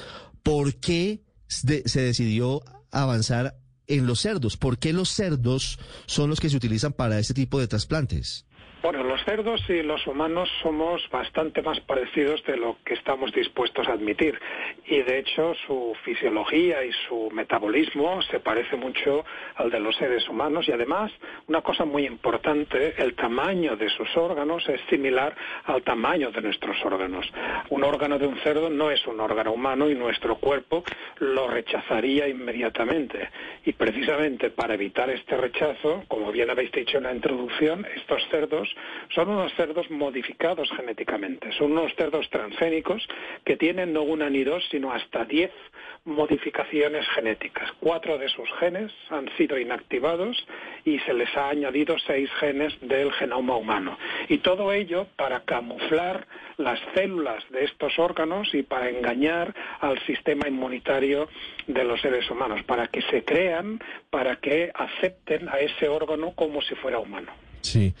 ¿Por 0.43 0.75
qué 0.75 1.23
se 1.47 2.01
decidió 2.01 2.61
avanzar 2.91 3.57
en 3.87 4.05
los 4.05 4.19
cerdos? 4.19 4.57
¿Por 4.57 4.77
qué 4.77 4.93
los 4.93 5.09
cerdos 5.09 5.79
son 6.05 6.29
los 6.29 6.39
que 6.39 6.49
se 6.49 6.57
utilizan 6.57 6.93
para 6.93 7.19
este 7.19 7.33
tipo 7.33 7.59
de 7.59 7.67
trasplantes? 7.67 8.45
Bueno, 8.79 9.03
los 9.03 9.23
cerdos 9.25 9.59
y 9.69 9.81
los 9.81 10.05
humanos 10.05 10.47
somos 10.61 11.09
bastante 11.09 11.63
más 11.63 11.79
parecidos 11.81 12.43
de 12.45 12.57
lo 12.57 12.77
que 12.85 12.93
estamos 12.93 13.33
dispuestos 13.33 13.87
a 13.87 13.93
admitir. 13.93 14.39
Y 14.85 15.01
de 15.01 15.17
hecho 15.17 15.55
su 15.65 15.95
fisiología 16.03 16.85
y 16.85 16.91
su 17.07 17.31
metabolismo 17.31 18.21
se 18.21 18.39
parece 18.39 18.75
mucho 18.75 19.25
al 19.55 19.71
de 19.71 19.79
los 19.79 19.95
seres 19.95 20.29
humanos. 20.29 20.67
Y 20.67 20.73
además, 20.73 21.11
una 21.47 21.61
cosa 21.63 21.85
muy 21.85 22.05
importante, 22.05 22.93
el 23.01 23.15
tamaño 23.15 23.75
de 23.75 23.89
sus 23.89 24.15
órganos 24.15 24.69
es 24.69 24.79
similar 24.91 25.35
al 25.65 25.81
tamaño 25.81 26.29
de 26.31 26.41
nuestros 26.41 26.77
órganos. 26.85 27.25
Un 27.69 27.83
órgano 27.83 28.19
de 28.19 28.27
un 28.27 28.37
cerdo 28.41 28.69
no 28.69 28.91
es 28.91 29.05
un 29.07 29.19
órgano 29.19 29.53
humano 29.53 29.89
y 29.89 29.95
nuestro 29.95 30.35
cuerpo 30.35 30.83
lo 31.17 31.47
rechazaría 31.47 32.27
inmediatamente. 32.27 33.27
Y 33.65 33.73
precisamente 33.73 34.51
para 34.51 34.75
evitar 34.75 35.09
este 35.09 35.35
rechazo, 35.35 36.03
como 36.07 36.31
bien 36.31 36.51
habéis 36.51 36.71
dicho 36.71 36.99
en 36.99 37.05
la 37.05 37.13
introducción, 37.13 37.85
estos 37.95 38.21
cerdos 38.29 38.66
son 39.13 39.29
unos 39.29 39.53
cerdos 39.55 39.89
modificados 39.89 40.69
genéticamente, 40.75 41.51
son 41.53 41.71
unos 41.73 41.93
cerdos 41.95 42.29
transgénicos 42.29 43.07
que 43.45 43.57
tienen 43.57 43.93
no 43.93 44.03
una 44.03 44.29
ni 44.29 44.43
dos, 44.43 44.63
sino 44.69 44.91
hasta 44.91 45.25
diez 45.25 45.51
modificaciones 46.05 47.05
genéticas. 47.09 47.69
Cuatro 47.79 48.17
de 48.17 48.29
sus 48.29 48.49
genes 48.59 48.91
han 49.09 49.29
sido 49.37 49.59
inactivados 49.59 50.37
y 50.85 50.99
se 50.99 51.13
les 51.13 51.35
ha 51.35 51.49
añadido 51.49 51.97
seis 51.99 52.29
genes 52.39 52.73
del 52.81 53.11
genoma 53.11 53.57
humano. 53.57 53.97
Y 54.29 54.37
todo 54.39 54.71
ello 54.71 55.07
para 55.17 55.41
camuflar 55.41 56.27
las 56.57 56.79
células 56.95 57.43
de 57.49 57.65
estos 57.65 57.99
órganos 57.99 58.53
y 58.53 58.63
para 58.63 58.89
engañar 58.89 59.53
al 59.79 59.99
sistema 60.05 60.47
inmunitario 60.47 61.27
de 61.67 61.83
los 61.83 62.01
seres 62.01 62.29
humanos, 62.31 62.63
para 62.63 62.87
que 62.87 63.01
se 63.03 63.23
crean, 63.23 63.79
para 64.09 64.37
que 64.37 64.71
acepten 64.73 65.49
a 65.49 65.59
ese 65.59 65.87
órgano 65.87 66.31
como 66.35 66.61
si 66.61 66.75
fuera 66.75 66.99
humano. 66.99 67.31
Sí. 67.61 67.93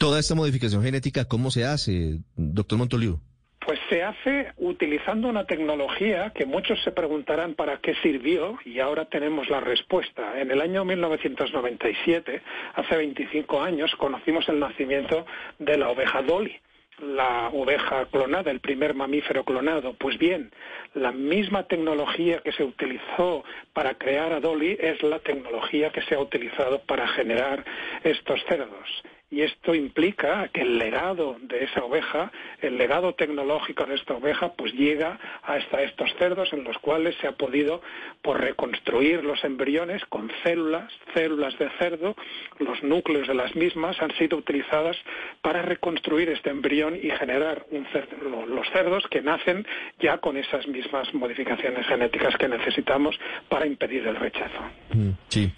Toda 0.00 0.18
esta 0.18 0.34
modificación 0.34 0.82
genética, 0.82 1.26
¿cómo 1.26 1.50
se 1.50 1.66
hace, 1.66 2.20
doctor 2.34 2.78
Montoliu? 2.78 3.20
Pues 3.66 3.78
se 3.90 4.02
hace 4.02 4.50
utilizando 4.56 5.28
una 5.28 5.44
tecnología 5.44 6.32
que 6.34 6.46
muchos 6.46 6.82
se 6.82 6.90
preguntarán 6.90 7.52
para 7.52 7.80
qué 7.82 7.92
sirvió 8.02 8.58
y 8.64 8.80
ahora 8.80 9.04
tenemos 9.04 9.50
la 9.50 9.60
respuesta. 9.60 10.40
En 10.40 10.50
el 10.50 10.62
año 10.62 10.86
1997, 10.86 12.40
hace 12.76 12.96
25 12.96 13.60
años, 13.60 13.94
conocimos 13.98 14.48
el 14.48 14.58
nacimiento 14.58 15.26
de 15.58 15.76
la 15.76 15.90
oveja 15.90 16.22
Dolly 16.22 16.56
la 17.02 17.48
oveja 17.48 18.06
clonada, 18.06 18.50
el 18.50 18.60
primer 18.60 18.94
mamífero 18.94 19.42
clonado. 19.44 19.94
Pues 19.94 20.18
bien, 20.18 20.50
la 20.94 21.12
misma 21.12 21.66
tecnología 21.66 22.40
que 22.40 22.52
se 22.52 22.62
utilizó 22.62 23.42
para 23.72 23.94
crear 23.94 24.34
a 24.34 24.40
Dolly 24.40 24.76
es 24.78 25.02
la 25.02 25.18
tecnología 25.20 25.90
que 25.92 26.02
se 26.02 26.14
ha 26.14 26.20
utilizado 26.20 26.82
para 26.82 27.08
generar 27.08 27.64
estos 28.04 28.38
cerdos. 28.48 29.02
Y 29.30 29.42
esto 29.42 29.74
implica 29.74 30.48
que 30.48 30.62
el 30.62 30.78
legado 30.78 31.36
de 31.42 31.64
esa 31.64 31.84
oveja, 31.84 32.32
el 32.62 32.76
legado 32.78 33.14
tecnológico 33.14 33.86
de 33.86 33.94
esta 33.94 34.14
oveja, 34.14 34.52
pues 34.54 34.72
llega 34.72 35.18
hasta 35.44 35.82
estos 35.82 36.12
cerdos 36.18 36.52
en 36.52 36.64
los 36.64 36.76
cuales 36.78 37.14
se 37.20 37.28
ha 37.28 37.32
podido 37.32 37.80
por 38.22 38.40
reconstruir 38.40 39.22
los 39.24 39.42
embriones 39.44 40.04
con 40.06 40.30
células, 40.42 40.92
células 41.14 41.56
de 41.58 41.70
cerdo, 41.78 42.16
los 42.58 42.82
núcleos 42.82 43.28
de 43.28 43.34
las 43.34 43.54
mismas 43.54 44.00
han 44.02 44.10
sido 44.16 44.36
utilizadas 44.38 44.96
para 45.42 45.62
reconstruir 45.62 46.28
este 46.30 46.50
embrión 46.50 46.96
y 47.00 47.10
generar 47.10 47.64
un 47.70 47.86
cerdo- 47.86 48.46
los 48.46 48.68
cerdos 48.70 49.06
que 49.08 49.22
nacen 49.22 49.66
ya 50.00 50.18
con 50.18 50.36
esas 50.36 50.66
mismas 50.66 51.12
modificaciones 51.14 51.86
genéticas 51.86 52.36
que 52.36 52.48
necesitamos 52.48 53.18
para 53.48 53.66
impedir 53.66 54.06
el 54.06 54.16
rechazo. 54.16 54.60
Mm, 54.92 55.10
Sí. 55.28 55.52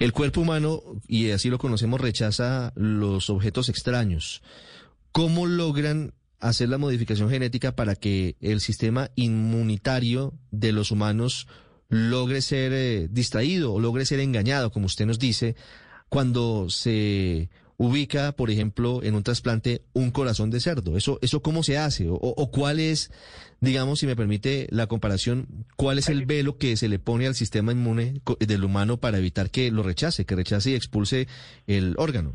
El 0.00 0.14
cuerpo 0.14 0.40
humano, 0.40 0.82
y 1.06 1.30
así 1.30 1.50
lo 1.50 1.58
conocemos, 1.58 2.00
rechaza 2.00 2.72
los 2.74 3.28
objetos 3.28 3.68
extraños. 3.68 4.42
¿Cómo 5.12 5.46
logran 5.46 6.14
hacer 6.38 6.70
la 6.70 6.78
modificación 6.78 7.28
genética 7.28 7.76
para 7.76 7.94
que 7.94 8.34
el 8.40 8.62
sistema 8.62 9.10
inmunitario 9.14 10.32
de 10.50 10.72
los 10.72 10.90
humanos 10.90 11.48
logre 11.90 12.40
ser 12.40 12.72
eh, 12.72 13.08
distraído 13.10 13.74
o 13.74 13.80
logre 13.80 14.06
ser 14.06 14.20
engañado, 14.20 14.72
como 14.72 14.86
usted 14.86 15.04
nos 15.04 15.18
dice, 15.18 15.54
cuando 16.08 16.70
se 16.70 17.50
ubica, 17.80 18.32
por 18.32 18.50
ejemplo, 18.50 19.02
en 19.02 19.14
un 19.14 19.22
trasplante 19.22 19.80
un 19.94 20.10
corazón 20.10 20.50
de 20.50 20.60
cerdo? 20.60 20.98
¿Eso, 20.98 21.18
eso 21.22 21.40
cómo 21.40 21.62
se 21.62 21.78
hace? 21.78 22.08
¿O, 22.10 22.50
cuál 22.50 22.78
es, 22.78 23.10
digamos, 23.60 24.00
si 24.00 24.06
me 24.06 24.14
permite 24.14 24.66
la 24.70 24.86
comparación, 24.86 25.46
cuál 25.76 25.98
es 25.98 26.10
el 26.10 26.26
velo 26.26 26.58
que 26.58 26.76
se 26.76 26.90
le 26.90 26.98
pone 26.98 27.26
al 27.26 27.34
sistema 27.34 27.72
inmune 27.72 28.20
del 28.38 28.64
humano 28.64 28.98
para 28.98 29.16
evitar 29.16 29.50
que 29.50 29.70
lo 29.70 29.82
rechace, 29.82 30.26
que 30.26 30.36
rechace 30.36 30.72
y 30.72 30.74
expulse 30.74 31.26
el 31.66 31.94
órgano? 31.96 32.34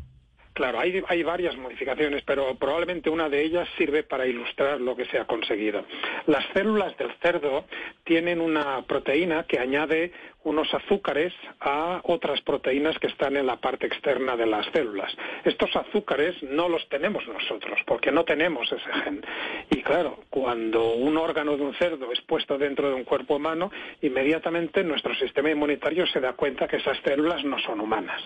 Claro, 0.56 0.80
hay, 0.80 1.02
hay 1.06 1.22
varias 1.22 1.54
modificaciones, 1.58 2.24
pero 2.24 2.54
probablemente 2.54 3.10
una 3.10 3.28
de 3.28 3.44
ellas 3.44 3.68
sirve 3.76 4.02
para 4.02 4.26
ilustrar 4.26 4.80
lo 4.80 4.96
que 4.96 5.04
se 5.04 5.18
ha 5.18 5.26
conseguido. 5.26 5.84
Las 6.26 6.44
células 6.54 6.96
del 6.96 7.12
cerdo 7.22 7.66
tienen 8.04 8.40
una 8.40 8.82
proteína 8.86 9.44
que 9.44 9.58
añade 9.60 10.12
unos 10.46 10.72
azúcares 10.72 11.32
a 11.60 12.00
otras 12.04 12.40
proteínas 12.42 12.96
que 13.00 13.08
están 13.08 13.36
en 13.36 13.46
la 13.46 13.56
parte 13.56 13.86
externa 13.88 14.36
de 14.36 14.46
las 14.46 14.64
células. 14.66 15.12
Estos 15.44 15.74
azúcares 15.74 16.40
no 16.44 16.68
los 16.68 16.88
tenemos 16.88 17.26
nosotros, 17.26 17.80
porque 17.84 18.12
no 18.12 18.24
tenemos 18.24 18.70
ese 18.70 18.92
gen. 19.02 19.26
Y 19.70 19.82
claro, 19.82 20.20
cuando 20.30 20.94
un 20.94 21.18
órgano 21.18 21.56
de 21.56 21.64
un 21.64 21.74
cerdo 21.74 22.12
es 22.12 22.20
puesto 22.20 22.56
dentro 22.58 22.88
de 22.88 22.94
un 22.94 23.02
cuerpo 23.02 23.36
humano, 23.36 23.72
inmediatamente 24.02 24.84
nuestro 24.84 25.16
sistema 25.16 25.50
inmunitario 25.50 26.06
se 26.06 26.20
da 26.20 26.34
cuenta 26.34 26.68
que 26.68 26.76
esas 26.76 26.98
células 26.98 27.44
no 27.44 27.58
son 27.58 27.80
humanas. 27.80 28.22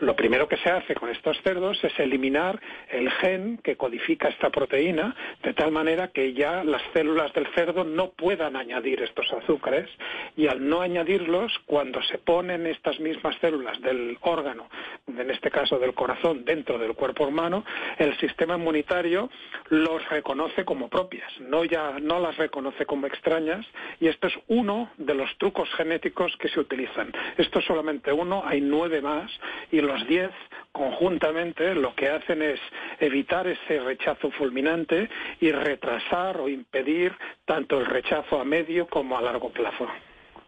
Lo 0.00 0.16
primero 0.16 0.48
que 0.48 0.56
se 0.56 0.70
hace 0.70 0.94
con 0.94 1.08
estos 1.08 1.40
cerdos 1.42 1.82
es 1.84 1.96
eliminar 2.00 2.60
el 2.88 3.08
gen 3.12 3.58
que 3.58 3.76
codifica 3.76 4.28
esta 4.28 4.50
proteína, 4.50 5.14
de 5.44 5.54
tal 5.54 5.70
manera 5.70 6.08
que 6.08 6.32
ya 6.32 6.64
las 6.64 6.82
células 6.92 7.32
del 7.32 7.46
cerdo 7.54 7.84
no 7.84 8.10
puedan 8.10 8.56
añadir 8.56 9.02
estos 9.02 9.32
azúcares 9.32 9.88
y 10.36 10.48
al 10.48 10.66
no 10.68 10.80
añadirlos, 10.80 11.59
cuando 11.66 12.02
se 12.02 12.18
ponen 12.18 12.66
estas 12.66 12.98
mismas 13.00 13.36
células 13.40 13.80
del 13.80 14.18
órgano, 14.22 14.68
en 15.06 15.30
este 15.30 15.50
caso 15.50 15.78
del 15.78 15.94
corazón, 15.94 16.44
dentro 16.44 16.78
del 16.78 16.94
cuerpo 16.94 17.26
humano, 17.26 17.64
el 17.98 18.16
sistema 18.18 18.56
inmunitario 18.56 19.30
los 19.68 20.08
reconoce 20.08 20.64
como 20.64 20.88
propias, 20.88 21.30
no 21.40 21.64
ya 21.64 21.98
no 22.00 22.18
las 22.20 22.36
reconoce 22.36 22.86
como 22.86 23.06
extrañas 23.06 23.66
y 24.00 24.08
esto 24.08 24.26
es 24.26 24.34
uno 24.48 24.90
de 24.96 25.14
los 25.14 25.36
trucos 25.38 25.68
genéticos 25.76 26.36
que 26.38 26.48
se 26.48 26.60
utilizan. 26.60 27.12
Esto 27.36 27.58
es 27.58 27.64
solamente 27.64 28.12
uno, 28.12 28.42
hay 28.44 28.60
nueve 28.60 29.00
más 29.00 29.30
y 29.70 29.80
los 29.80 30.06
diez 30.06 30.30
conjuntamente 30.72 31.74
lo 31.74 31.94
que 31.94 32.08
hacen 32.08 32.42
es 32.42 32.60
evitar 33.00 33.46
ese 33.46 33.80
rechazo 33.80 34.30
fulminante 34.30 35.08
y 35.40 35.50
retrasar 35.50 36.38
o 36.38 36.48
impedir 36.48 37.12
tanto 37.44 37.78
el 37.78 37.86
rechazo 37.86 38.40
a 38.40 38.44
medio 38.44 38.86
como 38.86 39.18
a 39.18 39.22
largo 39.22 39.50
plazo. 39.50 39.86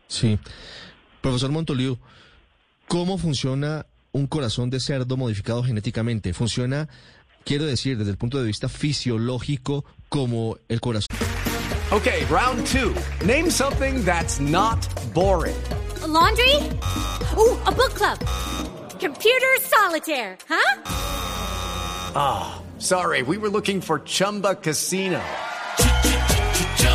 Sí. 0.07 0.38
Profesor 1.22 1.50
Montoliu, 1.50 1.98
¿cómo 2.88 3.16
funciona 3.16 3.87
un 4.11 4.26
corazón 4.26 4.68
de 4.68 4.80
cerdo 4.80 5.16
modificado 5.16 5.62
genéticamente? 5.62 6.35
¿Funciona, 6.35 6.88
quiero 7.44 7.64
decir, 7.64 7.96
desde 7.96 8.11
el 8.11 8.18
punto 8.18 8.38
de 8.38 8.44
vista 8.44 8.68
fisiológico, 8.68 9.85
como 10.08 10.58
el 10.68 10.80
corazón? 10.80 11.06
Okay, 11.92 12.24
round 12.24 12.66
two. 12.66 12.94
Name 13.24 13.50
something 13.50 14.04
that's 14.04 14.40
not 14.40 14.78
boring. 15.14 15.56
A 16.02 16.06
laundry? 16.06 16.56
Ooh, 17.37 17.56
a 17.66 17.70
book 17.70 17.94
club. 17.94 18.18
Computer 18.98 19.61
solitaire, 19.61 20.37
huh? 20.48 20.80
Sorry, 22.78 23.22
we 23.22 23.38
were 23.38 23.48
looking 23.48 23.80
for 23.80 24.00
Chumba 24.00 24.56
Casino. 24.56 25.20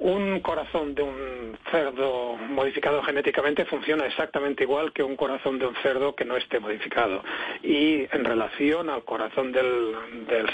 Un 0.00 0.38
corazón 0.40 0.94
de 0.94 1.02
un 1.02 1.58
cerdo 1.72 2.36
modificado 2.36 3.02
genéticamente 3.02 3.64
funciona 3.64 4.06
exactamente 4.06 4.62
igual 4.62 4.92
que 4.92 5.02
un 5.02 5.16
corazón 5.16 5.58
de 5.58 5.66
un 5.66 5.74
cerdo 5.82 6.14
que 6.14 6.24
no 6.24 6.36
esté 6.36 6.60
modificado. 6.60 7.24
Y 7.64 8.06
en 8.12 8.24
relación 8.24 8.90
al 8.90 9.04
corazón 9.04 9.50
del, 9.50 9.96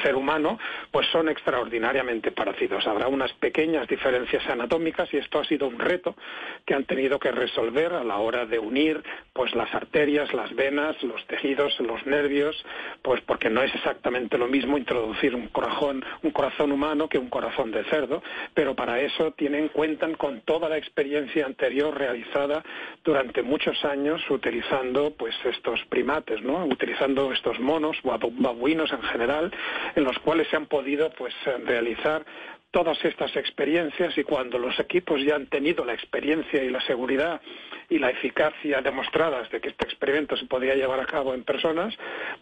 ser 0.02 0.16
humano, 0.16 0.58
pues 0.90 1.06
son 1.08 1.28
extraordinariamente 1.28 2.32
parecidos. 2.32 2.86
Habrá 2.86 3.08
unas 3.08 3.32
pequeñas 3.34 3.86
diferencias 3.86 4.46
anatómicas 4.48 5.12
y 5.12 5.18
esto 5.18 5.40
ha 5.40 5.44
sido 5.44 5.68
un 5.68 5.78
reto 5.78 6.16
que 6.64 6.74
han 6.74 6.84
tenido 6.84 7.18
que 7.18 7.30
resolver 7.30 7.92
a 7.92 8.02
la 8.02 8.16
hora 8.16 8.46
de 8.46 8.58
unir 8.58 9.02
pues 9.34 9.54
las 9.54 9.72
arterias, 9.74 10.32
las 10.32 10.54
venas, 10.54 11.02
los 11.02 11.24
tejidos, 11.26 11.78
los 11.80 12.06
nervios, 12.06 12.64
pues 13.02 13.20
porque 13.22 13.50
no 13.50 13.62
es 13.62 13.74
exactamente 13.74 14.38
lo 14.38 14.46
mismo 14.46 14.78
introducir 14.78 15.34
un 15.34 15.48
corazón, 15.48 16.02
un 16.22 16.30
corazón 16.30 16.72
humano 16.72 17.08
que 17.08 17.18
un 17.18 17.28
corazón 17.28 17.70
de 17.72 17.84
cerdo, 17.84 18.22
pero 18.54 18.74
para 18.74 19.00
eso 19.00 19.33
tienen, 19.36 19.68
cuentan 19.68 20.14
con 20.14 20.40
toda 20.42 20.68
la 20.68 20.76
experiencia 20.78 21.46
anterior 21.46 21.96
realizada 21.96 22.62
durante 23.04 23.42
muchos 23.42 23.84
años 23.84 24.20
utilizando 24.30 25.12
pues 25.14 25.34
estos 25.44 25.80
primates, 25.88 26.42
¿no? 26.42 26.64
utilizando 26.66 27.32
estos 27.32 27.58
monos, 27.60 27.96
babu- 28.02 28.32
babuinos 28.36 28.92
en 28.92 29.02
general, 29.02 29.52
en 29.94 30.04
los 30.04 30.18
cuales 30.20 30.48
se 30.48 30.56
han 30.56 30.66
podido 30.66 31.10
pues 31.10 31.34
eh, 31.46 31.56
realizar 31.64 32.24
todas 32.70 33.02
estas 33.04 33.34
experiencias 33.36 34.18
y 34.18 34.24
cuando 34.24 34.58
los 34.58 34.78
equipos 34.80 35.22
ya 35.22 35.36
han 35.36 35.46
tenido 35.46 35.84
la 35.84 35.94
experiencia 35.94 36.62
y 36.64 36.70
la 36.70 36.80
seguridad 36.80 37.40
y 37.94 37.98
la 38.00 38.10
eficacia 38.10 38.82
demostradas 38.82 39.48
de 39.52 39.60
que 39.60 39.68
este 39.68 39.84
experimento 39.84 40.36
se 40.36 40.46
podía 40.46 40.74
llevar 40.74 40.98
a 40.98 41.06
cabo 41.06 41.32
en 41.32 41.44
personas, 41.44 41.94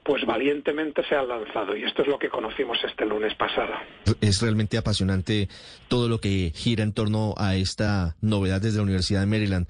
pues 0.02 0.24
valientemente 0.24 1.04
se 1.06 1.14
han 1.14 1.28
lanzado 1.28 1.76
y 1.76 1.84
esto 1.84 2.00
es 2.00 2.08
lo 2.08 2.18
que 2.18 2.30
conocimos 2.30 2.78
este 2.82 3.04
lunes 3.04 3.34
pasado. 3.34 3.74
Es 4.22 4.40
realmente 4.40 4.78
apasionante 4.78 5.48
todo 5.88 6.08
lo 6.08 6.20
que 6.20 6.52
gira 6.54 6.82
en 6.82 6.94
torno 6.94 7.34
a 7.36 7.54
esta 7.54 8.16
novedad 8.22 8.62
desde 8.62 8.78
la 8.78 8.84
Universidad 8.84 9.20
de 9.20 9.26
Maryland. 9.26 9.66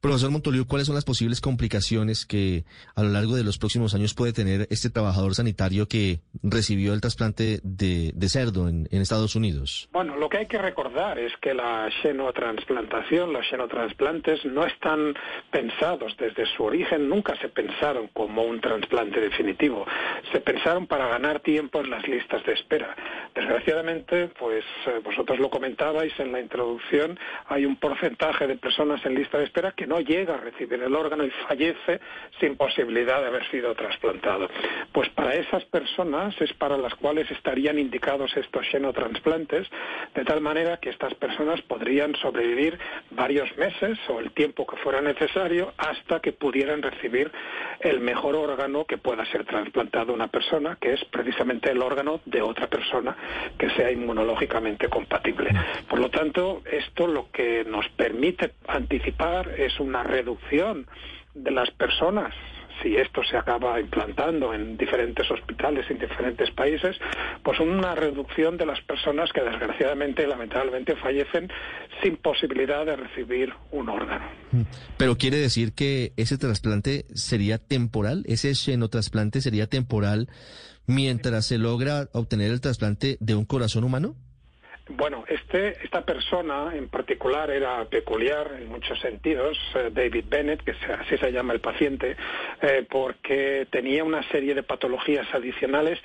Profesor 0.00 0.30
Montoliu, 0.30 0.64
¿cuáles 0.64 0.86
son 0.86 0.94
las 0.94 1.04
posibles 1.04 1.40
complicaciones 1.40 2.24
que 2.24 2.64
a 2.94 3.02
lo 3.02 3.08
largo 3.08 3.34
de 3.34 3.42
los 3.42 3.58
próximos 3.58 3.94
años 3.96 4.14
puede 4.14 4.32
tener 4.32 4.68
este 4.70 4.90
trabajador 4.90 5.34
sanitario 5.34 5.88
que 5.88 6.20
recibió 6.44 6.94
el 6.94 7.00
trasplante 7.00 7.58
de, 7.64 8.12
de 8.14 8.28
cerdo 8.28 8.68
en, 8.68 8.86
en 8.92 9.02
Estados 9.02 9.34
Unidos? 9.34 9.88
Bueno, 9.92 10.14
lo 10.16 10.28
que 10.28 10.38
hay 10.38 10.46
que 10.46 10.58
recordar 10.58 11.18
es 11.18 11.32
que 11.42 11.52
la 11.52 11.90
xenotransplantación, 12.00 13.32
los 13.32 13.44
xenotransplantes 13.48 14.44
no 14.44 14.64
están 14.66 15.14
pensados 15.50 16.16
desde 16.16 16.46
su 16.46 16.64
origen, 16.64 17.08
nunca 17.08 17.34
se 17.36 17.48
pensaron 17.48 18.08
como 18.08 18.42
un 18.42 18.60
trasplante 18.60 19.20
definitivo. 19.20 19.86
Se 20.32 20.40
pensaron 20.40 20.86
para 20.86 21.08
ganar 21.08 21.40
tiempo 21.40 21.80
en 21.80 21.90
las 21.90 22.06
listas 22.06 22.44
de 22.44 22.52
espera. 22.52 22.94
Desgraciadamente, 23.34 24.28
pues 24.38 24.64
eh, 24.86 25.00
vosotros 25.02 25.38
lo 25.38 25.50
comentabais 25.50 26.12
en 26.18 26.32
la 26.32 26.40
introducción, 26.40 27.18
hay 27.46 27.64
un 27.64 27.76
porcentaje 27.76 28.46
de 28.46 28.56
personas 28.56 29.04
en 29.06 29.14
lista 29.14 29.38
de 29.38 29.44
espera 29.44 29.72
que 29.72 29.86
no 29.86 30.00
llega 30.00 30.34
a 30.34 30.38
recibir 30.38 30.82
el 30.82 30.94
órgano 30.94 31.24
y 31.24 31.30
fallece 31.48 32.00
sin 32.40 32.56
posibilidad 32.56 33.20
de 33.20 33.28
haber 33.28 33.48
sido 33.50 33.74
trasplantado. 33.74 34.48
Pues 34.92 35.08
para 35.10 35.34
esas 35.34 35.64
personas 35.66 36.34
es 36.40 36.52
para 36.54 36.76
las 36.76 36.94
cuales 36.94 37.30
estarían 37.30 37.78
indicados 37.78 38.36
estos 38.36 38.66
xenotransplantes, 38.70 39.68
de 40.14 40.24
tal 40.24 40.40
manera 40.40 40.78
que 40.78 40.90
estas 40.90 41.14
personas 41.14 41.60
podrían 41.62 42.14
sobrevivir 42.16 42.78
varios 43.10 43.56
meses 43.56 43.98
o 44.08 44.20
el 44.20 44.32
tiempo 44.32 44.66
que 44.66 44.76
fuera 44.76 44.97
necesario 45.00 45.72
hasta 45.76 46.20
que 46.20 46.32
pudieran 46.32 46.82
recibir 46.82 47.30
el 47.80 48.00
mejor 48.00 48.36
órgano 48.36 48.84
que 48.84 48.98
pueda 48.98 49.24
ser 49.26 49.44
trasplantado 49.44 50.12
a 50.12 50.14
una 50.14 50.28
persona, 50.28 50.76
que 50.80 50.94
es 50.94 51.04
precisamente 51.06 51.70
el 51.70 51.82
órgano 51.82 52.20
de 52.24 52.42
otra 52.42 52.68
persona 52.68 53.16
que 53.58 53.70
sea 53.70 53.90
inmunológicamente 53.90 54.88
compatible. 54.88 55.50
Por 55.88 55.98
lo 55.98 56.10
tanto, 56.10 56.62
esto 56.70 57.06
lo 57.06 57.30
que 57.30 57.64
nos 57.64 57.88
permite 57.90 58.52
anticipar 58.66 59.48
es 59.58 59.78
una 59.80 60.02
reducción 60.02 60.86
de 61.34 61.50
las 61.50 61.70
personas 61.70 62.34
si 62.82 62.96
esto 62.96 63.22
se 63.24 63.36
acaba 63.36 63.80
implantando 63.80 64.54
en 64.54 64.76
diferentes 64.76 65.30
hospitales 65.30 65.84
en 65.90 65.98
diferentes 65.98 66.50
países, 66.52 66.96
pues 67.42 67.58
una 67.60 67.94
reducción 67.94 68.56
de 68.56 68.66
las 68.66 68.80
personas 68.82 69.30
que 69.32 69.42
desgraciadamente 69.42 70.22
y 70.22 70.26
lamentablemente 70.26 70.96
fallecen 70.96 71.50
sin 72.02 72.16
posibilidad 72.16 72.86
de 72.86 72.96
recibir 72.96 73.52
un 73.70 73.88
órgano. 73.88 74.26
Pero 74.96 75.16
quiere 75.16 75.38
decir 75.38 75.72
que 75.72 76.12
ese 76.16 76.38
trasplante 76.38 77.06
sería 77.14 77.58
temporal, 77.58 78.24
ese 78.26 78.54
xenotrasplante 78.54 79.40
sería 79.40 79.66
temporal 79.66 80.28
mientras 80.86 81.46
se 81.46 81.58
logra 81.58 82.08
obtener 82.12 82.50
el 82.50 82.60
trasplante 82.60 83.18
de 83.20 83.34
un 83.34 83.44
corazón 83.44 83.84
humano? 83.84 84.16
Bueno, 84.90 85.24
este, 85.28 85.76
esta 85.84 86.00
persona 86.02 86.74
en 86.74 86.88
particular 86.88 87.50
era 87.50 87.84
peculiar 87.84 88.52
en 88.58 88.68
muchos 88.68 88.98
sentidos, 89.00 89.58
eh, 89.74 89.90
David 89.92 90.24
Bennett, 90.28 90.62
que 90.64 90.72
se- 90.74 90.92
así 90.92 91.18
se 91.18 91.30
llama 91.30 91.52
el 91.52 91.60
paciente, 91.60 92.16
eh, 92.62 92.86
porque 92.88 93.66
tenía 93.70 94.02
una 94.02 94.22
serie 94.30 94.54
de 94.54 94.62
patologías 94.62 95.26
adicionales 95.34 95.98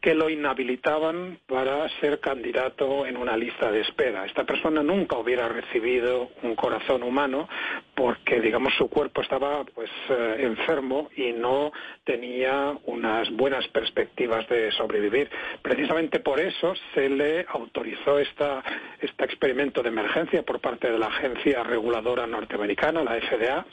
que 0.00 0.14
lo 0.14 0.30
inhabilitaban 0.30 1.38
para 1.46 1.88
ser 2.00 2.20
candidato 2.20 3.04
en 3.06 3.18
una 3.18 3.36
lista 3.36 3.70
de 3.70 3.82
espera. 3.82 4.24
Esta 4.24 4.44
persona 4.44 4.82
nunca 4.82 5.18
hubiera 5.18 5.48
recibido 5.48 6.30
un 6.42 6.56
corazón 6.56 7.02
humano 7.02 7.48
porque, 7.94 8.40
digamos, 8.40 8.72
su 8.74 8.88
cuerpo 8.88 9.20
estaba 9.20 9.64
pues 9.64 9.90
eh, 10.08 10.36
enfermo 10.40 11.10
y 11.16 11.32
no 11.32 11.72
tenía 12.04 12.74
unas 12.86 13.30
buenas 13.30 13.66
perspectivas 13.68 14.48
de 14.48 14.72
sobrevivir. 14.72 15.30
Precisamente 15.60 16.20
por 16.20 16.40
eso 16.40 16.74
se 16.94 17.08
le 17.08 17.44
autorizó 17.48 18.18
esta, 18.18 18.62
este 19.00 19.24
experimento 19.24 19.82
de 19.82 19.90
emergencia 19.90 20.42
por 20.42 20.60
parte 20.60 20.90
de 20.90 20.98
la 20.98 21.06
agencia 21.06 21.62
reguladora 21.62 22.26
norteamericana, 22.26 23.04
la 23.04 23.20
FDA, 23.20 23.66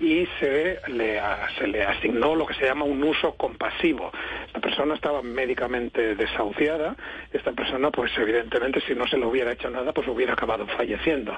y 0.00 0.26
se 0.40 0.78
le, 0.88 1.20
se 1.58 1.66
le 1.66 1.82
asignó 1.82 2.34
lo 2.34 2.46
que 2.46 2.54
se 2.54 2.64
llama 2.64 2.84
un 2.84 3.02
uso 3.02 3.34
compasivo. 3.34 4.10
Esta 4.46 4.60
persona 4.60 4.94
estaba 4.94 5.22
médicamente 5.22 6.14
desahuciada, 6.14 6.96
esta 7.32 7.52
persona 7.52 7.90
pues 7.90 8.10
evidentemente 8.16 8.80
si 8.86 8.94
no 8.94 9.06
se 9.06 9.18
le 9.18 9.26
hubiera 9.26 9.52
hecho 9.52 9.68
nada 9.70 9.92
pues 9.92 10.08
hubiera 10.08 10.32
acabado 10.32 10.66
falleciendo. 10.68 11.36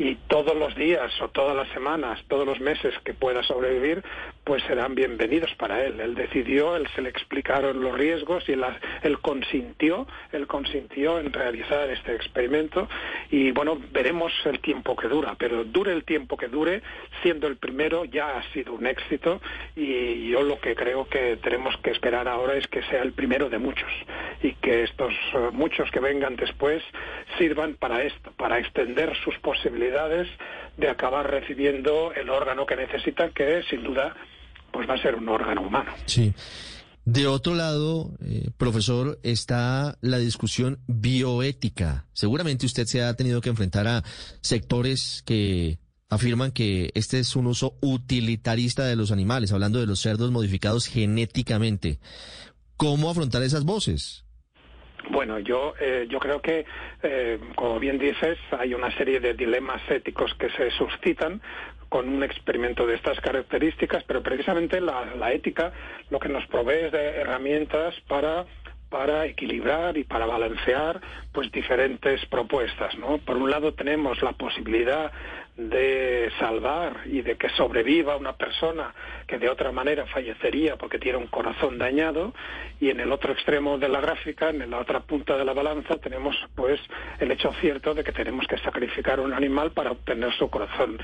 Y 0.00 0.14
todos 0.28 0.56
los 0.56 0.74
días 0.76 1.12
o 1.20 1.28
todas 1.28 1.54
las 1.54 1.68
semanas, 1.74 2.18
todos 2.26 2.46
los 2.46 2.58
meses 2.58 2.94
que 3.04 3.12
pueda 3.12 3.42
sobrevivir 3.42 4.02
pues 4.50 4.64
serán 4.64 4.96
bienvenidos 4.96 5.54
para 5.54 5.84
él. 5.84 6.00
Él 6.00 6.16
decidió, 6.16 6.74
él 6.74 6.88
se 6.96 7.02
le 7.02 7.08
explicaron 7.08 7.80
los 7.80 7.96
riesgos 7.96 8.42
y 8.48 8.52
él, 8.54 8.64
él 9.04 9.20
consintió, 9.20 10.08
él 10.32 10.48
consintió 10.48 11.20
en 11.20 11.32
realizar 11.32 11.88
este 11.88 12.16
experimento 12.16 12.88
y 13.30 13.52
bueno, 13.52 13.80
veremos 13.92 14.32
el 14.46 14.58
tiempo 14.58 14.96
que 14.96 15.06
dura, 15.06 15.36
pero 15.38 15.62
dure 15.62 15.92
el 15.92 16.02
tiempo 16.02 16.36
que 16.36 16.48
dure, 16.48 16.82
siendo 17.22 17.46
el 17.46 17.58
primero 17.58 18.04
ya 18.04 18.38
ha 18.38 18.52
sido 18.52 18.72
un 18.72 18.88
éxito 18.88 19.40
y 19.76 20.30
yo 20.30 20.42
lo 20.42 20.58
que 20.58 20.74
creo 20.74 21.06
que 21.06 21.36
tenemos 21.36 21.76
que 21.76 21.92
esperar 21.92 22.26
ahora 22.26 22.56
es 22.56 22.66
que 22.66 22.82
sea 22.82 23.02
el 23.02 23.12
primero 23.12 23.50
de 23.50 23.58
muchos 23.58 23.92
y 24.42 24.54
que 24.54 24.82
estos 24.82 25.14
eh, 25.32 25.50
muchos 25.52 25.88
que 25.92 26.00
vengan 26.00 26.34
después 26.34 26.82
sirvan 27.38 27.74
para 27.74 28.02
esto, 28.02 28.32
para 28.32 28.58
extender 28.58 29.14
sus 29.22 29.38
posibilidades 29.38 30.26
de 30.76 30.88
acabar 30.88 31.30
recibiendo 31.30 32.12
el 32.16 32.28
órgano 32.30 32.66
que 32.66 32.74
necesitan, 32.74 33.30
que 33.30 33.62
sin 33.70 33.84
duda 33.84 34.16
pues 34.72 34.88
va 34.88 34.94
a 34.94 35.02
ser 35.02 35.14
un 35.14 35.28
órgano 35.28 35.62
humano. 35.62 35.92
Sí. 36.06 36.32
De 37.04 37.26
otro 37.26 37.54
lado, 37.54 38.10
eh, 38.24 38.50
profesor, 38.56 39.18
está 39.22 39.96
la 40.00 40.18
discusión 40.18 40.78
bioética. 40.86 42.06
Seguramente 42.12 42.66
usted 42.66 42.84
se 42.84 43.02
ha 43.02 43.14
tenido 43.14 43.40
que 43.40 43.48
enfrentar 43.48 43.88
a 43.88 44.02
sectores 44.42 45.22
que 45.26 45.78
afirman 46.10 46.52
que 46.52 46.90
este 46.94 47.18
es 47.18 47.36
un 47.36 47.46
uso 47.46 47.74
utilitarista 47.80 48.84
de 48.84 48.96
los 48.96 49.12
animales, 49.12 49.52
hablando 49.52 49.80
de 49.80 49.86
los 49.86 50.00
cerdos 50.00 50.30
modificados 50.30 50.86
genéticamente. 50.86 51.98
¿Cómo 52.76 53.10
afrontar 53.10 53.42
esas 53.42 53.64
voces? 53.64 54.24
Bueno, 55.10 55.38
yo, 55.38 55.74
eh, 55.80 56.06
yo 56.10 56.18
creo 56.18 56.42
que, 56.42 56.66
eh, 57.02 57.40
como 57.56 57.78
bien 57.78 57.98
dices, 57.98 58.38
hay 58.58 58.74
una 58.74 58.94
serie 58.96 59.20
de 59.20 59.34
dilemas 59.34 59.80
éticos 59.90 60.32
que 60.34 60.50
se 60.50 60.70
suscitan 60.72 61.40
con 61.90 62.08
un 62.08 62.22
experimento 62.22 62.86
de 62.86 62.94
estas 62.94 63.20
características, 63.20 64.04
pero 64.04 64.22
precisamente 64.22 64.80
la, 64.80 65.32
ética 65.32 65.72
lo 66.08 66.18
que 66.18 66.30
nos 66.30 66.46
provee 66.46 66.86
es 66.86 66.92
de 66.92 67.16
herramientas 67.20 67.94
para 68.08 68.46
para 68.88 69.24
equilibrar 69.24 69.96
y 69.96 70.02
para 70.02 70.26
balancear 70.26 71.00
pues 71.32 71.52
diferentes 71.52 72.26
propuestas, 72.26 72.98
¿no? 72.98 73.18
Por 73.18 73.36
un 73.36 73.48
lado 73.48 73.72
tenemos 73.72 74.20
la 74.20 74.32
posibilidad 74.32 75.12
de 75.56 76.28
salvar 76.40 77.02
y 77.06 77.22
de 77.22 77.36
que 77.36 77.50
sobreviva 77.50 78.16
una 78.16 78.32
persona 78.32 78.92
que 79.30 79.38
de 79.38 79.48
otra 79.48 79.70
manera 79.70 80.06
fallecería 80.06 80.74
porque 80.74 80.98
tiene 80.98 81.16
un 81.16 81.28
corazón 81.28 81.78
dañado 81.78 82.34
y 82.80 82.90
en 82.90 82.98
el 82.98 83.12
otro 83.12 83.32
extremo 83.32 83.78
de 83.78 83.88
la 83.88 84.00
gráfica, 84.00 84.50
en 84.50 84.68
la 84.68 84.78
otra 84.78 84.98
punta 84.98 85.36
de 85.36 85.44
la 85.44 85.52
balanza, 85.52 85.98
tenemos 85.98 86.34
pues 86.56 86.80
el 87.20 87.30
hecho 87.30 87.52
cierto 87.60 87.94
de 87.94 88.02
que 88.02 88.10
tenemos 88.10 88.44
que 88.48 88.58
sacrificar 88.58 89.20
un 89.20 89.32
animal 89.32 89.70
para 89.70 89.92
obtener 89.92 90.32
su 90.32 90.50
corazón. 90.50 90.98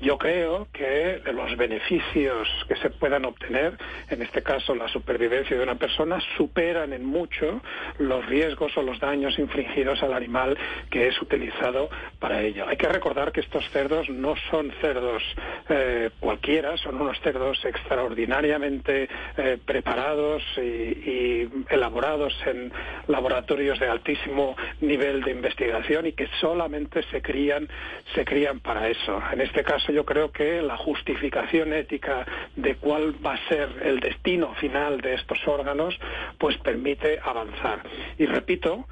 Yo 0.00 0.16
creo 0.16 0.68
que 0.72 1.20
los 1.34 1.56
beneficios 1.56 2.48
que 2.68 2.76
se 2.76 2.90
puedan 2.90 3.24
obtener, 3.24 3.76
en 4.08 4.22
este 4.22 4.44
caso 4.44 4.76
la 4.76 4.86
supervivencia 4.86 5.56
de 5.56 5.64
una 5.64 5.74
persona, 5.74 6.20
superan 6.36 6.92
en 6.92 7.04
mucho 7.04 7.62
los 7.98 8.24
riesgos 8.26 8.76
o 8.76 8.82
los 8.82 9.00
daños 9.00 9.36
infligidos 9.40 10.04
al 10.04 10.12
animal 10.12 10.56
que 10.88 11.08
es 11.08 11.20
utilizado 11.20 11.90
para 12.20 12.42
ello. 12.42 12.64
Hay 12.68 12.76
que 12.76 12.88
recordar 12.88 13.32
que 13.32 13.40
estos 13.40 13.68
cerdos 13.70 14.08
no 14.08 14.34
son 14.52 14.70
cerdos 14.80 15.24
eh, 15.68 16.10
cualquiera, 16.20 16.76
son 16.76 17.00
unos 17.00 17.18
cerdos 17.22 17.58
extraordinariamente 17.72 19.08
eh, 19.36 19.58
preparados 19.64 20.42
y, 20.56 20.60
y 20.60 21.48
elaborados 21.68 22.34
en 22.46 22.72
laboratorios 23.08 23.78
de 23.80 23.88
altísimo 23.88 24.56
nivel 24.80 25.22
de 25.22 25.32
investigación 25.32 26.06
y 26.06 26.12
que 26.12 26.28
solamente 26.40 27.02
se 27.10 27.20
crían, 27.20 27.68
se 28.14 28.24
crían 28.24 28.60
para 28.60 28.88
eso. 28.88 29.20
En 29.32 29.40
este 29.40 29.62
caso 29.62 29.92
yo 29.92 30.04
creo 30.04 30.30
que 30.30 30.62
la 30.62 30.76
justificación 30.76 31.72
ética 31.72 32.26
de 32.56 32.76
cuál 32.76 33.14
va 33.24 33.34
a 33.34 33.48
ser 33.48 33.68
el 33.82 34.00
destino 34.00 34.54
final 34.54 35.00
de 35.00 35.14
estos 35.14 35.38
órganos, 35.46 35.98
pues 36.38 36.56
permite 36.58 37.18
avanzar. 37.22 37.82
Y 38.18 38.26
repito, 38.26 38.86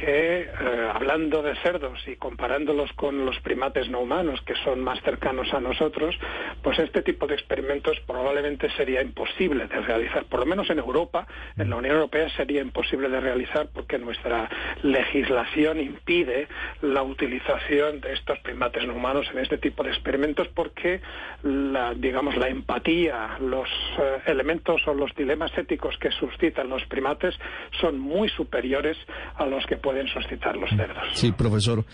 que 0.00 0.40
eh, 0.40 0.90
hablando 0.94 1.42
de 1.42 1.54
cerdos 1.56 2.00
y 2.08 2.16
comparándolos 2.16 2.90
con 2.94 3.26
los 3.26 3.38
primates 3.40 3.90
no 3.90 4.00
humanos 4.00 4.40
que 4.46 4.54
son 4.64 4.80
más 4.80 4.98
cercanos 5.02 5.52
a 5.52 5.60
nosotros, 5.60 6.18
pues 6.62 6.78
este 6.78 7.02
tipo 7.02 7.26
de 7.26 7.34
experimentos 7.34 8.00
probablemente 8.06 8.70
sería 8.70 9.02
imposible 9.02 9.66
de 9.66 9.80
realizar, 9.80 10.24
por 10.24 10.40
lo 10.40 10.46
menos 10.46 10.70
en 10.70 10.78
Europa, 10.78 11.26
en 11.58 11.68
la 11.68 11.76
Unión 11.76 11.96
Europea 11.96 12.30
sería 12.30 12.62
imposible 12.62 13.10
de 13.10 13.20
realizar 13.20 13.68
porque 13.74 13.98
nuestra 13.98 14.48
legislación 14.82 15.78
impide 15.78 16.48
la 16.80 17.02
utilización 17.02 18.00
de 18.00 18.14
estos 18.14 18.38
primates 18.38 18.86
no 18.86 18.94
humanos 18.94 19.28
en 19.32 19.38
este 19.40 19.58
tipo 19.58 19.82
de 19.82 19.90
experimentos 19.90 20.48
porque 20.48 21.02
la, 21.42 21.92
digamos, 21.92 22.38
la 22.38 22.48
empatía, 22.48 23.36
los 23.38 23.68
eh, 23.98 24.22
elementos 24.26 24.80
o 24.86 24.94
los 24.94 25.14
dilemas 25.14 25.56
éticos 25.58 25.98
que 25.98 26.10
suscitan 26.12 26.70
los 26.70 26.86
primates 26.86 27.38
son 27.80 27.98
muy 27.98 28.30
superiores 28.30 28.96
a 29.36 29.44
los 29.44 29.66
que 29.66 29.76
pueden 29.76 29.89
suscitar 30.12 30.56
los 30.56 30.70
cerdos. 30.70 31.04
Sí, 31.14 31.32
profesor. 31.32 31.84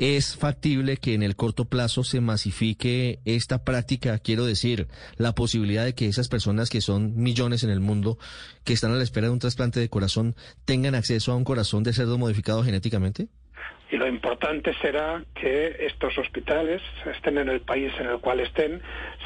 ¿Es 0.00 0.34
factible 0.34 0.96
que 0.96 1.12
en 1.12 1.22
el 1.22 1.36
corto 1.36 1.66
plazo 1.66 2.04
se 2.04 2.22
masifique 2.22 3.18
esta 3.26 3.64
práctica? 3.64 4.18
Quiero 4.18 4.46
decir, 4.46 4.86
la 5.18 5.34
posibilidad 5.34 5.84
de 5.84 5.94
que 5.94 6.06
esas 6.06 6.28
personas 6.28 6.70
que 6.70 6.80
son 6.80 7.16
millones 7.16 7.64
en 7.64 7.70
el 7.70 7.80
mundo, 7.80 8.16
que 8.64 8.72
están 8.72 8.92
a 8.92 8.94
la 8.94 9.02
espera 9.02 9.26
de 9.26 9.34
un 9.34 9.40
trasplante 9.40 9.78
de 9.78 9.90
corazón, 9.90 10.36
tengan 10.64 10.94
acceso 10.94 11.32
a 11.32 11.36
un 11.36 11.44
corazón 11.44 11.82
de 11.82 11.92
cerdo 11.92 12.16
modificado 12.16 12.64
genéticamente? 12.64 13.28
Y 13.90 13.98
lo 13.98 14.06
importante 14.06 14.72
será 14.80 15.22
que 15.34 15.76
estos 15.80 16.16
hospitales, 16.16 16.80
estén 17.14 17.36
en 17.36 17.50
el 17.50 17.60
país 17.60 17.92
en 18.00 18.06
el 18.06 18.20
cual 18.20 18.40
estén, 18.40 18.80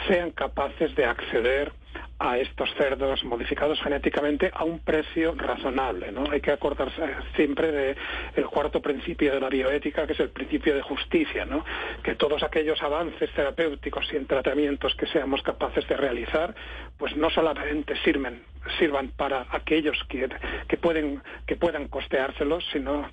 sean 0.08 0.32
capaces 0.32 0.92
de 0.96 1.04
acceder 1.04 1.72
a 2.18 2.38
estos 2.38 2.72
cerdos 2.74 3.24
modificados 3.24 3.80
genéticamente 3.82 4.50
a 4.54 4.64
un 4.64 4.78
precio 4.78 5.34
razonable, 5.34 6.12
¿no? 6.12 6.24
Hay 6.30 6.40
que 6.40 6.52
acordarse 6.52 7.02
siempre 7.36 7.72
de 7.72 7.96
el 8.36 8.46
cuarto 8.46 8.80
principio 8.80 9.32
de 9.32 9.40
la 9.40 9.48
bioética, 9.48 10.06
que 10.06 10.12
es 10.12 10.20
el 10.20 10.30
principio 10.30 10.74
de 10.74 10.82
justicia, 10.82 11.44
¿no? 11.44 11.64
Que 12.02 12.14
todos 12.14 12.42
aquellos 12.42 12.82
avances 12.82 13.30
terapéuticos 13.32 14.10
y 14.12 14.16
en 14.16 14.26
tratamientos 14.26 14.94
que 14.94 15.06
seamos 15.06 15.42
capaces 15.42 15.86
de 15.88 15.96
realizar, 15.96 16.54
pues 16.98 17.16
no 17.16 17.30
solamente 17.30 17.96
sirven 18.04 18.42
sirvan 18.78 19.08
para 19.08 19.46
aquellos 19.50 20.02
que, 20.08 20.28
que 20.68 20.76
pueden 20.78 21.22
que 21.46 21.56
puedan 21.56 21.88
costeárselos, 21.88 22.64
sino 22.72 23.10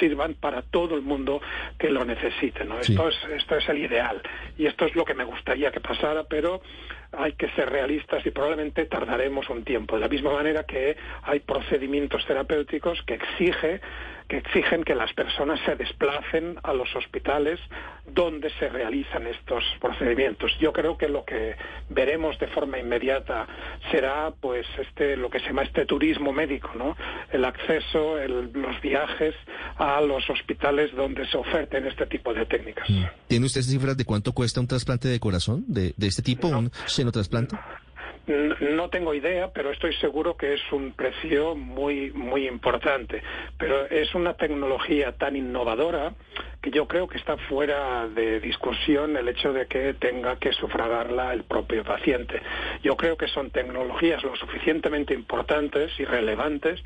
sirvan 0.00 0.34
para 0.34 0.62
todo 0.62 0.94
el 0.94 1.02
mundo 1.02 1.40
que 1.78 1.90
lo 1.90 2.04
necesite, 2.04 2.64
¿no? 2.64 2.82
Sí. 2.82 2.92
Esto 2.92 3.08
es 3.08 3.16
esto 3.36 3.56
es 3.56 3.68
el 3.68 3.78
ideal 3.78 4.22
y 4.56 4.66
esto 4.66 4.86
es 4.86 4.94
lo 4.94 5.04
que 5.04 5.14
me 5.14 5.24
gustaría 5.24 5.70
que 5.70 5.80
pasara, 5.80 6.24
pero 6.24 6.62
hay 7.16 7.32
que 7.32 7.48
ser 7.50 7.70
realistas 7.70 8.23
y 8.28 8.30
probablemente 8.30 8.84
tardaremos 8.86 9.48
un 9.50 9.64
tiempo. 9.64 9.96
De 9.96 10.02
la 10.02 10.08
misma 10.08 10.32
manera 10.32 10.64
que 10.64 10.96
hay 11.22 11.40
procedimientos 11.40 12.24
terapéuticos 12.26 13.02
que 13.06 13.14
exige 13.14 13.80
que 14.26 14.38
exigen 14.38 14.84
que 14.84 14.94
las 14.94 15.12
personas 15.12 15.60
se 15.66 15.76
desplacen 15.76 16.56
a 16.62 16.72
los 16.72 16.88
hospitales 16.96 17.60
donde 18.06 18.48
se 18.58 18.70
realizan 18.70 19.26
estos 19.26 19.62
procedimientos. 19.82 20.50
Yo 20.58 20.72
creo 20.72 20.96
que 20.96 21.08
lo 21.10 21.26
que 21.26 21.56
veremos 21.90 22.38
de 22.38 22.46
forma 22.46 22.78
inmediata 22.78 23.46
será 23.90 24.32
pues 24.40 24.66
este 24.78 25.18
lo 25.18 25.28
que 25.28 25.40
se 25.40 25.48
llama 25.48 25.64
este 25.64 25.84
turismo 25.84 26.32
médico, 26.32 26.70
¿no? 26.74 26.96
El 27.32 27.44
acceso, 27.44 28.18
el- 28.18 28.50
los 28.54 28.80
viajes 28.80 29.34
a 29.76 30.00
los 30.00 30.28
hospitales 30.30 30.90
donde 30.96 31.26
se 31.26 31.36
oferten 31.36 31.86
este 31.86 32.06
tipo 32.06 32.32
de 32.32 32.46
técnicas. 32.46 32.88
¿Tiene 33.28 33.44
usted 33.44 33.60
cifras 33.60 33.94
de 33.94 34.06
cuánto 34.06 34.32
cuesta 34.32 34.58
un 34.58 34.66
trasplante 34.66 35.08
de 35.08 35.20
corazón 35.20 35.64
de, 35.68 35.92
de 35.98 36.06
este 36.06 36.22
tipo, 36.22 36.48
un 36.48 36.70
senotrasplante? 36.86 37.56
N- 37.56 37.83
No 38.26 38.88
tengo 38.88 39.12
idea, 39.12 39.50
pero 39.52 39.70
estoy 39.70 39.94
seguro 39.96 40.36
que 40.36 40.54
es 40.54 40.60
un 40.72 40.92
precio 40.92 41.54
muy 41.54 42.10
muy 42.12 42.48
importante. 42.48 43.22
Pero 43.58 43.86
es 43.86 44.14
una 44.14 44.34
tecnología 44.34 45.12
tan 45.12 45.36
innovadora 45.36 46.14
que 46.62 46.70
yo 46.70 46.88
creo 46.88 47.06
que 47.06 47.18
está 47.18 47.36
fuera 47.36 48.08
de 48.08 48.40
discusión 48.40 49.18
el 49.18 49.28
hecho 49.28 49.52
de 49.52 49.66
que 49.66 49.92
tenga 49.92 50.36
que 50.36 50.52
sufragarla 50.54 51.34
el 51.34 51.44
propio 51.44 51.84
paciente. 51.84 52.40
Yo 52.82 52.96
creo 52.96 53.18
que 53.18 53.28
son 53.28 53.50
tecnologías 53.50 54.22
lo 54.22 54.34
suficientemente 54.36 55.12
importantes 55.12 55.92
y 55.98 56.06
relevantes 56.06 56.82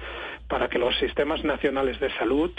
para 0.49 0.69
que 0.69 0.81
los 0.81 0.97
sistemas 0.99 1.45
nacionales 1.45 2.01
de 2.01 2.11
salud, 2.15 2.51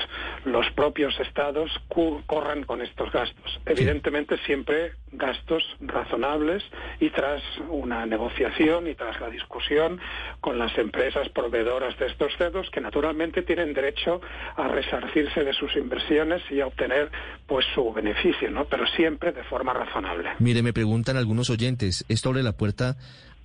los 0.45 0.69
propios 0.71 1.19
estados, 1.19 1.69
corran 1.89 2.63
con 2.63 2.81
estos 2.81 3.11
gastos. 3.11 3.59
Evidentemente 3.65 4.37
siempre 4.45 4.93
gastos 5.11 5.63
razonables 5.81 6.63
y 7.01 7.09
tras 7.09 7.41
una 7.67 8.05
negociación 8.05 8.68
y 8.69 8.95
tras 8.95 9.19
la 9.19 9.29
discusión 9.29 9.99
con 10.41 10.59
las 10.59 10.77
empresas 10.77 11.27
proveedoras 11.29 11.97
de 11.97 12.05
estos 12.07 12.31
cerdos 12.37 12.69
que 12.69 12.81
naturalmente 12.81 13.41
tienen 13.41 13.73
derecho 13.73 14.21
a 14.55 14.67
resarcirse 14.67 15.43
de 15.43 15.53
sus 15.53 15.75
inversiones 15.75 16.43
y 16.51 16.61
a 16.61 16.67
obtener 16.67 17.09
pues 17.47 17.65
su 17.73 17.91
beneficio, 17.91 18.51
¿no? 18.51 18.65
Pero 18.65 18.85
siempre 18.95 19.31
de 19.31 19.43
forma 19.43 19.73
razonable. 19.73 20.29
Mire, 20.39 20.61
me 20.61 20.71
preguntan 20.71 21.17
algunos 21.17 21.49
oyentes, 21.49 22.05
¿esto 22.09 22.29
abre 22.29 22.43
la 22.43 22.53
puerta 22.53 22.95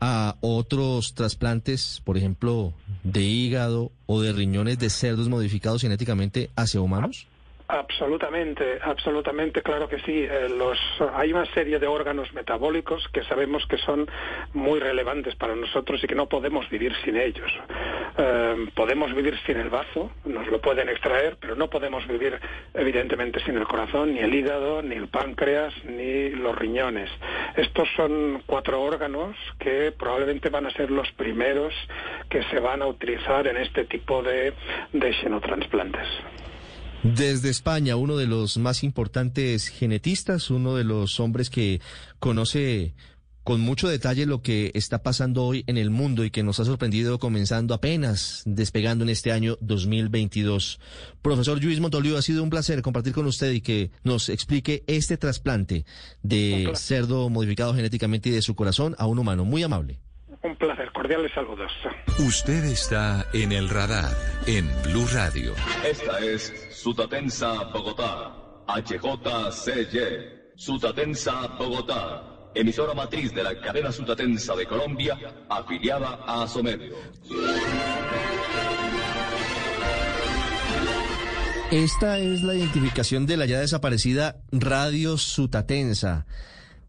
a 0.01 0.37
otros 0.43 1.15
trasplantes, 1.15 2.03
por 2.05 2.19
ejemplo, 2.19 2.75
de 3.03 3.23
hígado 3.23 3.91
o 4.07 4.21
de 4.21 4.33
riñones 4.33 4.79
de 4.79 4.91
cerdos 4.91 5.31
modificados 5.31 5.81
genéticamente 5.81 6.51
hacia 6.57 6.83
humanos? 6.83 7.27
Absolutamente, 7.67 8.79
absolutamente, 8.83 9.63
claro 9.63 9.89
que 9.89 9.99
sí. 10.01 10.27
Eh, 10.31 10.49
hay 11.15 11.33
una 11.33 11.47
serie 11.55 11.79
de 11.79 11.87
órganos 11.87 12.31
metabólicos 12.35 13.09
que 13.09 13.25
sabemos 13.25 13.65
que 13.67 13.79
son 13.79 14.07
muy 14.53 14.81
relevantes 14.81 15.35
para 15.37 15.57
nosotros 15.57 16.05
y 16.05 16.07
que 16.07 16.15
no 16.15 16.29
podemos 16.29 16.69
vivir 16.69 16.95
sin 17.05 17.17
ellos. 17.17 17.51
Eh, 18.19 18.67
podemos 18.75 19.15
vivir 19.15 19.39
sin 19.47 19.57
el 19.57 19.71
bazo, 19.71 20.11
nos 20.27 20.47
lo 20.49 20.61
pueden 20.61 20.91
extraer, 20.91 21.39
pero 21.41 21.57
no 21.57 21.71
podemos 21.71 22.07
vivir 22.07 22.39
evidentemente 22.75 23.41
sin 23.41 23.57
el 23.57 23.67
corazón, 23.67 24.13
ni 24.13 24.21
el 24.21 24.35
hígado, 24.35 24.83
ni 24.83 24.97
el 24.97 25.09
páncreas, 25.09 25.73
ni 25.85 26.31
los 26.31 26.55
riñones. 26.59 27.11
Estos 27.57 27.89
son 27.97 28.43
cuatro 28.45 28.83
órganos 28.83 29.37
que 29.59 29.91
probablemente 29.93 30.51
van 30.51 30.67
a 30.67 30.71
ser 30.71 30.91
los 30.91 31.11
primeros 31.13 31.73
que 32.29 32.43
se 32.45 32.61
van 32.61 32.83
a 32.83 32.87
utilizar 32.87 33.47
en 33.47 33.57
este 33.57 33.85
tipo 33.85 34.23
de 34.23 34.53
xenotransplantes. 35.23 36.09
Desde 37.05 37.51
España, 37.51 37.97
uno 37.97 38.17
de 38.17 38.27
los 38.27 38.57
más 38.57 38.83
importantes 38.83 39.69
genetistas, 39.69 40.49
uno 40.49 40.75
de 40.75 40.85
los 40.85 41.21
hombres 41.21 41.51
que 41.51 41.83
conoce 42.19 42.95
con 43.45 43.61
mucho 43.61 43.89
detalle 43.89 44.25
lo 44.25 44.41
que 44.41 44.73
está 44.73 45.03
pasando 45.03 45.45
hoy 45.45 45.65
en 45.67 45.77
el 45.77 45.91
mundo 45.91 46.25
y 46.25 46.31
que 46.31 46.43
nos 46.43 46.61
ha 46.61 46.65
sorprendido 46.65 47.19
comenzando 47.19 47.75
apenas 47.75 48.43
despegando 48.47 49.05
en 49.05 49.11
este 49.11 49.33
año 49.33 49.59
2022. 49.61 50.81
Profesor 51.21 51.63
Luis 51.63 51.79
Montolivo, 51.79 52.17
ha 52.17 52.23
sido 52.23 52.43
un 52.43 52.49
placer 52.49 52.81
compartir 52.81 53.13
con 53.13 53.27
usted 53.27 53.53
y 53.53 53.61
que 53.61 53.91
nos 54.03 54.31
explique 54.31 54.83
este 54.87 55.19
trasplante 55.19 55.85
de 56.23 56.73
cerdo 56.75 57.29
modificado 57.29 57.75
genéticamente 57.75 58.31
y 58.31 58.33
de 58.33 58.41
su 58.41 58.55
corazón 58.55 58.97
a 58.97 59.07
un 59.07 59.19
humano. 59.19 59.45
Muy 59.45 59.63
amable. 59.63 60.01
Un 60.45 60.57
placer, 60.57 60.93
cordiales 60.93 61.33
saludos. 61.33 61.73
Usted 62.19 62.65
está 62.65 63.27
en 63.33 63.51
el 63.51 63.71
radar 63.71 64.15
en 64.47 64.69
Blue 64.83 65.07
Radio. 65.15 65.55
Esta 65.83 66.19
es 66.19 66.53
Sutatensa 66.71 67.65
Bogotá, 67.73 68.37
HJCY, 68.69 70.53
Sutatensa 70.55 71.47
Bogotá, 71.59 72.51
emisora 72.55 72.93
matriz 72.93 73.33
de 73.33 73.43
la 73.43 73.59
cadena 73.59 73.91
Sutatensa 73.91 74.55
de 74.55 74.67
Colombia, 74.67 75.17
afiliada 75.49 76.21
a 76.27 76.43
Asomedio. 76.43 76.95
Esta 81.71 82.19
es 82.19 82.43
la 82.43 82.55
identificación 82.55 83.25
de 83.25 83.39
la 83.39 83.47
ya 83.47 83.61
desaparecida 83.61 84.43
Radio 84.53 85.17
Sutatensa, 85.17 86.27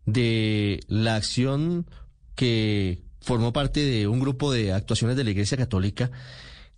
de 0.05 0.81
la 0.89 1.15
acción 1.15 1.89
que 2.35 3.04
formó 3.25 3.51
parte 3.51 3.79
de 3.79 4.07
un 4.07 4.19
grupo 4.19 4.53
de 4.53 4.71
actuaciones 4.71 5.17
de 5.17 5.23
la 5.23 5.31
Iglesia 5.31 5.57
Católica 5.57 6.11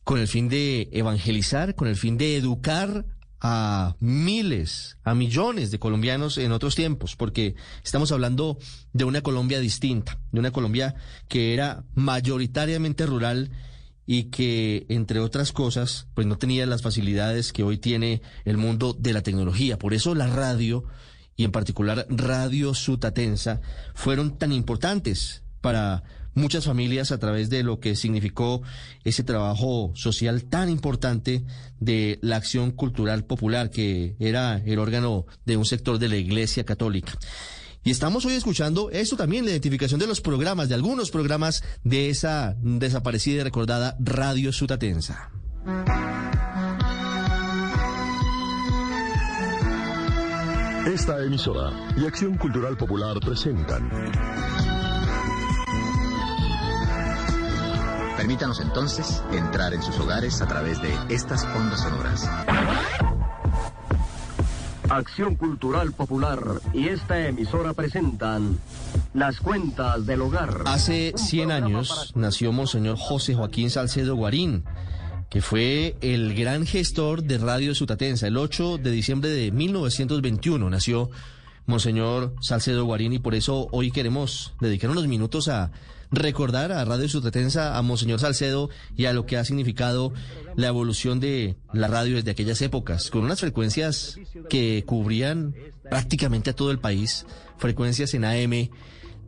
con 0.05 0.17
el 0.17 0.29
fin 0.29 0.47
de 0.47 0.87
evangelizar, 0.93 1.75
con 1.75 1.89
el 1.89 1.97
fin 1.97 2.17
de 2.17 2.37
educar 2.37 3.05
a 3.41 3.97
miles, 3.99 4.97
a 5.03 5.13
millones 5.13 5.71
de 5.71 5.79
colombianos 5.79 6.37
en 6.37 6.53
otros 6.53 6.73
tiempos, 6.73 7.17
porque 7.17 7.55
estamos 7.83 8.13
hablando 8.13 8.57
de 8.93 9.03
una 9.03 9.21
Colombia 9.21 9.59
distinta, 9.59 10.21
de 10.31 10.39
una 10.39 10.51
Colombia 10.51 10.95
que 11.27 11.53
era 11.53 11.83
mayoritariamente 11.95 13.05
rural 13.05 13.51
y 14.05 14.29
que, 14.29 14.85
entre 14.87 15.19
otras 15.19 15.51
cosas, 15.51 16.07
pues 16.13 16.25
no 16.25 16.37
tenía 16.37 16.65
las 16.65 16.81
facilidades 16.81 17.51
que 17.51 17.63
hoy 17.63 17.77
tiene 17.77 18.21
el 18.45 18.55
mundo 18.55 18.95
de 18.97 19.11
la 19.11 19.21
tecnología. 19.21 19.77
Por 19.77 19.93
eso 19.93 20.15
la 20.15 20.27
radio, 20.27 20.85
y 21.35 21.43
en 21.43 21.51
particular 21.51 22.07
Radio 22.09 22.73
Sutatensa, 22.73 23.59
fueron 23.93 24.37
tan 24.37 24.53
importantes 24.53 25.43
para 25.59 26.05
muchas 26.37 26.65
familias 26.65 27.11
a 27.11 27.17
través 27.17 27.49
de 27.49 27.63
lo 27.63 27.79
que 27.79 27.95
significó 27.95 28.61
ese 29.03 29.23
trabajo 29.23 29.91
social 29.95 30.45
tan 30.45 30.69
importante 30.69 31.43
de 31.79 32.19
la 32.21 32.37
acción 32.37 32.71
cultural 32.71 33.25
popular, 33.25 33.69
que 33.69 34.15
era 34.19 34.57
el 34.65 34.79
órgano 34.79 35.25
de 35.45 35.57
un 35.57 35.65
sector 35.65 35.99
de 35.99 36.09
la 36.09 36.15
Iglesia 36.15 36.63
Católica. 36.63 37.13
Y 37.83 37.91
estamos 37.91 38.25
hoy 38.25 38.33
escuchando 38.33 38.89
esto 38.91 39.15
también, 39.15 39.45
la 39.45 39.51
identificación 39.51 39.99
de 39.99 40.07
los 40.07 40.21
programas, 40.21 40.69
de 40.69 40.75
algunos 40.75 41.09
programas 41.09 41.63
de 41.83 42.09
esa 42.09 42.55
desaparecida 42.59 43.41
y 43.41 43.43
recordada 43.43 43.95
Radio 43.99 44.51
Sutatensa. 44.51 45.31
Esta 50.85 51.23
emisora 51.23 51.71
y 51.97 52.05
Acción 52.05 52.37
Cultural 52.37 52.77
Popular 52.77 53.19
presentan 53.19 53.89
Permítanos 58.27 58.59
entonces 58.59 59.23
entrar 59.31 59.73
en 59.73 59.81
sus 59.81 59.97
hogares 59.99 60.41
a 60.41 60.47
través 60.49 60.81
de 60.81 60.93
estas 61.07 61.45
ondas 61.45 61.81
sonoras. 61.81 62.29
Acción 64.89 65.35
Cultural 65.35 65.93
Popular 65.93 66.41
y 66.73 66.89
esta 66.89 67.25
emisora 67.25 67.71
presentan 67.71 68.59
Las 69.13 69.39
Cuentas 69.39 70.05
del 70.05 70.23
Hogar. 70.23 70.63
Hace 70.65 71.13
100 71.15 71.51
años 71.53 72.11
nació 72.15 72.51
Monseñor 72.51 72.97
José 72.97 73.33
Joaquín 73.33 73.69
Salcedo 73.69 74.17
Guarín, 74.17 74.65
que 75.29 75.39
fue 75.41 75.95
el 76.01 76.35
gran 76.35 76.65
gestor 76.65 77.23
de 77.23 77.37
Radio 77.37 77.73
Sutatensa. 77.73 78.27
El 78.27 78.35
8 78.35 78.77
de 78.77 78.91
diciembre 78.91 79.29
de 79.29 79.53
1921 79.53 80.69
nació 80.69 81.09
Monseñor 81.65 82.35
Salcedo 82.41 82.83
Guarín 82.83 83.13
y 83.13 83.19
por 83.19 83.35
eso 83.35 83.69
hoy 83.71 83.89
queremos 83.89 84.53
dedicar 84.59 84.89
unos 84.89 85.07
minutos 85.07 85.47
a 85.47 85.71
recordar 86.11 86.71
a 86.71 86.85
Radio 86.85 87.09
Sutatensa, 87.09 87.77
a 87.77 87.81
Monseñor 87.81 88.19
Salcedo 88.19 88.69
y 88.95 89.05
a 89.05 89.13
lo 89.13 89.25
que 89.25 89.37
ha 89.37 89.45
significado 89.45 90.13
la 90.55 90.67
evolución 90.67 91.19
de 91.19 91.57
la 91.73 91.87
radio 91.87 92.15
desde 92.15 92.31
aquellas 92.31 92.61
épocas, 92.61 93.09
con 93.09 93.23
unas 93.23 93.39
frecuencias 93.39 94.17
que 94.49 94.83
cubrían 94.85 95.55
prácticamente 95.89 96.51
a 96.51 96.55
todo 96.55 96.71
el 96.71 96.79
país, 96.79 97.25
frecuencias 97.57 98.13
en 98.13 98.25
AM, 98.25 98.69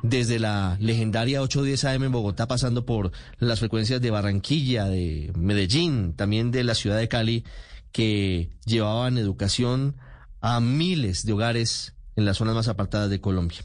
desde 0.01 0.39
la 0.39 0.77
legendaria 0.80 1.41
810 1.41 1.84
AM 1.86 2.03
en 2.03 2.11
Bogotá, 2.11 2.47
pasando 2.47 2.86
por 2.86 3.11
las 3.39 3.59
frecuencias 3.59 4.01
de 4.01 4.11
Barranquilla, 4.11 4.86
de 4.86 5.32
Medellín, 5.36 6.13
también 6.13 6.51
de 6.51 6.63
la 6.63 6.75
ciudad 6.75 6.97
de 6.97 7.09
Cali, 7.09 7.43
que 7.91 8.49
llevaban 8.65 9.17
educación 9.17 9.97
a 10.41 10.59
miles 10.59 11.25
de 11.25 11.34
hogares 11.34 11.93
en 12.15 12.25
las 12.25 12.38
zonas 12.38 12.55
más 12.55 12.67
apartadas 12.67 13.09
de 13.09 13.19
Colombia. 13.19 13.59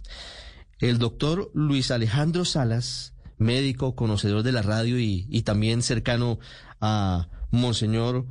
El 0.80 0.98
doctor 0.98 1.50
Luis 1.54 1.90
Alejandro 1.90 2.44
Salas, 2.44 3.14
médico, 3.38 3.94
conocedor 3.94 4.42
de 4.42 4.52
la 4.52 4.62
radio 4.62 4.98
y, 4.98 5.26
y 5.28 5.42
también 5.42 5.82
cercano 5.82 6.38
a 6.80 7.28
Monseñor 7.50 8.26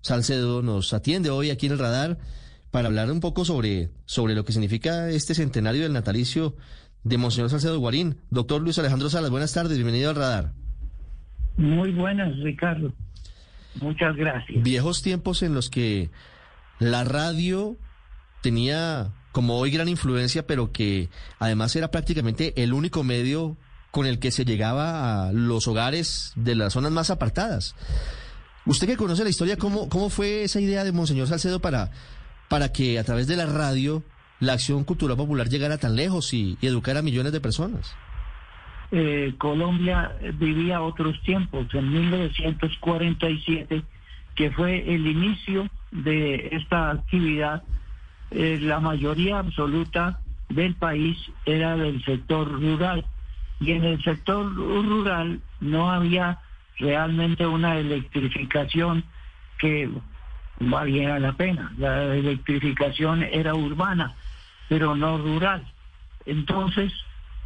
Salcedo, 0.00 0.62
nos 0.62 0.92
atiende 0.92 1.30
hoy 1.30 1.50
aquí 1.50 1.66
en 1.66 1.72
el 1.72 1.78
radar 1.78 2.18
para 2.70 2.88
hablar 2.88 3.10
un 3.10 3.20
poco 3.20 3.44
sobre, 3.44 3.90
sobre 4.04 4.34
lo 4.34 4.44
que 4.44 4.52
significa 4.52 5.08
este 5.08 5.34
centenario 5.34 5.84
del 5.84 5.92
natalicio 5.92 6.56
de 7.04 7.18
Monseñor 7.18 7.50
Salcedo 7.50 7.78
Guarín. 7.78 8.18
Doctor 8.30 8.60
Luis 8.60 8.78
Alejandro 8.78 9.08
Salas, 9.08 9.30
buenas 9.30 9.52
tardes, 9.52 9.76
bienvenido 9.76 10.10
al 10.10 10.16
radar. 10.16 10.52
Muy 11.56 11.92
buenas, 11.92 12.36
Ricardo. 12.40 12.92
Muchas 13.80 14.16
gracias. 14.16 14.62
Viejos 14.62 15.02
tiempos 15.02 15.42
en 15.42 15.54
los 15.54 15.70
que 15.70 16.10
la 16.78 17.04
radio 17.04 17.76
tenía 18.42 19.12
como 19.34 19.58
hoy 19.58 19.70
gran 19.70 19.88
influencia, 19.88 20.46
pero 20.46 20.72
que 20.72 21.10
además 21.38 21.76
era 21.76 21.90
prácticamente 21.90 22.54
el 22.62 22.72
único 22.72 23.04
medio 23.04 23.58
con 23.90 24.06
el 24.06 24.18
que 24.18 24.30
se 24.30 24.46
llegaba 24.46 25.26
a 25.28 25.32
los 25.32 25.68
hogares 25.68 26.32
de 26.36 26.54
las 26.54 26.72
zonas 26.72 26.92
más 26.92 27.10
apartadas. 27.10 27.76
Usted 28.64 28.86
que 28.86 28.96
conoce 28.96 29.24
la 29.24 29.30
historia, 29.30 29.58
¿cómo, 29.58 29.90
cómo 29.90 30.08
fue 30.08 30.44
esa 30.44 30.60
idea 30.60 30.84
de 30.84 30.92
Monseñor 30.92 31.26
Salcedo 31.26 31.60
para, 31.60 31.90
para 32.48 32.72
que 32.72 32.98
a 32.98 33.04
través 33.04 33.26
de 33.26 33.36
la 33.36 33.44
radio 33.44 34.02
la 34.40 34.54
acción 34.54 34.84
cultural 34.84 35.18
popular 35.18 35.50
llegara 35.50 35.76
tan 35.76 35.96
lejos 35.96 36.32
y, 36.32 36.56
y 36.62 36.66
educara 36.66 37.00
a 37.00 37.02
millones 37.02 37.32
de 37.32 37.40
personas? 37.40 37.94
eh, 38.94 39.34
Colombia 39.38 40.12
vivía 40.38 40.80
otros 40.80 41.20
tiempos, 41.22 41.66
en 41.74 41.92
1947, 41.92 43.82
que 44.36 44.50
fue 44.52 44.94
el 44.94 45.06
inicio 45.06 45.68
de 45.90 46.48
esta 46.52 46.90
actividad, 46.92 47.64
eh, 48.30 48.58
la 48.60 48.80
mayoría 48.80 49.38
absoluta 49.38 50.20
del 50.48 50.74
país 50.74 51.16
era 51.46 51.76
del 51.76 52.04
sector 52.04 52.50
rural. 52.50 53.04
Y 53.60 53.72
en 53.72 53.84
el 53.84 54.02
sector 54.02 54.52
rural 54.54 55.40
no 55.60 55.90
había 55.90 56.38
realmente 56.78 57.46
una 57.46 57.78
electrificación 57.78 59.04
que 59.58 59.88
valiera 60.60 61.18
la 61.18 61.32
pena. 61.32 61.72
La 61.78 62.14
electrificación 62.14 63.22
era 63.22 63.54
urbana, 63.54 64.14
pero 64.68 64.94
no 64.96 65.18
rural. 65.18 65.64
Entonces, 66.26 66.92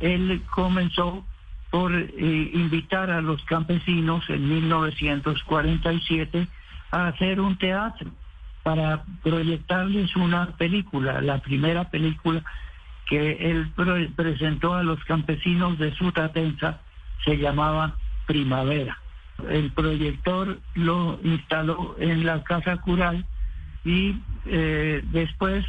él 0.01 0.43
comenzó 0.51 1.25
por 1.71 1.95
eh, 1.95 2.51
invitar 2.55 3.11
a 3.11 3.21
los 3.21 3.45
campesinos 3.45 4.25
en 4.31 4.49
1947 4.49 6.49
a 6.91 7.09
hacer 7.09 7.41
un 7.41 7.59
teatro 7.59 8.11
para 8.63 9.05
proyectarles 9.23 10.15
una 10.17 10.57
película, 10.57 11.21
la 11.21 11.39
primera 11.39 11.91
película 11.91 12.43
que 13.07 13.51
él 13.51 13.73
presentó 14.15 14.75
a 14.75 14.83
los 14.83 15.03
campesinos 15.05 15.79
de 15.79 15.95
Sutatensa 15.95 16.81
se 17.25 17.39
llamaba 17.39 17.97
Primavera. 18.27 18.99
El 19.49 19.71
proyector 19.73 20.59
lo 20.75 21.19
instaló 21.23 21.97
en 21.99 22.27
la 22.27 22.43
casa 22.43 22.77
cural 22.79 23.25
y 23.85 24.21
eh, 24.47 25.03
después 25.13 25.65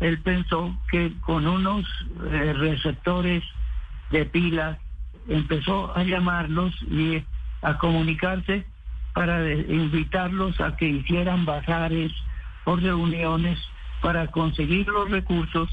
él 0.00 0.18
pensó 0.22 0.76
que 0.90 1.12
con 1.20 1.46
unos 1.46 1.84
eh, 2.30 2.52
receptores 2.54 3.44
de 4.10 4.24
pilas 4.24 4.78
empezó 5.28 5.96
a 5.96 6.02
llamarlos 6.02 6.74
y 6.90 7.22
a 7.62 7.78
comunicarse 7.78 8.66
para 9.14 9.38
de- 9.40 9.66
invitarlos 9.68 10.60
a 10.60 10.76
que 10.76 10.86
hicieran 10.88 11.44
bazares 11.44 12.12
o 12.64 12.76
reuniones 12.76 13.58
para 14.00 14.26
conseguir 14.28 14.86
los 14.88 15.10
recursos 15.10 15.68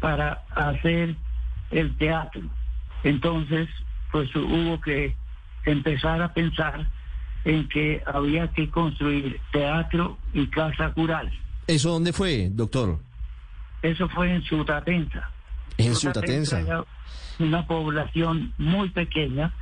para 0.00 0.42
hacer 0.54 1.14
el 1.70 1.96
teatro. 1.96 2.42
Entonces, 3.04 3.68
pues 4.10 4.34
hubo 4.36 4.80
que 4.80 5.16
empezar 5.64 6.20
a 6.22 6.32
pensar 6.34 6.86
en 7.44 7.68
que 7.68 8.02
había 8.06 8.48
que 8.52 8.68
construir 8.70 9.40
teatro 9.52 10.18
y 10.32 10.46
casa 10.48 10.90
cural. 10.92 11.32
¿Eso 11.66 11.90
dónde 11.90 12.12
fue, 12.12 12.48
doctor? 12.50 12.98
Eso 13.82 14.08
fue 14.08 14.32
en 14.34 14.42
Sutatensa. 14.42 15.28
En 15.78 15.94
Sutatensa. 15.94 16.60
era 16.60 16.84
una 17.38 17.66
población 17.66 18.52
muy 18.58 18.90
pequeña 18.90 19.52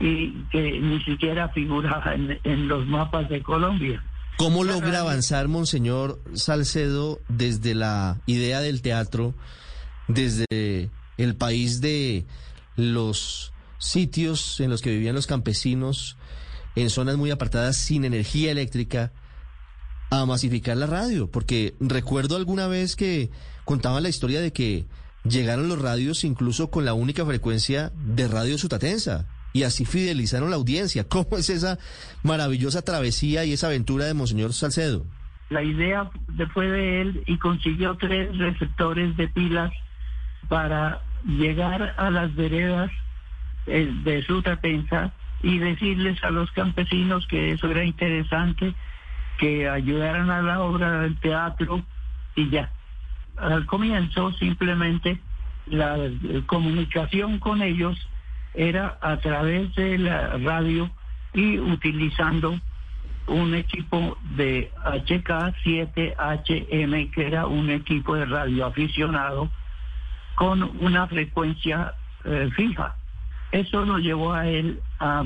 y 0.00 0.32
que 0.50 0.78
ni 0.80 1.02
siquiera 1.04 1.48
figuraba 1.50 2.14
en, 2.14 2.68
los 2.68 2.86
mapas 2.86 3.28
de 3.28 3.42
Colombia. 3.42 4.02
¿Cómo 4.36 4.64
logra 4.64 5.00
avanzar 5.00 5.48
Monseñor 5.48 6.20
Salcedo 6.34 7.20
desde 7.28 7.74
la 7.74 8.20
idea 8.26 8.60
del 8.60 8.82
teatro, 8.82 9.34
desde 10.08 10.90
el 11.16 11.36
país 11.36 11.80
de 11.80 12.26
los 12.76 13.54
sitios 13.78 14.60
en 14.60 14.70
los 14.70 14.82
que 14.82 14.90
vivían 14.90 15.14
los 15.14 15.26
campesinos, 15.26 16.18
en 16.74 16.90
zonas 16.90 17.16
muy 17.16 17.30
apartadas 17.30 17.76
sin 17.76 18.04
energía 18.04 18.50
eléctrica, 18.50 19.12
a 20.10 20.26
masificar 20.26 20.76
la 20.76 20.86
radio? 20.86 21.30
Porque 21.30 21.74
recuerdo 21.80 22.36
alguna 22.36 22.66
vez 22.66 22.94
que 22.94 23.30
contaban 23.64 24.02
la 24.02 24.10
historia 24.10 24.42
de 24.42 24.52
que 24.52 24.84
llegaron 25.24 25.68
los 25.68 25.80
radios 25.80 26.24
incluso 26.24 26.70
con 26.70 26.84
la 26.84 26.92
única 26.92 27.24
frecuencia 27.24 27.90
de 27.96 28.28
Radio 28.28 28.58
Sutatensa. 28.58 29.26
Y 29.56 29.62
así 29.62 29.86
fidelizaron 29.86 30.50
la 30.50 30.56
audiencia. 30.56 31.04
¿Cómo 31.08 31.38
es 31.38 31.48
esa 31.48 31.78
maravillosa 32.22 32.82
travesía 32.82 33.46
y 33.46 33.54
esa 33.54 33.68
aventura 33.68 34.04
de 34.04 34.12
Monseñor 34.12 34.52
Salcedo? 34.52 35.06
La 35.48 35.62
idea 35.62 36.10
de- 36.28 36.46
fue 36.48 36.66
de 36.68 37.00
él 37.00 37.22
y 37.26 37.38
consiguió 37.38 37.96
tres 37.96 38.36
receptores 38.36 39.16
de 39.16 39.28
pilas 39.28 39.72
para 40.48 41.00
llegar 41.24 41.94
a 41.96 42.10
las 42.10 42.34
veredas 42.34 42.90
eh, 43.66 43.90
de 44.04 44.22
Sutatensa 44.24 45.14
y 45.42 45.56
decirles 45.58 46.22
a 46.22 46.30
los 46.30 46.50
campesinos 46.52 47.26
que 47.28 47.52
eso 47.52 47.70
era 47.70 47.82
interesante, 47.84 48.74
que 49.38 49.68
ayudaran 49.70 50.30
a 50.30 50.42
la 50.42 50.60
obra 50.60 51.00
del 51.00 51.18
teatro 51.20 51.82
y 52.34 52.50
ya. 52.50 52.70
Al 53.38 53.64
comienzo 53.66 54.32
simplemente 54.34 55.18
la 55.66 55.96
eh, 55.96 56.42
comunicación 56.46 57.38
con 57.38 57.62
ellos 57.62 57.96
era 58.56 58.98
a 59.00 59.18
través 59.18 59.72
de 59.74 59.98
la 59.98 60.38
radio 60.38 60.90
y 61.34 61.58
utilizando 61.58 62.58
un 63.26 63.54
equipo 63.54 64.16
de 64.36 64.70
HK7HM, 64.84 67.10
que 67.12 67.26
era 67.26 67.46
un 67.46 67.70
equipo 67.70 68.14
de 68.14 68.24
radio 68.24 68.66
aficionado 68.66 69.50
con 70.36 70.62
una 70.80 71.06
frecuencia 71.06 71.94
eh, 72.24 72.48
fija. 72.54 72.96
Eso 73.52 73.84
lo 73.84 73.98
llevó 73.98 74.32
a 74.32 74.48
él 74.48 74.80
a 75.00 75.24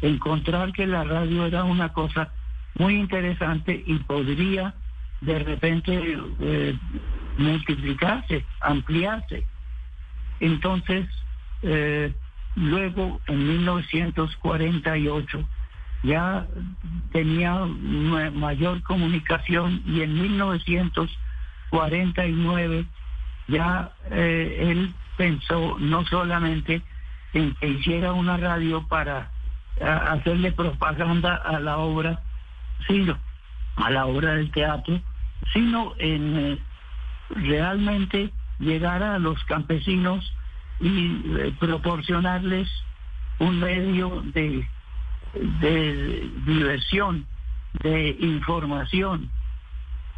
encontrar 0.00 0.72
que 0.72 0.86
la 0.86 1.04
radio 1.04 1.46
era 1.46 1.62
una 1.64 1.92
cosa 1.92 2.32
muy 2.74 2.96
interesante 2.96 3.82
y 3.86 3.98
podría 3.98 4.74
de 5.20 5.38
repente 5.38 6.18
eh, 6.40 6.76
multiplicarse, 7.38 8.44
ampliarse. 8.60 9.46
Entonces, 10.40 11.06
eh, 11.62 12.12
luego 12.56 13.20
en 13.26 13.48
1948 13.48 15.48
ya 16.02 16.46
tenía 17.12 17.54
ma- 17.64 18.30
mayor 18.30 18.82
comunicación 18.82 19.82
y 19.86 20.02
en 20.02 20.20
1949 20.20 22.84
ya 23.48 23.92
eh, 24.10 24.68
él 24.70 24.94
pensó 25.16 25.76
no 25.78 26.04
solamente 26.06 26.82
en 27.32 27.54
que 27.54 27.68
hiciera 27.68 28.12
una 28.12 28.36
radio 28.36 28.86
para 28.88 29.30
hacerle 29.80 30.52
propaganda 30.52 31.36
a 31.36 31.58
la 31.58 31.78
obra, 31.78 32.20
sino 32.86 33.18
a 33.76 33.90
la 33.90 34.04
obra 34.06 34.34
del 34.34 34.50
teatro, 34.50 35.00
sino 35.52 35.94
en 35.98 36.36
eh, 36.36 36.58
realmente 37.30 38.30
llegar 38.58 39.02
a 39.02 39.18
los 39.18 39.42
campesinos 39.44 40.30
y 40.82 41.22
eh, 41.38 41.54
proporcionarles 41.60 42.68
un 43.38 43.60
medio 43.60 44.22
de, 44.34 44.66
diversión, 46.44 47.26
de 47.82 48.16
información. 48.20 49.30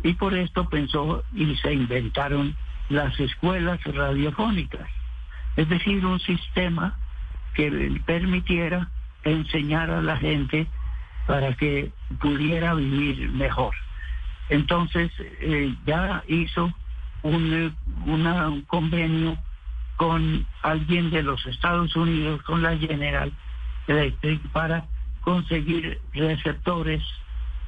Y 0.02 0.14
por 0.14 0.34
esto 0.34 0.68
pensó 0.68 1.22
y 1.34 1.54
se 1.56 1.72
inventaron 1.72 2.56
las 2.88 3.18
escuelas 3.20 3.82
radiofónicas, 3.84 4.88
es 5.56 5.68
decir, 5.68 6.04
un 6.04 6.20
sistema 6.20 6.98
que 7.54 8.00
permitiera 8.04 8.88
enseñar 9.22 9.90
a 9.90 10.02
la 10.02 10.16
gente 10.16 10.66
para 11.26 11.54
que 11.54 11.92
pudiera 12.20 12.74
vivir 12.74 13.30
mejor. 13.30 13.74
Entonces 14.48 15.10
eh, 15.18 15.74
ya 15.86 16.22
hizo 16.26 16.72
un, 17.22 17.74
un 18.06 18.62
convenio 18.66 19.38
con 19.96 20.46
alguien 20.62 21.10
de 21.10 21.22
los 21.22 21.44
Estados 21.46 21.94
Unidos, 21.96 22.42
con 22.42 22.62
la 22.62 22.76
General 22.76 23.32
Electric, 23.86 24.40
para 24.50 24.86
conseguir 25.20 26.00
receptores 26.12 27.02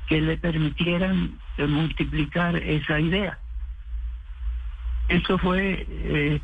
que 0.08 0.20
le 0.20 0.36
permitieran 0.36 1.38
eh, 1.56 1.66
multiplicar 1.66 2.56
esa 2.56 3.00
idea. 3.00 3.38
Eso 5.08 5.38
fue 5.38 5.86
eh, 5.88 6.40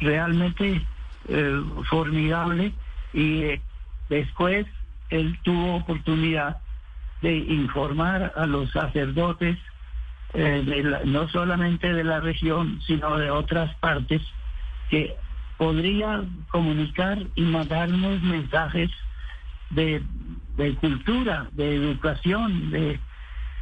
realmente 0.00 0.86
eh, 1.28 1.62
formidable 1.88 2.72
y 3.12 3.60
después 4.08 4.66
él 5.10 5.38
tuvo 5.42 5.76
oportunidad 5.76 6.58
de 7.22 7.36
informar 7.36 8.32
a 8.36 8.46
los 8.46 8.70
sacerdotes 8.70 9.58
de 10.34 10.82
la- 10.82 11.00
no 11.04 11.28
solamente 11.28 11.90
de 11.90 12.04
la 12.04 12.20
región, 12.20 12.80
sino 12.86 13.16
de 13.16 13.30
otras 13.30 13.74
partes, 13.76 14.20
que 14.90 15.16
podría 15.58 16.24
comunicar 16.50 17.18
y 17.34 17.42
mandarnos 17.42 18.22
mensajes 18.22 18.90
de, 19.70 20.02
de 20.56 20.74
cultura, 20.76 21.48
de 21.52 21.74
educación, 21.74 22.70
de 22.70 23.00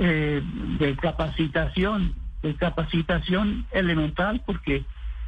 eh, 0.01 0.43
de 0.81 0.97
capacitación, 0.97 2.17
de 2.43 2.57
capacitación 2.57 3.65
elemental, 3.71 4.43
porque 4.45 4.85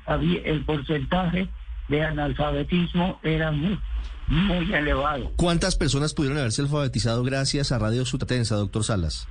había 0.07 0.41
el 0.43 0.65
porcentaje 0.65 1.49
de 1.87 2.03
analfabetismo 2.03 3.21
era 3.23 3.53
muy, 3.53 3.79
muy 4.27 4.75
elevado. 4.75 5.31
¿Cuántas 5.37 5.77
personas 5.77 6.15
pudieron 6.15 6.39
haberse 6.39 6.63
alfabetizado 6.63 7.23
gracias 7.23 7.71
a 7.71 7.79
Radio 7.79 8.05
Sutatensa, 8.05 8.57
doctor 8.57 8.83
Salas? 8.83 9.29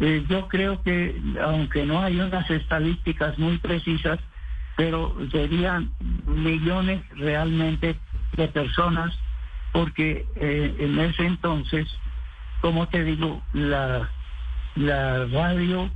Eh, 0.00 0.26
yo 0.28 0.48
creo 0.48 0.82
que, 0.82 1.22
aunque 1.40 1.86
no 1.86 2.02
hay 2.02 2.18
unas 2.18 2.50
estadísticas 2.50 3.38
muy 3.38 3.58
precisas, 3.58 4.18
pero 4.76 5.16
serían 5.30 5.90
millones 6.26 7.02
realmente 7.16 7.98
de 8.36 8.48
personas, 8.48 9.12
porque 9.72 10.26
eh, 10.36 10.76
en 10.78 10.98
ese 11.00 11.24
entonces, 11.24 11.88
como 12.60 12.86
te 12.88 13.02
digo, 13.02 13.42
la, 13.54 14.08
la 14.74 15.26
radio 15.26 15.90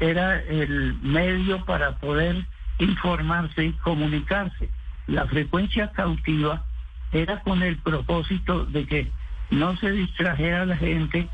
era 0.00 0.40
el 0.40 0.94
medio 1.02 1.64
para 1.64 1.96
poder 1.98 2.44
informarse 2.78 3.66
y 3.66 3.72
comunicarse. 3.74 4.68
La 5.06 5.26
frecuencia 5.26 5.90
cautiva 5.92 6.64
era 7.12 7.40
con 7.40 7.62
el 7.62 7.76
propósito 7.78 8.66
de 8.66 8.86
que 8.86 9.12
no 9.50 9.76
se 9.78 9.90
distrajera 9.90 10.66
la 10.66 10.76
gente 10.76 11.28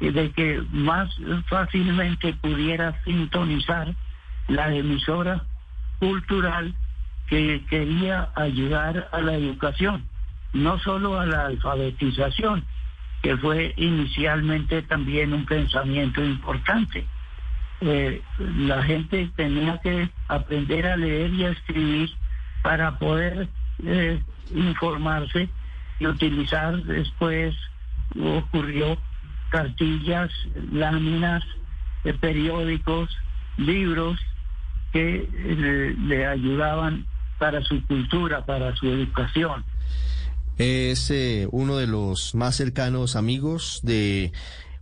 y 0.00 0.10
de 0.10 0.30
que 0.30 0.62
más 0.70 1.10
fácilmente 1.48 2.32
pudiera 2.34 2.96
sintonizar 3.04 3.94
la 4.48 4.74
emisora 4.74 5.44
cultural 5.98 6.74
que 7.28 7.64
quería 7.68 8.30
ayudar 8.34 9.08
a 9.12 9.20
la 9.20 9.34
educación, 9.34 10.04
no 10.52 10.78
solo 10.78 11.20
a 11.20 11.26
la 11.26 11.46
alfabetización, 11.46 12.64
que 13.22 13.36
fue 13.36 13.74
inicialmente 13.76 14.82
también 14.82 15.32
un 15.32 15.44
pensamiento 15.44 16.24
importante. 16.24 17.06
Eh, 17.80 18.22
la 18.38 18.82
gente 18.82 19.30
tenía 19.36 19.78
que 19.78 20.08
aprender 20.28 20.86
a 20.86 20.96
leer 20.96 21.32
y 21.34 21.44
a 21.44 21.50
escribir 21.50 22.10
para 22.62 22.98
poder 22.98 23.48
eh, 23.84 24.20
informarse 24.54 25.48
y 26.00 26.06
utilizar 26.06 26.82
después 26.84 27.54
ocurrió 28.20 28.96
cartillas, 29.50 30.30
láminas, 30.72 31.44
eh, 32.04 32.14
periódicos, 32.14 33.16
libros 33.56 34.18
que 34.92 35.28
le, 35.44 35.94
le 35.94 36.26
ayudaban 36.26 37.06
para 37.38 37.62
su 37.62 37.86
cultura, 37.86 38.44
para 38.44 38.74
su 38.76 38.86
educación. 38.86 39.64
Es 40.58 41.10
eh, 41.10 41.46
uno 41.52 41.76
de 41.76 41.86
los 41.86 42.34
más 42.34 42.56
cercanos 42.56 43.14
amigos 43.14 43.80
de 43.84 44.32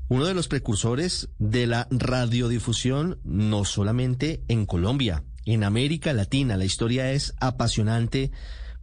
uno 0.09 0.25
de 0.25 0.35
los 0.35 0.49
precursores 0.49 1.29
de 1.39 1.67
la 1.67 1.89
radiodifusión, 1.91 3.19
no 3.25 3.65
solamente 3.65 4.43
en 4.49 4.65
Colombia, 4.65 5.25
en 5.45 5.65
América 5.65 6.13
Latina. 6.13 6.57
La 6.57 6.65
historia 6.65 7.13
es 7.13 7.35
apasionante 7.41 8.31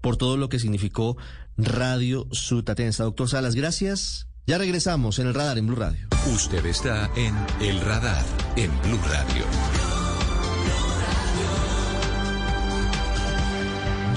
por 0.02 0.18
todo 0.18 0.38
lo 0.38 0.50
que 0.50 0.60
significó 0.60 1.18
Radio 1.58 2.28
Sutatensa. 2.32 3.06
Doctor 3.06 3.30
Salas, 3.30 3.56
gracias. 3.56 4.28
Ya 4.46 4.58
regresamos 4.58 5.20
en 5.20 5.28
el 5.28 5.34
radar 5.34 5.58
en 5.58 5.68
Blue 5.68 5.78
Radio. 5.78 6.08
Usted 6.34 6.66
está 6.66 7.10
en 7.16 7.34
El 7.62 7.80
Radar 7.80 8.24
en 8.58 8.70
Blue 8.82 9.00
Radio. 9.08 9.93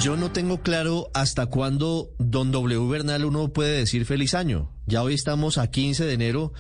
Yo 0.01 0.17
no 0.17 0.31
tengo 0.31 0.59
claro 0.61 1.11
hasta 1.15 1.47
cuándo 1.47 2.11
don 2.19 2.53
W 2.53 2.87
Bernal 2.89 3.25
uno 3.25 3.49
puede 3.49 3.79
decir 3.79 4.05
feliz 4.05 4.35
año. 4.35 4.71
Ya 4.87 5.03
hoy 5.03 5.15
estamos 5.15 5.59
a 5.59 5.69
15 5.69 6.05
de 6.05 6.13
enero. 6.13 6.53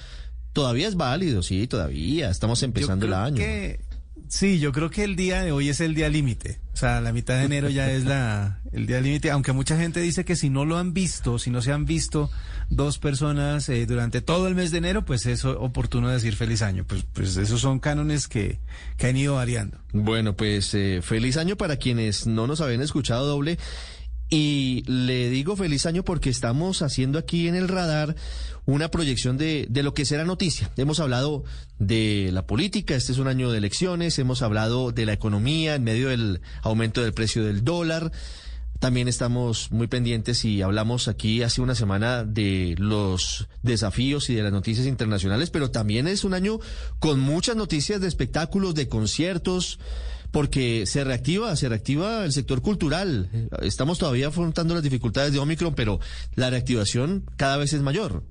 Todavía 0.52 0.88
es 0.88 0.96
válido, 0.96 1.42
sí, 1.42 1.66
todavía. 1.66 2.30
Estamos 2.30 2.62
empezando 2.62 3.04
el 3.06 3.12
creo 3.12 3.22
año. 3.22 3.36
que- 3.36 3.80
sí, 4.28 4.58
yo 4.58 4.72
creo 4.72 4.90
que 4.90 5.04
el 5.04 5.16
día 5.16 5.42
de 5.42 5.52
hoy 5.52 5.68
es 5.68 5.80
el 5.80 5.94
día 5.94 6.08
límite. 6.08 6.60
O 6.72 6.76
sea, 6.76 7.00
la 7.00 7.12
mitad 7.12 7.38
de 7.38 7.44
enero 7.44 7.70
ya 7.70 7.90
es 7.90 8.04
la, 8.04 8.60
el 8.72 8.86
día 8.86 9.00
límite. 9.00 9.30
Aunque 9.30 9.52
mucha 9.52 9.78
gente 9.78 10.00
dice 10.00 10.24
que 10.24 10.36
si 10.36 10.50
no 10.50 10.64
lo 10.64 10.76
han 10.76 10.92
visto, 10.92 11.38
si 11.38 11.50
no 11.50 11.62
se 11.62 11.72
han 11.72 11.86
visto 11.86 12.30
dos 12.68 12.98
personas 12.98 13.68
eh, 13.68 13.86
durante 13.86 14.20
todo 14.20 14.48
el 14.48 14.54
mes 14.54 14.70
de 14.72 14.78
enero, 14.78 15.04
pues 15.04 15.26
es 15.26 15.44
oportuno 15.44 16.10
decir 16.10 16.36
feliz 16.36 16.62
año. 16.62 16.84
Pues, 16.86 17.04
pues 17.12 17.36
esos 17.36 17.60
son 17.60 17.78
cánones 17.78 18.28
que, 18.28 18.58
que 18.96 19.06
han 19.06 19.16
ido 19.16 19.36
variando. 19.36 19.78
Bueno, 19.92 20.36
pues 20.36 20.74
eh, 20.74 21.00
feliz 21.02 21.36
año 21.36 21.56
para 21.56 21.76
quienes 21.76 22.26
no 22.26 22.46
nos 22.46 22.60
habían 22.60 22.82
escuchado 22.82 23.26
doble. 23.26 23.58
Y 24.28 24.82
le 24.86 25.30
digo 25.30 25.54
feliz 25.56 25.86
año 25.86 26.04
porque 26.04 26.30
estamos 26.30 26.82
haciendo 26.82 27.18
aquí 27.18 27.46
en 27.46 27.54
el 27.54 27.68
radar 27.68 28.16
una 28.64 28.90
proyección 28.90 29.38
de, 29.38 29.66
de 29.70 29.82
lo 29.84 29.94
que 29.94 30.04
será 30.04 30.24
noticia. 30.24 30.70
Hemos 30.76 30.98
hablado 30.98 31.44
de 31.78 32.30
la 32.32 32.46
política, 32.46 32.96
este 32.96 33.12
es 33.12 33.18
un 33.18 33.28
año 33.28 33.50
de 33.50 33.58
elecciones, 33.58 34.18
hemos 34.18 34.42
hablado 34.42 34.90
de 34.90 35.06
la 35.06 35.12
economía 35.12 35.76
en 35.76 35.84
medio 35.84 36.08
del 36.08 36.40
aumento 36.62 37.02
del 37.02 37.12
precio 37.12 37.44
del 37.44 37.62
dólar. 37.64 38.10
También 38.80 39.08
estamos 39.08 39.70
muy 39.72 39.86
pendientes 39.86 40.44
y 40.44 40.60
hablamos 40.60 41.08
aquí 41.08 41.42
hace 41.42 41.62
una 41.62 41.74
semana 41.74 42.24
de 42.24 42.74
los 42.78 43.48
desafíos 43.62 44.28
y 44.28 44.34
de 44.34 44.42
las 44.42 44.52
noticias 44.52 44.86
internacionales, 44.86 45.50
pero 45.50 45.70
también 45.70 46.06
es 46.06 46.24
un 46.24 46.34
año 46.34 46.58
con 46.98 47.20
muchas 47.20 47.56
noticias 47.56 48.00
de 48.00 48.08
espectáculos, 48.08 48.74
de 48.74 48.88
conciertos, 48.88 49.78
porque 50.30 50.86
se 50.86 51.04
reactiva, 51.04 51.54
se 51.56 51.68
reactiva 51.68 52.24
el 52.24 52.32
sector 52.32 52.62
cultural. 52.62 53.30
Estamos 53.62 53.98
todavía 53.98 54.28
afrontando 54.28 54.74
las 54.74 54.82
dificultades 54.82 55.32
de 55.32 55.38
Omicron, 55.38 55.74
pero 55.74 56.00
la 56.34 56.50
reactivación 56.50 57.24
cada 57.36 57.56
vez 57.56 57.72
es 57.72 57.82
mayor. 57.82 58.22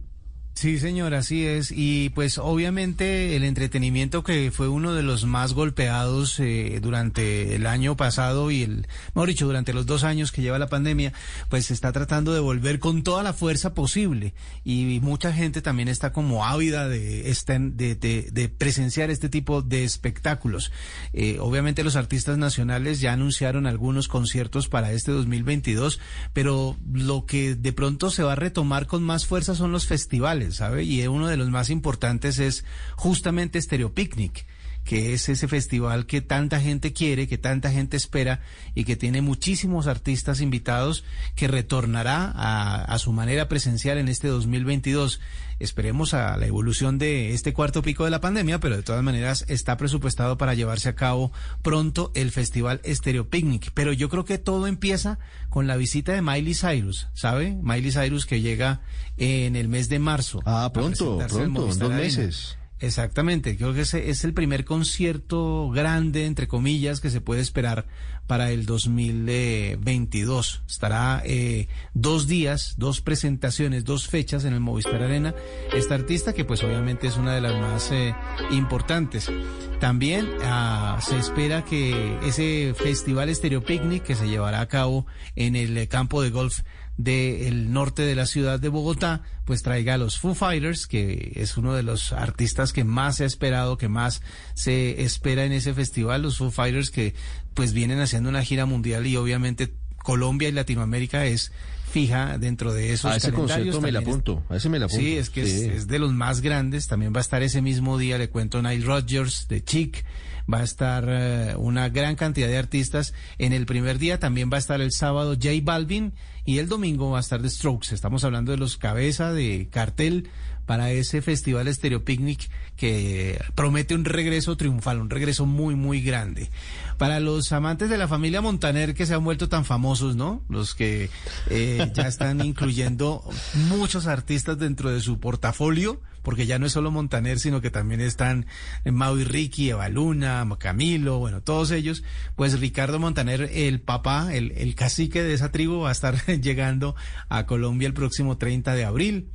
Sí, 0.58 0.80
señor, 0.80 1.14
así 1.14 1.46
es. 1.46 1.70
Y 1.76 2.12
pues 2.12 2.38
obviamente 2.38 3.36
el 3.36 3.44
entretenimiento 3.44 4.24
que 4.24 4.52
fue 4.52 4.70
uno 4.70 4.94
de 4.94 5.04
los 5.04 5.26
más 5.26 5.52
golpeados 5.52 6.40
eh, 6.40 6.80
durante 6.82 7.56
el 7.56 7.68
año 7.68 7.98
pasado 7.98 8.50
y 8.52 8.64
el, 8.64 8.88
mejor 9.14 9.28
dicho, 9.28 9.46
durante 9.48 9.74
los 9.74 9.86
dos 9.86 10.06
años 10.06 10.32
que 10.32 10.42
lleva 10.42 10.58
la 10.58 10.70
pandemia, 10.70 11.12
pues 11.50 11.66
se 11.66 11.74
está 11.74 11.92
tratando 11.92 12.34
de 12.34 12.40
volver 12.40 12.80
con 12.80 13.04
toda 13.04 13.22
la 13.22 13.34
fuerza 13.34 13.74
posible. 13.74 14.34
Y 14.64 15.00
mucha 15.02 15.34
gente 15.34 15.62
también 15.62 15.90
está 15.90 16.14
como 16.14 16.46
ávida 16.46 16.88
de, 16.88 17.24
de, 17.24 17.96
de- 17.96 18.30
de 18.32 18.48
presenciar 18.50 19.12
este 19.12 19.28
tipo 19.28 19.62
de 19.62 19.84
espectáculos. 19.84 20.72
Eh, 21.12 21.36
obviamente 21.42 21.84
los 21.84 21.98
artistas 21.98 22.38
nacionales 22.38 23.02
ya 23.02 23.12
anunciaron 23.12 23.68
algunos 23.68 24.08
conciertos 24.08 24.70
para 24.70 24.94
este 24.94 25.12
2022, 25.12 26.00
pero 26.32 26.78
lo 26.94 27.26
que 27.26 27.56
de 27.56 27.74
pronto 27.74 28.10
se 28.10 28.24
va 28.24 28.32
a 28.32 28.36
retomar 28.38 28.88
con 28.88 29.04
más 29.04 29.26
fuerza 29.26 29.54
son 29.54 29.74
los 29.74 29.86
festivales, 29.86 30.45
¿sabe? 30.54 30.84
Y 30.84 31.06
uno 31.08 31.28
de 31.28 31.38
los 31.38 31.50
más 31.50 31.70
importantes 31.70 32.40
es 32.40 32.64
justamente 32.96 33.62
Stereo 33.62 33.94
Picnic 33.94 34.46
que 34.86 35.14
es 35.14 35.28
ese 35.30 35.48
festival 35.48 36.06
que 36.06 36.22
tanta 36.22 36.62
gente 36.62 36.94
quiere, 36.94 37.28
que 37.28 37.40
tanta 37.40 37.72
gente 37.72 37.98
espera 37.98 38.42
y 38.76 38.84
que 38.84 38.96
tiene 38.96 39.22
muchísimos 39.22 39.88
artistas 39.88 40.42
invitados 40.42 41.04
que 41.36 41.48
retornará 41.48 42.32
a, 42.36 42.98
su 43.00 43.12
manera 43.12 43.50
presencial 43.50 43.98
en 43.98 44.08
este 44.08 44.28
2022. 44.28 45.20
Esperemos 45.60 46.14
a 46.14 46.38
la 46.38 46.46
evolución 46.46 46.98
de 46.98 47.34
este 47.34 47.54
cuarto 47.54 47.82
pico 47.82 48.04
de 48.04 48.12
la 48.12 48.22
pandemia, 48.22 48.60
pero 48.60 48.76
de 48.76 48.84
todas 48.84 49.04
maneras 49.04 49.46
está 49.48 49.78
presupuestado 49.78 50.38
para 50.38 50.54
llevarse 50.54 50.90
a 50.90 50.96
cabo 50.96 51.32
pronto 51.62 52.12
el 52.14 52.32
festival 52.32 52.82
Stereo 52.86 53.30
Picnic. 53.30 53.72
Pero 53.74 53.94
yo 53.94 54.10
creo 54.10 54.26
que 54.26 54.38
todo 54.38 54.68
empieza 54.68 55.20
con 55.50 55.68
la 55.68 55.78
visita 55.78 56.14
de 56.14 56.22
Miley 56.22 56.56
Cyrus, 56.56 57.08
¿sabe? 57.14 57.58
Miley 57.62 57.92
Cyrus 57.92 58.26
que 58.26 58.42
llega 58.42 58.82
en 59.18 59.56
el 59.56 59.70
mes 59.70 59.90
de 59.90 60.00
marzo. 60.00 60.42
Ah, 60.46 60.70
pronto, 60.74 61.20
pronto, 61.28 61.72
en 61.72 61.80
dos 61.80 61.92
meses. 61.92 62.58
Exactamente, 62.80 63.56
creo 63.56 63.74
que 63.74 63.82
ese 63.82 64.10
es 64.10 64.26
el 64.26 64.34
primer 64.34 64.66
concierto 64.66 65.70
grande, 65.70 66.26
entre 66.26 66.48
comillas, 66.48 67.00
que 67.00 67.10
se 67.10 67.22
puede 67.22 67.40
esperar 67.40 67.86
para 68.28 68.52
el 68.52 68.66
2022. 68.66 70.64
Estará 70.68 71.22
eh, 71.26 71.70
dos 71.94 72.28
días, 72.28 72.76
dos 72.78 73.00
presentaciones, 73.00 73.86
dos 73.86 74.08
fechas 74.08 74.44
en 74.44 74.54
el 74.54 74.60
Movistar 74.60 75.02
Arena. 75.02 75.34
Esta 75.74 75.96
artista 75.96 76.34
que 76.34 76.44
pues 76.44 76.64
obviamente 76.64 77.08
es 77.08 77.16
una 77.18 77.34
de 77.34 77.42
las 77.42 77.54
más 77.54 77.92
eh, 77.92 78.14
importantes. 78.52 79.32
También 79.80 80.30
ah, 80.44 81.00
se 81.02 81.18
espera 81.18 81.64
que 81.64 82.18
ese 82.24 82.74
festival 82.76 83.34
Stereo 83.34 83.64
Picnic 83.64 84.04
que 84.04 84.16
se 84.16 84.28
llevará 84.28 84.60
a 84.62 84.68
cabo 84.68 85.06
en 85.36 85.56
el 85.56 85.88
campo 85.88 86.22
de 86.22 86.30
golf 86.30 86.62
del 86.98 87.74
norte 87.74 88.04
de 88.04 88.16
la 88.16 88.26
ciudad 88.26 88.60
de 88.60 88.70
Bogotá, 88.70 89.22
pues 89.44 89.64
traiga 89.64 89.96
a 89.96 89.98
los 89.98 90.18
Foo 90.18 90.34
Fighters, 90.34 90.88
que 90.88 91.34
es 91.36 91.58
uno 91.58 91.74
de 91.74 91.84
los 91.84 92.14
artistas 92.14 92.72
que 92.74 92.84
más 92.84 93.18
se 93.18 93.24
ha 93.24 93.28
esperado, 93.28 93.78
que 93.78 93.90
más 93.90 94.22
se 94.54 95.04
espera 95.04 95.44
en 95.44 95.52
ese 95.52 95.74
festival, 95.74 96.22
los 96.22 96.38
Foo 96.38 96.52
Fighters 96.52 96.92
que 96.92 97.14
pues 97.54 97.74
vienen 97.74 98.00
haciendo 98.00 98.30
una 98.30 98.44
gira 98.44 98.66
mundial 98.66 99.08
y 99.08 99.16
obviamente 99.18 99.74
Colombia 99.98 100.50
y 100.50 100.52
Latinoamérica 100.52 101.26
es 101.26 101.52
fija 101.96 102.38
dentro 102.38 102.74
de 102.74 102.92
esos 102.92 103.12
A 103.12 103.16
ese 103.16 103.32
calendarios. 103.32 103.82
me 103.82 103.92
la 103.92 104.00
apunto, 104.00 104.44
a 104.50 104.58
ese 104.58 104.70
me 104.70 104.80
la 104.80 104.86
apunto. 104.86 105.02
Sí, 105.02 105.16
es 105.16 105.30
que. 105.30 105.42
Es, 105.44 105.88
de 105.88 106.00
los 106.00 106.14
más 106.14 106.42
grandes. 106.42 106.88
También 106.88 107.14
va 107.14 107.20
a 107.20 107.22
estar 107.22 107.42
ese 107.42 107.62
mismo 107.62 107.98
día, 107.98 108.18
le 108.18 108.30
cuento, 108.30 108.62
Nile 108.62 108.86
Rodgers 108.86 109.48
de 109.48 109.64
Chic. 109.64 110.06
Va 110.52 110.60
a 110.60 110.64
estar 110.64 111.06
eh, 111.08 111.56
una 111.58 111.90
gran 111.90 112.16
cantidad 112.16 112.48
de 112.48 112.58
artistas. 112.58 113.14
En 113.40 113.54
el 113.54 113.66
primer 113.66 113.98
día 113.98 114.20
también 114.20 114.50
va 114.52 114.58
a 114.58 114.60
estar 114.60 114.82
el 114.82 114.92
sábado 114.92 115.34
J 115.34 115.50
Balvin 115.64 116.14
y 116.46 116.60
el 116.60 116.70
domingo 116.70 117.12
va 117.12 117.18
a 117.18 117.22
estar 117.22 117.42
The 117.42 117.50
Strokes. 117.50 117.94
Estamos 117.94 118.24
hablando 118.24 118.52
de 118.52 118.58
los 118.58 118.78
cabeza 118.78 119.34
de 119.34 119.68
cartel 119.72 120.30
para 120.66 120.92
ese 120.92 121.22
festival 121.22 121.72
Stereo 121.74 122.04
Picnic 122.04 122.50
que 122.76 123.40
promete 123.56 123.96
un 123.96 124.06
regreso 124.06 124.58
triunfal, 124.58 125.00
un 125.00 125.10
regreso 125.10 125.46
muy, 125.46 125.76
muy 125.76 126.02
grande. 126.02 126.50
Para 126.98 127.20
los 127.20 127.52
amantes 127.52 127.90
de 127.90 127.98
la 127.98 128.08
familia 128.08 128.42
Montaner 128.42 128.94
que 128.94 129.06
se 129.06 129.14
han 129.14 129.24
vuelto 129.24 129.50
tan 129.50 129.66
famosos, 129.66 130.16
¿no? 130.16 130.42
Los 130.50 130.76
que 130.76 131.10
eh, 131.50 131.92
ya 131.94 132.08
están 132.08 132.42
incluyendo 132.46 133.24
muchos 133.68 134.08
artistas 134.08 134.58
dentro 134.58 134.92
de 134.92 135.02
su 135.02 135.20
portafolio, 135.20 136.02
porque 136.26 136.48
ya 136.48 136.60
no 136.60 136.66
es 136.66 136.74
solo 136.74 136.92
Montaner, 136.92 137.40
sino 137.40 137.62
que 137.62 137.70
también 137.70 138.02
están 138.02 138.48
Mau 138.84 139.16
y 139.18 139.24
Ricky, 139.24 139.70
Eva 139.70 139.88
Luna, 139.88 140.46
Camilo, 140.60 141.20
bueno, 141.20 141.42
todos 141.42 141.70
ellos. 141.72 142.04
Pues 142.36 142.60
Ricardo 142.60 143.00
Montaner, 143.00 143.50
el 143.54 143.80
papá, 143.80 144.36
el, 144.36 144.52
el 144.58 144.74
cacique 144.74 145.22
de 145.22 145.34
esa 145.34 145.52
tribu, 145.52 145.82
va 145.82 145.90
a 145.90 145.92
estar 145.92 146.26
llegando 146.42 146.96
a 147.30 147.46
Colombia 147.46 147.88
el 147.88 147.94
próximo 147.94 148.38
30 148.38 148.74
de 148.74 148.84
abril. 148.84 149.30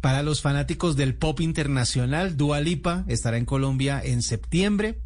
Para 0.00 0.22
los 0.22 0.40
fanáticos 0.40 0.96
del 0.96 1.16
pop 1.16 1.40
internacional, 1.40 2.36
Dua 2.36 2.60
Lipa 2.60 3.04
estará 3.08 3.36
en 3.36 3.44
Colombia 3.44 4.00
en 4.02 4.22
septiembre. 4.22 5.00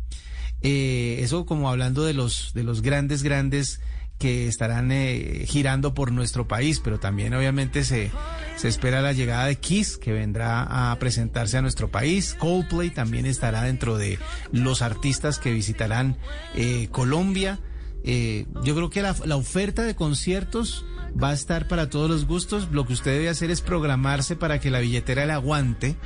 Eh, 0.62 1.20
eso 1.20 1.46
como 1.46 1.70
hablando 1.70 2.04
de 2.04 2.12
los, 2.12 2.52
de 2.52 2.64
los 2.64 2.82
grandes, 2.82 3.22
grandes 3.22 3.80
que 4.20 4.46
estarán 4.46 4.92
eh, 4.92 5.46
girando 5.48 5.94
por 5.94 6.12
nuestro 6.12 6.46
país, 6.46 6.78
pero 6.78 7.00
también 7.00 7.32
obviamente 7.32 7.84
se, 7.84 8.10
se 8.56 8.68
espera 8.68 9.00
la 9.00 9.14
llegada 9.14 9.46
de 9.46 9.56
Kiss, 9.56 9.96
que 9.96 10.12
vendrá 10.12 10.90
a 10.92 10.96
presentarse 10.98 11.56
a 11.56 11.62
nuestro 11.62 11.90
país. 11.90 12.36
Coldplay 12.38 12.90
también 12.90 13.24
estará 13.24 13.62
dentro 13.62 13.96
de 13.96 14.18
los 14.52 14.82
artistas 14.82 15.38
que 15.38 15.52
visitarán 15.52 16.18
eh, 16.54 16.88
Colombia. 16.92 17.60
Eh, 18.04 18.46
yo 18.62 18.74
creo 18.76 18.90
que 18.90 19.00
la, 19.00 19.16
la 19.24 19.36
oferta 19.36 19.84
de 19.84 19.94
conciertos 19.94 20.84
va 21.20 21.30
a 21.30 21.32
estar 21.32 21.66
para 21.66 21.88
todos 21.88 22.10
los 22.10 22.26
gustos. 22.26 22.68
Lo 22.72 22.86
que 22.86 22.92
usted 22.92 23.12
debe 23.12 23.30
hacer 23.30 23.50
es 23.50 23.62
programarse 23.62 24.36
para 24.36 24.60
que 24.60 24.70
la 24.70 24.80
billetera 24.80 25.24
le 25.24 25.32
aguante, 25.32 25.96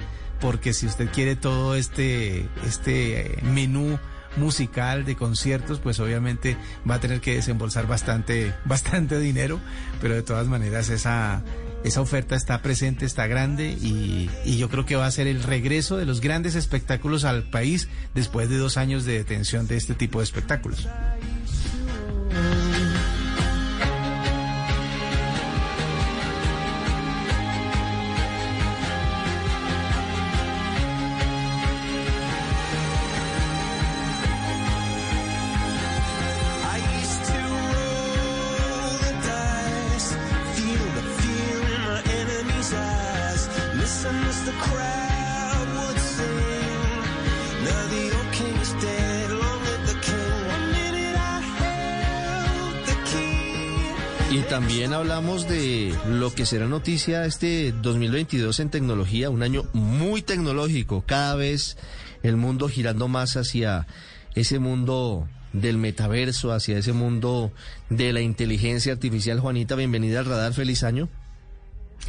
porque 0.41 0.73
si 0.73 0.87
usted 0.87 1.11
quiere 1.11 1.35
todo 1.35 1.75
este, 1.75 2.49
este 2.65 3.39
menú 3.43 3.99
musical 4.37 5.05
de 5.05 5.17
conciertos, 5.17 5.79
pues 5.79 6.01
obviamente 6.01 6.57
va 6.89 6.97
a 6.97 7.01
tener 7.01 7.21
que 7.21 7.35
desembolsar 7.35 7.87
bastante, 7.87 8.55
bastante 8.65 9.19
dinero, 9.19 9.61
pero 10.01 10.15
de 10.15 10.23
todas 10.23 10.47
maneras 10.47 10.89
esa, 10.91 11.43
esa 11.85 12.01
oferta 12.01 12.37
está 12.37 12.63
presente, 12.63 13.07
está 13.07 13.27
grande 13.27 13.71
y, 13.71 14.31
y, 14.45 14.57
yo 14.57 14.69
creo 14.69 14.87
que 14.87 14.97
va 14.97 15.07
a 15.07 15.11
ser 15.11 15.27
el 15.27 15.43
regreso 15.43 15.97
de 15.97 16.07
los 16.07 16.21
grandes 16.21 16.55
espectáculos 16.55 17.25
al 17.25 17.45
país 17.45 17.89
después 18.15 18.49
de 18.49 18.57
dos 18.57 18.77
años 18.77 19.05
de 19.05 19.15
detención 19.15 19.67
de 19.67 19.77
este 19.77 19.95
tipo 19.95 20.19
de 20.19 20.25
espectáculos. 20.25 20.89
Hablamos 55.05 55.47
de 55.47 55.95
lo 56.09 56.33
que 56.33 56.47
será 56.47 56.67
noticia 56.67 57.27
este 57.27 57.73
2022 57.73 58.59
en 58.61 58.71
tecnología, 58.71 59.29
un 59.29 59.43
año 59.43 59.65
muy 59.75 60.23
tecnológico, 60.23 61.05
cada 61.07 61.35
vez 61.35 61.77
el 62.23 62.39
mundo 62.39 62.71
girando 62.71 63.07
más 63.07 63.37
hacia 63.37 63.87
ese 64.35 64.59
mundo 64.61 65.29
del 65.53 65.77
metaverso, 65.77 66.53
hacia 66.53 66.79
ese 66.79 66.95
mundo 66.95 67.53
de 67.91 68.15
la 68.15 68.23
inteligencia 68.23 68.95
artificial. 68.95 69.41
Juanita, 69.41 69.75
bienvenida 69.75 70.21
al 70.21 70.25
radar, 70.25 70.55
feliz 70.55 70.83
año. 70.83 71.11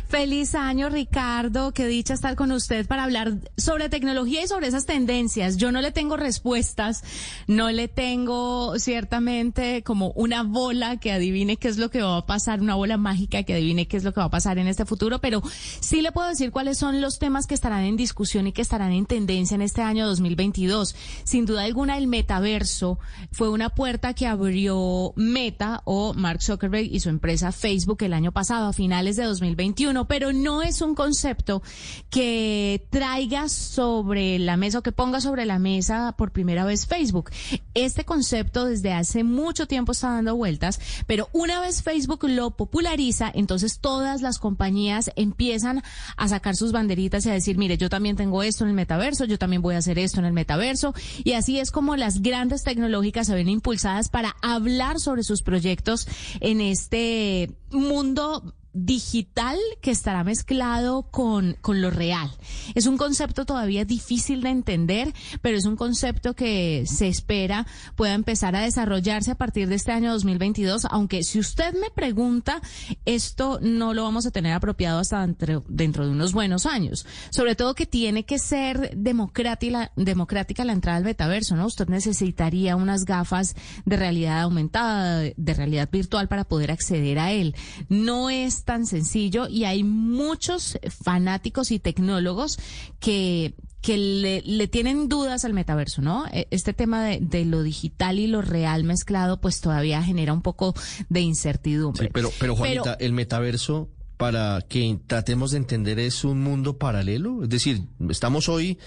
Feliz 0.07 0.55
año, 0.55 0.89
Ricardo. 0.89 1.71
Qué 1.71 1.87
dicha 1.87 2.13
estar 2.13 2.35
con 2.35 2.51
usted 2.51 2.87
para 2.87 3.03
hablar 3.03 3.33
sobre 3.57 3.89
tecnología 3.89 4.43
y 4.43 4.47
sobre 4.47 4.67
esas 4.67 4.85
tendencias. 4.85 5.57
Yo 5.57 5.71
no 5.71 5.81
le 5.81 5.91
tengo 5.91 6.15
respuestas, 6.15 7.03
no 7.47 7.71
le 7.71 7.87
tengo 7.87 8.77
ciertamente 8.77 9.83
como 9.83 10.11
una 10.11 10.43
bola 10.43 10.97
que 10.97 11.11
adivine 11.11 11.57
qué 11.57 11.67
es 11.67 11.77
lo 11.77 11.89
que 11.89 12.01
va 12.01 12.17
a 12.17 12.25
pasar, 12.25 12.61
una 12.61 12.75
bola 12.75 12.97
mágica 12.97 13.43
que 13.43 13.53
adivine 13.53 13.87
qué 13.87 13.97
es 13.97 14.03
lo 14.03 14.13
que 14.13 14.19
va 14.19 14.27
a 14.27 14.29
pasar 14.29 14.57
en 14.57 14.67
este 14.67 14.85
futuro, 14.85 15.19
pero 15.19 15.41
sí 15.79 16.01
le 16.01 16.11
puedo 16.11 16.29
decir 16.29 16.51
cuáles 16.51 16.77
son 16.77 17.01
los 17.01 17.19
temas 17.19 17.47
que 17.47 17.55
estarán 17.55 17.83
en 17.83 17.97
discusión 17.97 18.47
y 18.47 18.51
que 18.51 18.61
estarán 18.61 18.91
en 18.91 19.05
tendencia 19.05 19.55
en 19.55 19.61
este 19.61 19.81
año 19.81 20.07
2022. 20.07 20.95
Sin 21.23 21.45
duda 21.45 21.63
alguna, 21.63 21.97
el 21.97 22.07
metaverso 22.07 22.99
fue 23.31 23.49
una 23.49 23.69
puerta 23.69 24.13
que 24.13 24.27
abrió 24.27 25.13
Meta 25.15 25.81
o 25.85 26.13
Mark 26.13 26.41
Zuckerberg 26.41 26.85
y 26.85 26.99
su 26.99 27.09
empresa 27.09 27.51
Facebook 27.51 28.03
el 28.03 28.13
año 28.13 28.31
pasado, 28.31 28.67
a 28.67 28.73
finales 28.73 29.15
de 29.15 29.23
2021 29.23 29.84
pero 30.07 30.33
no 30.33 30.63
es 30.63 30.81
un 30.81 30.95
concepto 30.95 31.61
que 32.09 32.88
traiga 32.89 33.49
sobre 33.49 34.39
la 34.39 34.57
mesa 34.57 34.79
o 34.79 34.83
que 34.83 34.91
ponga 34.91 35.21
sobre 35.21 35.45
la 35.45 35.59
mesa 35.59 36.15
por 36.17 36.31
primera 36.31 36.65
vez 36.65 36.88
Facebook. 36.88 37.29
Este 37.75 38.03
concepto 38.03 38.65
desde 38.65 38.93
hace 38.93 39.23
mucho 39.23 39.67
tiempo 39.67 39.91
está 39.91 40.09
dando 40.09 40.36
vueltas, 40.36 40.79
pero 41.05 41.29
una 41.33 41.59
vez 41.59 41.83
Facebook 41.83 42.23
lo 42.27 42.51
populariza, 42.51 43.31
entonces 43.33 43.79
todas 43.79 44.21
las 44.21 44.39
compañías 44.39 45.11
empiezan 45.15 45.83
a 46.17 46.27
sacar 46.27 46.55
sus 46.55 46.71
banderitas 46.71 47.25
y 47.25 47.29
a 47.29 47.33
decir, 47.33 47.57
mire, 47.57 47.77
yo 47.77 47.89
también 47.89 48.15
tengo 48.15 48.41
esto 48.41 48.63
en 48.63 48.71
el 48.71 48.75
metaverso, 48.75 49.25
yo 49.25 49.38
también 49.38 49.61
voy 49.61 49.75
a 49.75 49.79
hacer 49.79 49.99
esto 49.99 50.19
en 50.19 50.25
el 50.25 50.33
metaverso, 50.33 50.95
y 51.23 51.33
así 51.33 51.59
es 51.59 51.69
como 51.69 51.95
las 51.95 52.23
grandes 52.23 52.63
tecnológicas 52.63 53.27
se 53.27 53.36
ven 53.36 53.49
impulsadas 53.49 54.09
para 54.09 54.36
hablar 54.41 54.99
sobre 54.99 55.23
sus 55.23 55.43
proyectos 55.43 56.07
en 56.39 56.59
este 56.59 57.51
mundo 57.69 58.55
digital 58.76 59.57
que 59.82 59.91
estará 59.91 60.23
mezclado 60.23 61.03
con, 61.03 61.57
con 61.61 61.82
lo 61.82 61.89
real. 61.89 62.30
Es 62.76 62.86
un 62.86 62.97
concepto 62.97 63.45
todavía 63.45 63.86
difícil 63.86 64.41
de 64.41 64.49
entender, 64.49 65.13
pero 65.41 65.57
es 65.57 65.65
un 65.65 65.78
concepto 65.78 66.36
que 66.36 66.84
se 66.86 67.07
espera 67.07 67.65
pueda 67.95 68.13
empezar 68.13 68.55
a 68.55 68.61
desarrollarse 68.61 69.32
a 69.32 69.36
partir 69.36 69.69
de 69.69 69.76
este 69.76 69.93
año 69.93 70.11
2022, 70.11 70.86
aunque 70.91 71.23
si 71.23 71.39
usted 71.39 71.73
me 71.73 71.89
pregunta, 71.89 72.61
esto 73.05 73.59
no 73.61 73.93
lo 73.93 74.03
vamos 74.03 74.26
a 74.26 74.32
tener 74.32 74.53
apropiado 74.53 74.99
hasta 74.99 75.21
dentro, 75.21 75.63
dentro 75.69 76.05
de 76.05 76.11
unos 76.11 76.34
buenos 76.34 76.65
años. 76.65 77.05
Sobre 77.30 77.55
todo 77.55 77.76
que 77.76 77.86
tiene 77.86 78.26
que 78.26 78.39
ser 78.39 78.91
democrática, 78.95 79.91
democrática 79.95 80.65
la 80.65 80.73
entrada 80.73 80.97
al 80.97 81.05
metaverso, 81.05 81.55
¿no? 81.55 81.65
Usted 81.65 81.88
necesitaría 81.88 82.76
unas 82.76 83.05
gafas 83.05 83.55
de 83.86 83.95
realidad 83.95 84.41
aumentada, 84.41 85.21
de 85.21 85.53
realidad 85.53 85.89
virtual 85.89 86.28
para 86.28 86.43
poder 86.43 86.71
acceder 86.71 87.19
a 87.19 87.32
él. 87.32 87.55
No 87.88 88.30
es 88.30 88.64
tan 88.66 88.86
sencillo 88.86 89.47
y 89.47 89.63
hay 89.63 89.84
muchos 89.84 90.78
fanáticos 90.89 91.72
y 91.72 91.80
tecnólogos 91.80 92.57
que 92.99 93.53
que 93.86 93.97
le, 93.97 94.41
le, 94.41 94.68
tienen 94.68 95.09
dudas 95.09 95.45
al 95.45 95.53
metaverso, 95.53 96.01
¿no? 96.01 96.26
Este 96.32 96.74
tema 96.74 97.05
de, 97.05 97.20
de, 97.22 97.45
lo 97.45 97.61
digital 97.61 98.18
y 98.18 98.26
lo 98.26 98.41
real 98.41 98.84
mezclado, 98.84 99.39
pues 99.39 99.61
todavía 99.61 100.01
genera 100.01 100.34
un 100.34 100.41
poco 100.41 100.74
de 101.09 101.22
incertidumbre. 101.22 102.07
Sí, 102.07 102.11
pero, 102.11 102.32
pero 102.39 102.55
Juanita, 102.55 102.97
pero, 102.97 102.99
el 102.99 103.13
metaverso, 103.13 103.91
para 104.18 104.66
que 104.68 104.99
tratemos 105.05 105.51
de 105.51 105.57
entender, 105.57 105.99
es 105.99 106.24
un 106.24 106.41
mundo 106.41 106.80
paralelo. 106.80 107.43
Es 107.43 107.49
decir, 107.49 107.84
estamos 108.09 108.49
hoy 108.49 108.80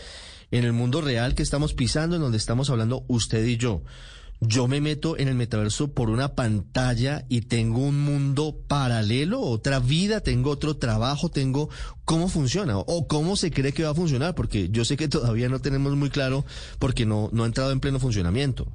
en 0.51 0.65
el 0.65 0.73
mundo 0.73 1.01
real 1.01 1.37
que 1.37 1.45
estamos 1.45 1.75
pisando, 1.75 2.17
en 2.17 2.23
donde 2.23 2.39
estamos 2.39 2.69
hablando 2.69 3.05
usted 3.07 3.47
y 3.47 3.57
yo 3.57 3.85
yo 4.41 4.69
me 4.69 4.81
meto 4.81 5.19
en 5.19 5.29
el 5.29 5.35
metaverso 5.35 5.93
por 5.93 6.11
una 6.11 6.35
pantalla 6.35 7.25
y 7.29 7.43
tengo 7.43 7.81
un 7.81 8.01
mundo 8.01 8.57
paralelo, 8.69 9.41
otra 9.41 9.81
vida, 9.81 10.21
tengo 10.21 10.51
otro 10.51 10.77
trabajo, 10.77 11.29
tengo 11.29 11.69
cómo 12.05 12.29
funciona 12.29 12.79
o 12.79 13.09
cómo 13.09 13.37
se 13.37 13.51
cree 13.51 13.73
que 13.73 13.85
va 13.85 13.91
a 13.91 13.95
funcionar, 13.95 14.35
porque 14.35 14.69
yo 14.71 14.85
sé 14.85 14.97
que 14.97 15.09
todavía 15.09 15.49
no 15.49 15.61
tenemos 15.61 15.97
muy 15.97 16.11
claro 16.11 16.45
porque 16.79 17.05
no, 17.05 17.31
no 17.33 17.45
ha 17.45 17.47
entrado 17.47 17.73
en 17.73 17.81
pleno 17.81 17.99
funcionamiento. 17.99 18.71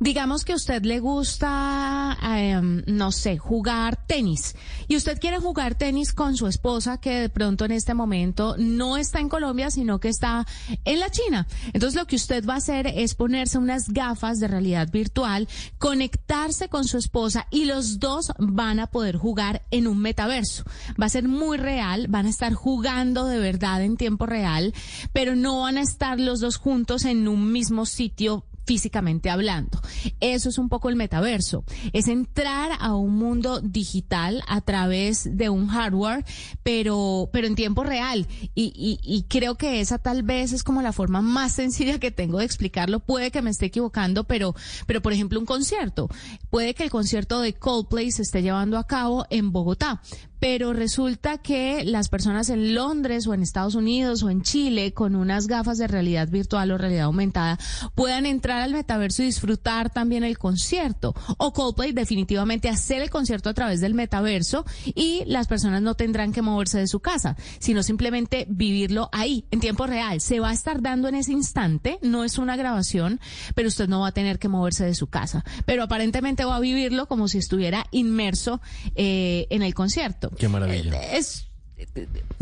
Digamos 0.00 0.44
que 0.44 0.52
a 0.52 0.56
usted 0.56 0.82
le 0.84 1.00
gusta, 1.00 2.18
eh, 2.22 2.60
no 2.86 3.12
sé, 3.12 3.38
jugar 3.38 4.06
tenis 4.06 4.54
y 4.88 4.96
usted 4.96 5.18
quiere 5.18 5.38
jugar 5.38 5.74
tenis 5.74 6.12
con 6.12 6.36
su 6.36 6.46
esposa 6.46 6.98
que 6.98 7.20
de 7.20 7.28
pronto 7.28 7.64
en 7.64 7.72
este 7.72 7.94
momento 7.94 8.56
no 8.58 8.96
está 8.96 9.20
en 9.20 9.28
Colombia, 9.28 9.70
sino 9.70 10.00
que 10.00 10.08
está 10.08 10.46
en 10.84 11.00
la 11.00 11.10
China. 11.10 11.46
Entonces 11.72 11.98
lo 11.98 12.06
que 12.06 12.16
usted 12.16 12.44
va 12.46 12.54
a 12.54 12.58
hacer 12.58 12.86
es 12.86 13.14
ponerse 13.14 13.58
unas 13.58 13.88
gafas 13.88 14.38
de 14.38 14.48
realidad 14.48 14.90
virtual, 14.90 15.48
conectarse 15.78 16.68
con 16.68 16.84
su 16.84 16.98
esposa 16.98 17.46
y 17.50 17.64
los 17.64 17.98
dos 17.98 18.32
van 18.38 18.80
a 18.80 18.86
poder 18.88 19.16
jugar 19.16 19.62
en 19.70 19.86
un 19.86 19.98
metaverso. 19.98 20.64
Va 21.00 21.06
a 21.06 21.10
ser 21.10 21.28
muy 21.28 21.56
real, 21.56 22.06
van 22.08 22.26
a 22.26 22.30
estar 22.30 22.54
jugando 22.54 23.26
de 23.26 23.38
verdad 23.38 23.82
en 23.82 23.96
tiempo 23.96 24.26
real, 24.26 24.74
pero 25.12 25.36
no 25.36 25.60
van 25.60 25.78
a 25.78 25.82
estar 25.82 26.20
los 26.20 26.40
dos 26.40 26.56
juntos 26.56 27.04
en 27.04 27.28
un 27.28 27.52
mismo 27.52 27.86
sitio 27.86 28.44
físicamente 28.64 29.30
hablando. 29.30 29.80
Eso 30.20 30.48
es 30.48 30.58
un 30.58 30.68
poco 30.68 30.88
el 30.88 30.96
metaverso. 30.96 31.64
Es 31.92 32.08
entrar 32.08 32.72
a 32.78 32.94
un 32.94 33.16
mundo 33.16 33.60
digital 33.60 34.42
a 34.48 34.60
través 34.60 35.36
de 35.36 35.48
un 35.48 35.68
hardware, 35.68 36.24
pero, 36.62 37.28
pero 37.32 37.46
en 37.46 37.54
tiempo 37.54 37.84
real. 37.84 38.26
Y, 38.54 38.98
y, 39.02 39.22
creo 39.28 39.56
que 39.56 39.80
esa 39.80 39.98
tal 39.98 40.22
vez 40.22 40.52
es 40.52 40.62
como 40.62 40.82
la 40.82 40.92
forma 40.92 41.22
más 41.22 41.52
sencilla 41.52 41.98
que 41.98 42.10
tengo 42.10 42.38
de 42.38 42.44
explicarlo. 42.44 43.00
Puede 43.00 43.30
que 43.30 43.42
me 43.42 43.50
esté 43.50 43.66
equivocando, 43.66 44.24
pero, 44.24 44.54
pero 44.86 45.02
por 45.02 45.12
ejemplo, 45.12 45.38
un 45.38 45.46
concierto. 45.46 46.08
Puede 46.50 46.74
que 46.74 46.84
el 46.84 46.90
concierto 46.90 47.40
de 47.40 47.54
Coldplay 47.54 48.10
se 48.10 48.22
esté 48.22 48.42
llevando 48.42 48.78
a 48.78 48.86
cabo 48.86 49.26
en 49.30 49.52
Bogotá, 49.52 50.02
pero 50.44 50.74
resulta 50.74 51.38
que 51.38 51.84
las 51.84 52.08
personas 52.10 52.50
en 52.50 52.74
Londres 52.74 53.26
o 53.26 53.32
en 53.34 53.42
Estados 53.42 53.74
Unidos 53.74 54.22
o 54.22 54.30
en 54.30 54.42
Chile 54.42 54.92
con 54.92 55.16
unas 55.16 55.46
gafas 55.46 55.78
de 55.78 55.86
realidad 55.86 56.28
virtual 56.28 56.70
o 56.70 56.76
realidad 56.76 57.04
aumentada 57.04 57.58
puedan 57.94 58.26
entrar 58.26 58.53
al 58.62 58.72
metaverso 58.72 59.22
y 59.22 59.26
disfrutar 59.26 59.90
también 59.90 60.24
el 60.24 60.38
concierto. 60.38 61.14
O 61.38 61.52
Coldplay 61.52 61.92
definitivamente 61.92 62.68
hacer 62.68 63.02
el 63.02 63.10
concierto 63.10 63.48
a 63.50 63.54
través 63.54 63.80
del 63.80 63.94
metaverso 63.94 64.64
y 64.94 65.22
las 65.26 65.46
personas 65.46 65.82
no 65.82 65.94
tendrán 65.94 66.32
que 66.32 66.42
moverse 66.42 66.78
de 66.78 66.86
su 66.86 67.00
casa, 67.00 67.36
sino 67.58 67.82
simplemente 67.82 68.46
vivirlo 68.48 69.08
ahí, 69.12 69.44
en 69.50 69.60
tiempo 69.60 69.86
real. 69.86 70.20
Se 70.20 70.40
va 70.40 70.50
a 70.50 70.52
estar 70.52 70.82
dando 70.82 71.08
en 71.08 71.14
ese 71.14 71.32
instante, 71.32 71.98
no 72.02 72.24
es 72.24 72.38
una 72.38 72.56
grabación, 72.56 73.20
pero 73.54 73.68
usted 73.68 73.88
no 73.88 74.00
va 74.00 74.08
a 74.08 74.12
tener 74.12 74.38
que 74.38 74.48
moverse 74.48 74.84
de 74.84 74.94
su 74.94 75.06
casa. 75.08 75.44
Pero 75.66 75.82
aparentemente 75.82 76.44
va 76.44 76.56
a 76.56 76.60
vivirlo 76.60 77.06
como 77.06 77.28
si 77.28 77.38
estuviera 77.38 77.86
inmerso 77.90 78.60
eh, 78.94 79.46
en 79.50 79.62
el 79.62 79.74
concierto. 79.74 80.30
Qué 80.38 80.48
maravilla. 80.48 81.00
Eh, 81.02 81.18
Es, 81.18 81.46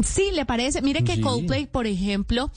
sí, 0.05 0.31
le 0.33 0.45
parece. 0.47 0.83
Mire 0.83 1.05
que 1.05 1.17
Sí. 1.17 1.21
Coldplay, 1.21 1.67
por 1.67 1.87
ejemplo, 1.87 2.51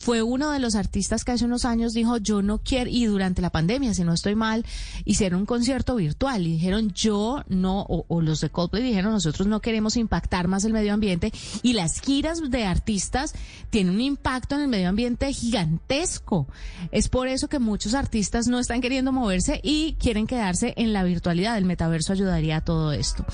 fue 0.00 0.22
uno 0.22 0.50
de 0.50 0.58
los 0.60 0.74
artistas 0.76 1.24
que 1.24 1.32
hace 1.32 1.44
unos 1.44 1.66
años 1.66 1.92
dijo, 1.92 2.16
yo 2.16 2.40
no 2.40 2.58
quiero, 2.58 2.88
y 2.90 3.04
durante 3.04 3.42
la 3.42 3.50
pandemia, 3.50 3.92
si 3.92 4.02
no 4.02 4.14
estoy 4.14 4.34
mal, 4.34 4.64
hicieron 5.04 5.40
un 5.40 5.46
concierto 5.46 5.94
virtual 5.96 6.46
y 6.46 6.52
dijeron, 6.52 6.90
yo 6.94 7.44
no, 7.48 7.82
o, 7.86 8.20
los 8.22 8.40
de 8.40 8.48
Coldplay 8.48 8.82
dijeron, 8.82 9.12
nosotros 9.12 9.46
no 9.46 9.60
queremos 9.60 9.98
impactar 9.98 10.48
más 10.48 10.64
el 10.64 10.72
medio 10.72 10.94
ambiente 10.94 11.32
y 11.62 11.74
las 11.74 12.00
giras 12.00 12.40
de 12.50 12.64
artistas 12.64 13.34
tienen 13.68 13.94
un 13.94 14.00
impacto 14.00 14.54
en 14.54 14.62
el 14.62 14.68
medio 14.68 14.88
ambiente 14.88 15.30
gigantesco. 15.34 16.46
Es 16.92 17.10
por 17.10 17.28
eso 17.28 17.48
que 17.48 17.58
muchos 17.58 17.92
artistas 17.92 18.46
no 18.48 18.58
están 18.58 18.80
queriendo 18.80 19.12
moverse 19.12 19.60
y 19.62 19.96
quieren 20.00 20.26
quedarse 20.26 20.72
en 20.78 20.94
la 20.94 21.04
virtualidad. 21.04 21.58
El 21.58 21.66
metaverso 21.66 22.14
ayudaría 22.14 22.56
a 22.56 22.64
todo 22.64 22.92
esto. 22.92 23.26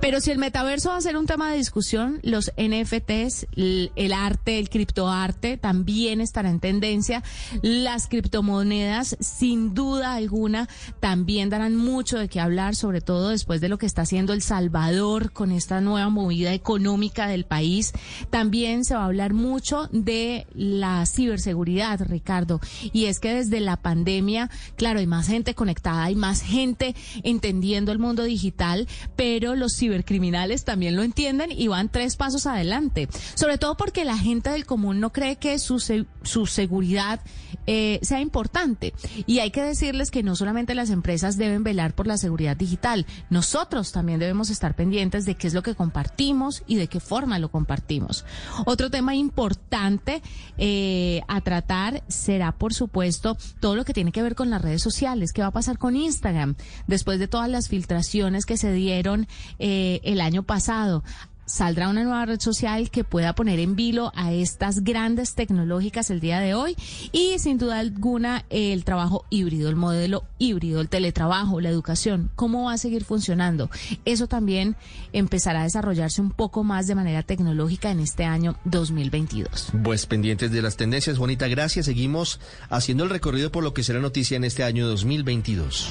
Pero 0.00 0.20
si 0.20 0.30
el 0.30 0.38
metaverso 0.38 0.90
va 0.90 0.96
a 0.96 1.00
ser 1.00 1.16
un 1.16 1.26
tema 1.26 1.50
de 1.50 1.58
discusión, 1.58 2.20
los 2.22 2.52
NFTs, 2.56 3.46
l- 3.56 3.90
el 3.96 4.12
arte, 4.12 4.60
el 4.60 4.68
criptoarte 4.70 5.56
también 5.56 6.03
estará 6.12 6.50
en 6.50 6.60
tendencia. 6.60 7.22
Las 7.62 8.08
criptomonedas, 8.08 9.16
sin 9.20 9.74
duda 9.74 10.14
alguna, 10.14 10.68
también 11.00 11.50
darán 11.50 11.76
mucho 11.76 12.18
de 12.18 12.28
qué 12.28 12.40
hablar, 12.40 12.74
sobre 12.74 13.00
todo 13.00 13.30
después 13.30 13.60
de 13.60 13.68
lo 13.68 13.78
que 13.78 13.86
está 13.86 14.02
haciendo 14.02 14.32
El 14.32 14.42
Salvador 14.42 15.32
con 15.32 15.52
esta 15.52 15.80
nueva 15.80 16.08
movida 16.08 16.52
económica 16.52 17.26
del 17.26 17.44
país. 17.44 17.92
También 18.30 18.84
se 18.84 18.94
va 18.94 19.02
a 19.02 19.06
hablar 19.06 19.32
mucho 19.32 19.88
de 19.92 20.46
la 20.54 21.06
ciberseguridad, 21.06 22.00
Ricardo. 22.00 22.60
Y 22.92 23.06
es 23.06 23.20
que 23.20 23.34
desde 23.34 23.60
la 23.60 23.76
pandemia, 23.76 24.50
claro, 24.76 24.98
hay 24.98 25.06
más 25.06 25.26
gente 25.26 25.54
conectada, 25.54 26.04
hay 26.04 26.14
más 26.14 26.42
gente 26.42 26.94
entendiendo 27.22 27.92
el 27.92 27.98
mundo 27.98 28.24
digital, 28.24 28.88
pero 29.16 29.54
los 29.54 29.76
cibercriminales 29.76 30.64
también 30.64 30.96
lo 30.96 31.02
entienden 31.02 31.50
y 31.52 31.68
van 31.68 31.88
tres 31.88 32.16
pasos 32.16 32.46
adelante. 32.46 33.08
Sobre 33.34 33.58
todo 33.58 33.76
porque 33.76 34.04
la 34.04 34.18
gente 34.18 34.50
del 34.50 34.66
común 34.66 35.00
no 35.00 35.12
cree 35.12 35.36
que 35.36 35.58
su, 35.58 35.78
su 36.22 36.46
seguridad 36.46 37.20
eh, 37.66 37.98
sea 38.02 38.20
importante. 38.20 38.94
Y 39.26 39.38
hay 39.38 39.50
que 39.50 39.62
decirles 39.62 40.10
que 40.10 40.22
no 40.22 40.36
solamente 40.36 40.74
las 40.74 40.90
empresas 40.90 41.36
deben 41.36 41.64
velar 41.64 41.94
por 41.94 42.06
la 42.06 42.18
seguridad 42.18 42.56
digital, 42.56 43.06
nosotros 43.30 43.92
también 43.92 44.18
debemos 44.18 44.50
estar 44.50 44.74
pendientes 44.74 45.24
de 45.24 45.34
qué 45.34 45.46
es 45.46 45.54
lo 45.54 45.62
que 45.62 45.74
compartimos 45.74 46.62
y 46.66 46.76
de 46.76 46.88
qué 46.88 47.00
forma 47.00 47.38
lo 47.38 47.50
compartimos. 47.50 48.24
Otro 48.66 48.90
tema 48.90 49.14
importante 49.14 50.22
eh, 50.58 51.22
a 51.28 51.40
tratar 51.40 52.02
será, 52.08 52.52
por 52.52 52.74
supuesto, 52.74 53.36
todo 53.60 53.76
lo 53.76 53.84
que 53.84 53.94
tiene 53.94 54.12
que 54.12 54.22
ver 54.22 54.34
con 54.34 54.50
las 54.50 54.62
redes 54.62 54.82
sociales. 54.82 55.32
¿Qué 55.32 55.42
va 55.42 55.48
a 55.48 55.52
pasar 55.52 55.78
con 55.78 55.96
Instagram 55.96 56.56
después 56.86 57.18
de 57.18 57.28
todas 57.28 57.48
las 57.48 57.68
filtraciones 57.68 58.46
que 58.46 58.56
se 58.56 58.72
dieron 58.72 59.26
eh, 59.58 60.00
el 60.04 60.20
año 60.20 60.42
pasado? 60.42 61.02
Saldrá 61.46 61.88
una 61.88 62.04
nueva 62.04 62.24
red 62.24 62.40
social 62.40 62.90
que 62.90 63.04
pueda 63.04 63.34
poner 63.34 63.58
en 63.58 63.76
vilo 63.76 64.12
a 64.14 64.32
estas 64.32 64.82
grandes 64.82 65.34
tecnológicas 65.34 66.10
el 66.10 66.20
día 66.20 66.40
de 66.40 66.54
hoy 66.54 66.76
y 67.12 67.38
sin 67.38 67.58
duda 67.58 67.78
alguna 67.78 68.44
el 68.50 68.84
trabajo 68.84 69.24
híbrido, 69.30 69.68
el 69.68 69.76
modelo 69.76 70.24
híbrido, 70.38 70.80
el 70.80 70.88
teletrabajo, 70.88 71.60
la 71.60 71.68
educación, 71.68 72.30
cómo 72.34 72.64
va 72.64 72.72
a 72.72 72.78
seguir 72.78 73.04
funcionando. 73.04 73.70
Eso 74.04 74.26
también 74.26 74.76
empezará 75.12 75.60
a 75.60 75.64
desarrollarse 75.64 76.20
un 76.20 76.30
poco 76.30 76.64
más 76.64 76.86
de 76.86 76.94
manera 76.94 77.22
tecnológica 77.22 77.90
en 77.90 78.00
este 78.00 78.24
año 78.24 78.56
2022. 78.64 79.72
Pues 79.82 80.06
pendientes 80.06 80.50
de 80.50 80.62
las 80.62 80.76
tendencias, 80.76 81.18
Bonita, 81.18 81.48
gracias. 81.48 81.86
Seguimos 81.86 82.40
haciendo 82.70 83.04
el 83.04 83.10
recorrido 83.10 83.52
por 83.52 83.62
lo 83.64 83.74
que 83.74 83.82
será 83.82 84.00
noticia 84.00 84.36
en 84.36 84.44
este 84.44 84.64
año 84.64 84.86
2022. 84.86 85.90